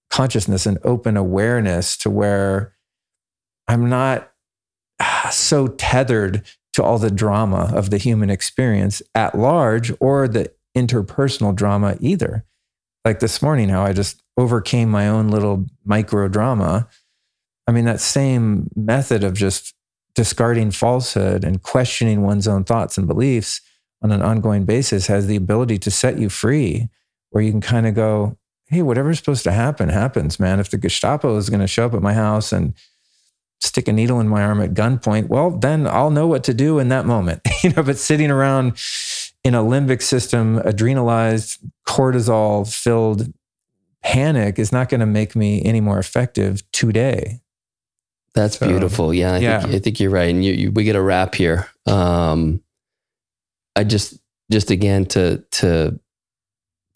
consciousness 0.10 0.66
and 0.66 0.78
open 0.84 1.18
awareness 1.18 1.98
to 1.98 2.10
where 2.10 2.74
I'm 3.68 3.90
not 3.90 4.32
so 5.32 5.68
tethered 5.68 6.44
to 6.74 6.84
all 6.84 7.00
the 7.00 7.12
drama 7.12 7.72
of 7.76 7.90
the 7.90 7.98
human 7.98 8.30
experience 8.30 9.02
at 9.16 9.38
large 9.38 9.92
or 10.00 10.28
the 10.28 10.52
interpersonal 10.76 11.56
drama 11.56 11.98
either. 12.00 12.46
Like 13.04 13.20
this 13.20 13.42
morning, 13.42 13.70
how 13.70 13.84
I 13.84 13.94
just 13.94 14.22
overcame 14.38 14.90
my 14.90 15.08
own 15.08 15.30
little 15.30 15.66
micro 15.86 16.28
drama. 16.28 16.88
I 17.68 17.72
mean, 17.72 17.86
that 17.86 18.00
same 18.00 18.70
method 18.76 19.24
of 19.24 19.34
just 19.34 19.74
discarding 20.14 20.72
falsehood 20.72 21.44
and 21.44 21.62
questioning 21.62 22.22
one's 22.22 22.48
own 22.48 22.64
thoughts 22.64 22.98
and 22.98 23.08
beliefs 23.08 23.62
on 24.02 24.12
an 24.12 24.22
ongoing 24.22 24.66
basis 24.66 25.08
has 25.08 25.28
the 25.28 25.36
ability 25.36 25.78
to 25.80 25.92
set 25.92 26.20
you 26.20 26.30
free, 26.30 26.90
where 27.32 27.44
you 27.44 27.52
can 27.52 27.62
kind 27.62 27.88
of 27.88 27.96
go, 27.96 28.38
hey, 28.68 28.82
whatever's 28.82 29.18
supposed 29.18 29.44
to 29.44 29.52
happen 29.52 29.90
happens, 29.90 30.40
man. 30.40 30.60
If 30.60 30.70
the 30.70 30.78
Gestapo 30.78 31.38
is 31.38 31.50
going 31.50 31.62
to 31.62 31.68
show 31.68 31.86
up 31.86 31.94
at 31.94 32.02
my 32.02 32.14
house 32.14 32.52
and 32.52 32.74
stick 33.60 33.88
a 33.88 33.94
needle 33.94 34.20
in 34.20 34.28
my 34.28 34.44
arm 34.44 34.62
at 34.62 34.74
gunpoint, 34.74 35.30
well, 35.30 35.52
then 35.52 35.88
I'll 35.88 36.12
know 36.12 36.28
what 36.28 36.44
to 36.46 36.54
do 36.54 36.78
in 36.80 36.90
that 36.90 37.06
moment. 37.06 37.42
you 37.64 37.72
know, 37.72 37.84
but 37.84 37.98
sitting 37.98 38.30
around 38.30 38.78
in 39.44 39.56
a 39.56 39.62
limbic 39.64 40.02
system, 40.02 40.60
adrenalized, 40.60 41.60
cortisol 41.88 42.72
filled 42.72 43.32
panic 44.04 44.60
is 44.60 44.72
not 44.72 44.90
going 44.90 45.00
to 45.00 45.06
make 45.06 45.36
me 45.36 45.64
any 45.64 45.82
more 45.82 46.00
effective 46.00 46.62
today. 46.72 47.40
That's 48.34 48.60
So, 48.60 48.68
beautiful. 48.68 49.14
Yeah, 49.14 49.34
I, 49.34 49.38
yeah. 49.40 49.62
Think, 49.62 49.74
I 49.74 49.80
think 49.80 50.00
you're 50.00 50.12
right. 50.12 50.30
And 50.30 50.44
you, 50.44 50.54
you, 50.54 50.72
we 50.72 50.84
get 50.84 50.96
a 50.96 51.02
wrap 51.02 51.34
here. 51.34 51.68
Um, 51.88 52.62
I 53.76 53.84
just, 53.84 54.20
just 54.52 54.72
again 54.72 55.06
to 55.08 55.44
to 55.52 56.00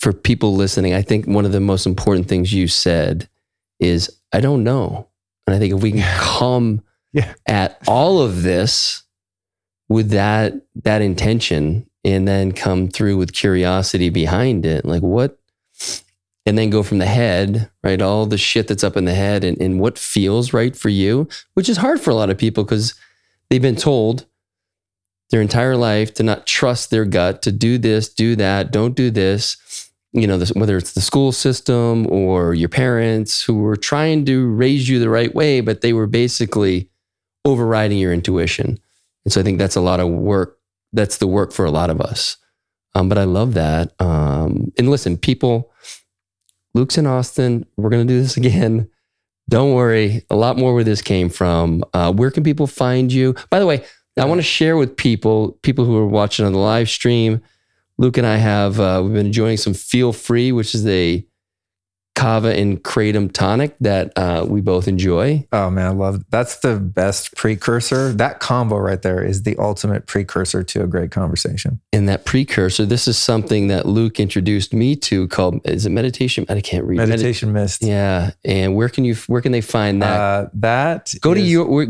for 0.01 0.11
people 0.11 0.55
listening, 0.55 0.93
I 0.93 1.01
think 1.03 1.27
one 1.27 1.45
of 1.45 1.51
the 1.51 1.59
most 1.59 1.85
important 1.85 2.27
things 2.27 2.51
you 2.51 2.67
said 2.67 3.29
is 3.79 4.09
I 4.33 4.41
don't 4.41 4.63
know, 4.63 5.07
and 5.47 5.55
I 5.55 5.59
think 5.59 5.73
if 5.73 5.81
we 5.81 5.91
can 5.93 6.19
come 6.19 6.81
Yeah. 7.13 7.33
at 7.45 7.77
all 7.89 8.21
of 8.21 8.41
this 8.41 9.03
with 9.89 10.11
that 10.11 10.53
that 10.83 11.01
intention, 11.01 11.89
and 12.03 12.27
then 12.27 12.51
come 12.53 12.87
through 12.87 13.17
with 13.17 13.33
curiosity 13.33 14.09
behind 14.09 14.65
it, 14.65 14.85
like 14.85 15.01
what 15.01 15.37
and 16.45 16.57
then 16.57 16.69
go 16.71 16.81
from 16.81 16.97
the 16.97 17.05
head, 17.05 17.69
right? 17.83 18.01
All 18.01 18.25
the 18.25 18.37
shit 18.37 18.67
that's 18.67 18.83
up 18.83 18.97
in 18.97 19.05
the 19.05 19.13
head 19.13 19.43
and, 19.43 19.61
and 19.61 19.79
what 19.79 19.99
feels 19.99 20.53
right 20.53 20.75
for 20.75 20.89
you, 20.89 21.27
which 21.53 21.69
is 21.69 21.77
hard 21.77 22.01
for 22.01 22.09
a 22.09 22.15
lot 22.15 22.31
of 22.31 22.37
people 22.37 22.63
because 22.63 22.95
they've 23.49 23.61
been 23.61 23.75
told 23.75 24.25
their 25.29 25.41
entire 25.41 25.77
life 25.77 26.13
to 26.15 26.23
not 26.23 26.47
trust 26.47 26.89
their 26.89 27.05
gut, 27.05 27.41
to 27.43 27.51
do 27.51 27.77
this, 27.77 28.09
do 28.11 28.35
that, 28.37 28.71
don't 28.71 28.95
do 28.95 29.11
this. 29.11 29.90
You 30.13 30.27
know, 30.27 30.37
this, 30.37 30.51
whether 30.53 30.77
it's 30.77 30.93
the 30.93 31.01
school 31.01 31.31
system 31.31 32.05
or 32.11 32.53
your 32.53 32.69
parents 32.69 33.41
who 33.43 33.59
were 33.59 33.77
trying 33.77 34.25
to 34.25 34.47
raise 34.49 34.89
you 34.89 34.99
the 34.99 35.09
right 35.09 35.33
way, 35.33 35.61
but 35.61 35.81
they 35.81 35.93
were 35.93 36.07
basically 36.07 36.89
overriding 37.45 37.97
your 37.97 38.11
intuition. 38.11 38.77
And 39.23 39.31
so 39.31 39.39
I 39.39 39.43
think 39.43 39.57
that's 39.57 39.77
a 39.77 39.81
lot 39.81 39.99
of 39.99 40.09
work. 40.09 40.57
That's 40.91 41.17
the 41.17 41.27
work 41.27 41.53
for 41.53 41.63
a 41.63 41.71
lot 41.71 41.89
of 41.89 42.01
us. 42.01 42.37
Um, 42.93 43.07
but 43.07 43.17
I 43.17 43.23
love 43.23 43.53
that. 43.53 43.93
Um, 43.99 44.73
and 44.77 44.89
listen, 44.89 45.17
people, 45.17 45.71
Luke's 46.73 46.97
in 46.97 47.07
Austin. 47.07 47.65
We're 47.77 47.89
going 47.89 48.05
to 48.05 48.13
do 48.13 48.21
this 48.21 48.35
again. 48.37 48.89
Don't 49.49 49.73
worry. 49.73 50.25
A 50.29 50.35
lot 50.35 50.57
more 50.57 50.73
where 50.73 50.83
this 50.83 51.01
came 51.01 51.29
from. 51.29 51.83
Uh, 51.93 52.11
where 52.11 52.31
can 52.31 52.43
people 52.43 52.67
find 52.67 53.11
you? 53.11 53.35
By 53.49 53.59
the 53.59 53.65
way, 53.65 53.85
I 54.17 54.25
want 54.25 54.39
to 54.39 54.43
share 54.43 54.75
with 54.75 54.97
people, 54.97 55.53
people 55.61 55.85
who 55.85 55.97
are 55.97 56.07
watching 56.07 56.45
on 56.45 56.51
the 56.51 56.59
live 56.59 56.89
stream. 56.89 57.41
Luke 58.01 58.17
and 58.17 58.25
I 58.25 58.37
have 58.37 58.79
uh, 58.79 58.99
we've 59.03 59.13
been 59.13 59.27
enjoying 59.27 59.57
some 59.57 59.75
Feel 59.75 60.11
Free, 60.11 60.51
which 60.51 60.73
is 60.73 60.87
a 60.87 61.23
kava 62.15 62.53
and 62.53 62.83
kratom 62.83 63.31
tonic 63.31 63.75
that 63.79 64.11
uh, 64.17 64.43
we 64.47 64.59
both 64.59 64.87
enjoy. 64.87 65.47
Oh 65.51 65.69
man, 65.69 65.85
I 65.85 65.89
love 65.91 66.25
that's 66.31 66.57
the 66.57 66.77
best 66.77 67.35
precursor. 67.35 68.11
That 68.13 68.39
combo 68.39 68.77
right 68.77 68.99
there 68.99 69.23
is 69.23 69.43
the 69.43 69.55
ultimate 69.57 70.07
precursor 70.07 70.63
to 70.63 70.83
a 70.83 70.87
great 70.87 71.11
conversation. 71.11 71.79
And 71.93 72.09
that 72.09 72.25
precursor, 72.25 72.87
this 72.87 73.07
is 73.07 73.19
something 73.19 73.67
that 73.67 73.85
Luke 73.85 74.19
introduced 74.19 74.73
me 74.73 74.95
to 74.95 75.27
called 75.27 75.61
is 75.65 75.85
it 75.85 75.91
meditation? 75.91 76.47
I 76.49 76.59
can't 76.61 76.85
read 76.85 76.97
Medi- 76.97 77.11
Meditation 77.11 77.53
mist. 77.53 77.83
yeah, 77.83 78.31
and 78.43 78.75
where 78.75 78.89
can 78.89 79.05
you 79.05 79.13
where 79.27 79.41
can 79.41 79.51
they 79.51 79.61
find 79.61 80.01
that? 80.01 80.19
Uh, 80.19 80.49
that 80.55 81.13
Go 81.21 81.35
to 81.35 81.39
your 81.39 81.85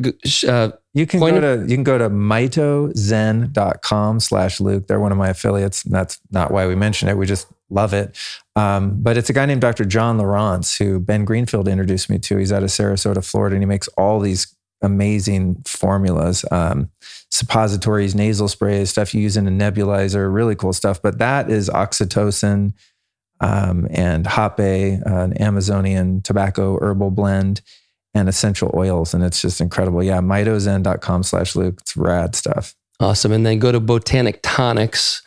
uh, 0.46 0.72
You 0.94 1.08
can 1.08 1.22
Point 1.22 1.40
go 1.40 1.58
to 1.58 1.64
you 1.70 1.78
can 1.78 1.86
go 1.86 1.98
to 1.98 2.10
mitozen.com 2.10 4.20
slash 4.20 4.60
Luke. 4.60 4.88
They're 4.88 5.00
one 5.00 5.14
of 5.14 5.18
my 5.18 5.30
affiliates. 5.30 5.86
And 5.86 5.94
that's 5.94 6.20
not 6.32 6.52
why 6.52 6.68
we 6.68 6.76
mention 6.76 7.08
it. 7.08 7.18
We 7.18 7.26
just 7.26 7.48
love 7.70 7.94
it. 7.94 8.18
Um, 8.58 9.02
but 9.02 9.16
it's 9.16 9.30
a 9.30 9.34
guy 9.34 9.46
named 9.46 9.62
Dr. 9.62 9.86
John 9.86 10.18
Lawrence 10.18 10.78
who 10.78 11.00
Ben 11.00 11.24
Greenfield 11.24 11.70
introduced 11.70 12.10
me 12.10 12.20
to. 12.20 12.36
He's 12.38 12.52
out 12.52 12.64
of 12.64 12.70
Sarasota, 12.70 13.24
Florida, 13.24 13.56
and 13.56 13.64
he 13.64 13.68
makes 13.68 13.88
all 13.90 14.20
these 14.20 14.54
amazing 14.82 15.62
formulas, 15.66 16.44
um, 16.52 16.90
suppositories, 17.30 18.14
nasal 18.14 18.50
sprays, 18.50 18.90
stuff 18.90 19.14
you 19.14 19.22
use 19.22 19.38
in 19.38 19.48
a 19.48 19.52
nebulizer, 19.52 20.34
really 20.34 20.56
cool 20.56 20.74
stuff. 20.74 21.02
But 21.02 21.20
that 21.20 21.50
is 21.50 21.70
oxytocin 21.70 22.74
um, 23.40 23.88
and 23.92 24.28
hape, 24.28 25.00
an 25.06 25.42
Amazonian 25.42 26.22
tobacco 26.22 26.78
herbal 26.82 27.12
blend 27.12 27.62
and 28.14 28.28
essential 28.28 28.72
oils. 28.74 29.14
And 29.14 29.24
it's 29.24 29.42
just 29.42 29.62
incredible. 29.62 30.04
Yeah, 30.04 30.20
mitozen.com 30.20 31.24
slash 31.24 31.56
Luke. 31.56 31.80
It's 31.82 31.96
rad 31.96 32.36
stuff. 32.36 32.76
Awesome. 33.00 33.32
And 33.32 33.46
then 33.46 33.60
go 33.60 33.72
to 33.72 33.80
Botanic 33.80 34.42
Tonics 34.44 35.22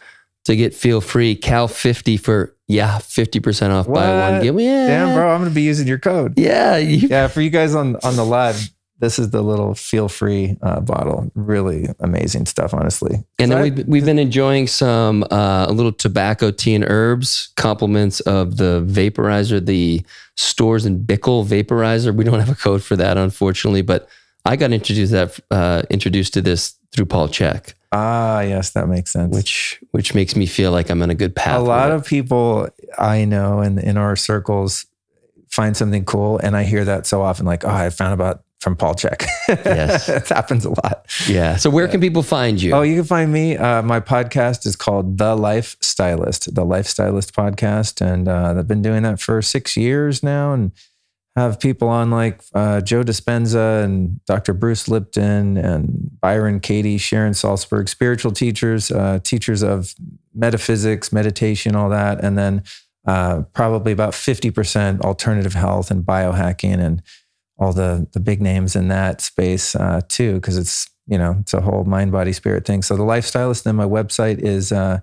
to 0.45 0.55
get 0.57 0.75
feel 0.75 1.01
free 1.01 1.35
Cal 1.35 1.69
50 1.69 2.17
for, 2.19 2.55
yeah, 2.69 2.99
50% 2.99 3.71
off 3.71 3.87
buy 3.87 4.31
one. 4.31 4.43
Give 4.43 4.55
me, 4.55 4.65
yeah. 4.65 4.87
Damn, 4.87 5.15
bro, 5.15 5.31
I'm 5.31 5.41
going 5.41 5.51
to 5.51 5.55
be 5.55 5.63
using 5.63 5.89
your 5.89 5.99
code. 5.99 6.35
Yeah. 6.39 6.77
You, 6.77 7.09
Yeah, 7.09 7.29
for 7.29 7.41
you 7.41 7.51
guys 7.51 7.75
on, 7.75 7.97
on 8.05 8.17
the 8.17 8.25
live, 8.25 8.71
this 9.05 9.19
is 9.19 9.31
the 9.31 9.43
little 9.43 9.75
feel 9.75 10.09
free 10.09 10.57
uh, 10.63 10.81
bottle. 10.81 11.31
Really 11.35 11.89
amazing 12.01 12.47
stuff, 12.47 12.73
honestly. 12.73 13.15
And 13.39 13.51
then 13.51 13.59
I- 13.59 13.63
we've, 13.65 13.87
we've 13.87 14.05
been 14.05 14.19
enjoying 14.19 14.67
some, 14.67 15.25
uh, 15.31 15.67
a 15.69 15.73
little 15.73 15.93
tobacco, 15.93 16.51
tea, 16.51 16.75
and 16.75 16.85
herbs, 16.89 17.53
compliments 17.57 18.21
of 18.21 18.57
the 18.57 18.83
vaporizer, 18.89 19.65
the 19.65 20.03
Storz 20.37 20.87
and 20.87 21.07
Bickel 21.07 21.45
vaporizer. 21.47 22.15
We 22.15 22.25
don't 22.25 22.41
have 22.41 22.51
a 22.51 22.55
code 22.55 22.83
for 22.83 22.97
that, 22.97 23.17
unfortunately, 23.19 23.83
but 23.83 24.09
I 24.45 24.57
got 24.57 24.73
introduced 24.73 25.13
that 25.13 25.39
uh, 25.51 25.83
introduced 25.91 26.33
to 26.35 26.41
this 26.43 26.75
through 26.93 27.07
Paul 27.07 27.29
Chek, 27.29 27.75
Ah, 27.93 28.41
yes, 28.41 28.71
that 28.71 28.89
makes 28.89 29.13
sense. 29.13 29.35
which 29.35 29.81
which 29.93 30.15
makes 30.15 30.35
me 30.37 30.47
feel 30.47 30.73
like 30.73 30.91
I'm 30.91 31.03
on 31.03 31.11
a 31.11 31.15
good 31.15 31.35
path. 31.37 31.59
a 31.59 31.63
lot 31.63 31.91
of 31.93 32.05
people 32.07 32.69
I 32.99 33.25
know 33.25 33.61
and 33.61 33.79
in 33.79 33.97
our 33.97 34.17
circles 34.17 34.87
find 35.51 35.77
something 35.77 36.05
cool, 36.05 36.39
and 36.39 36.57
I 36.57 36.65
hear 36.65 36.85
that 36.85 37.07
so 37.07 37.23
often, 37.23 37.47
like, 37.47 37.65
"Oh, 37.65 37.71
I 37.87 37.91
found 37.91 38.13
about 38.15 38.43
from 38.65 38.75
Paul 38.75 38.95
Chek." 38.95 39.25
Yes. 39.49 40.09
it 40.09 40.29
happens 40.29 40.65
a 40.65 40.71
lot. 40.71 41.07
yeah. 41.29 41.57
So 41.57 41.71
where 41.71 41.87
can 41.87 42.01
people 42.01 42.25
find 42.25 42.61
you? 42.61 42.73
Oh, 42.73 42.83
you 42.83 42.97
can 42.97 43.05
find 43.05 43.33
me. 43.33 43.57
Uh, 43.57 43.83
my 43.83 44.01
podcast 44.01 44.67
is 44.67 44.75
called 44.75 45.19
The 45.19 45.37
Life 45.37 45.77
Stylist, 45.81 46.53
the 46.55 46.65
Life 46.65 46.87
Stylist 46.87 47.33
podcast, 47.35 48.01
and 48.01 48.27
uh, 48.27 48.55
I've 48.59 48.67
been 48.67 48.83
doing 48.83 49.05
that 49.05 49.21
for 49.21 49.41
six 49.43 49.77
years 49.77 50.23
now, 50.23 50.53
and 50.53 50.73
have 51.37 51.59
people 51.59 51.89
on 51.89 52.11
like 52.11 52.41
uh, 52.55 52.81
Joe 52.81 53.03
Dispenza 53.03 53.83
and 53.83 54.25
Dr. 54.25 54.55
Bruce 54.55 54.89
Lipton 54.89 55.57
and 55.57 56.11
Byron 56.21 56.61
Katie, 56.61 56.99
Sharon 56.99 57.33
Salzberg, 57.33 57.89
spiritual 57.89 58.31
teachers, 58.31 58.91
uh, 58.91 59.19
teachers 59.23 59.63
of 59.63 59.95
metaphysics, 60.33 61.13
meditation, 61.13 61.75
all 61.75 61.89
that, 61.89 62.23
and 62.23 62.39
then 62.39 62.63
uh, 63.07 63.43
probably 63.53 63.93
about 63.93 64.13
50% 64.13 65.01
alternative 65.01 65.55
health 65.55 65.91
and 65.91 66.05
biohacking 66.05 66.79
and 66.79 67.03
all 67.59 67.73
the 67.73 68.07
the 68.13 68.21
big 68.21 68.41
names 68.43 68.75
in 68.77 68.89
that 68.89 69.21
space 69.21 69.75
uh, 69.77 70.01
too, 70.09 70.35
because 70.35 70.57
it's 70.59 70.89
you 71.07 71.19
know 71.19 71.37
it's 71.41 71.55
a 71.55 71.61
whole 71.61 71.85
mind 71.85 72.11
body 72.13 72.33
spirit 72.33 72.65
thing. 72.67 72.83
So 72.83 72.97
the 72.97 73.03
lifestylist. 73.05 73.63
Then 73.65 73.77
my 73.77 73.85
website 73.87 74.39
is 74.39 74.73
uh, 74.73 75.01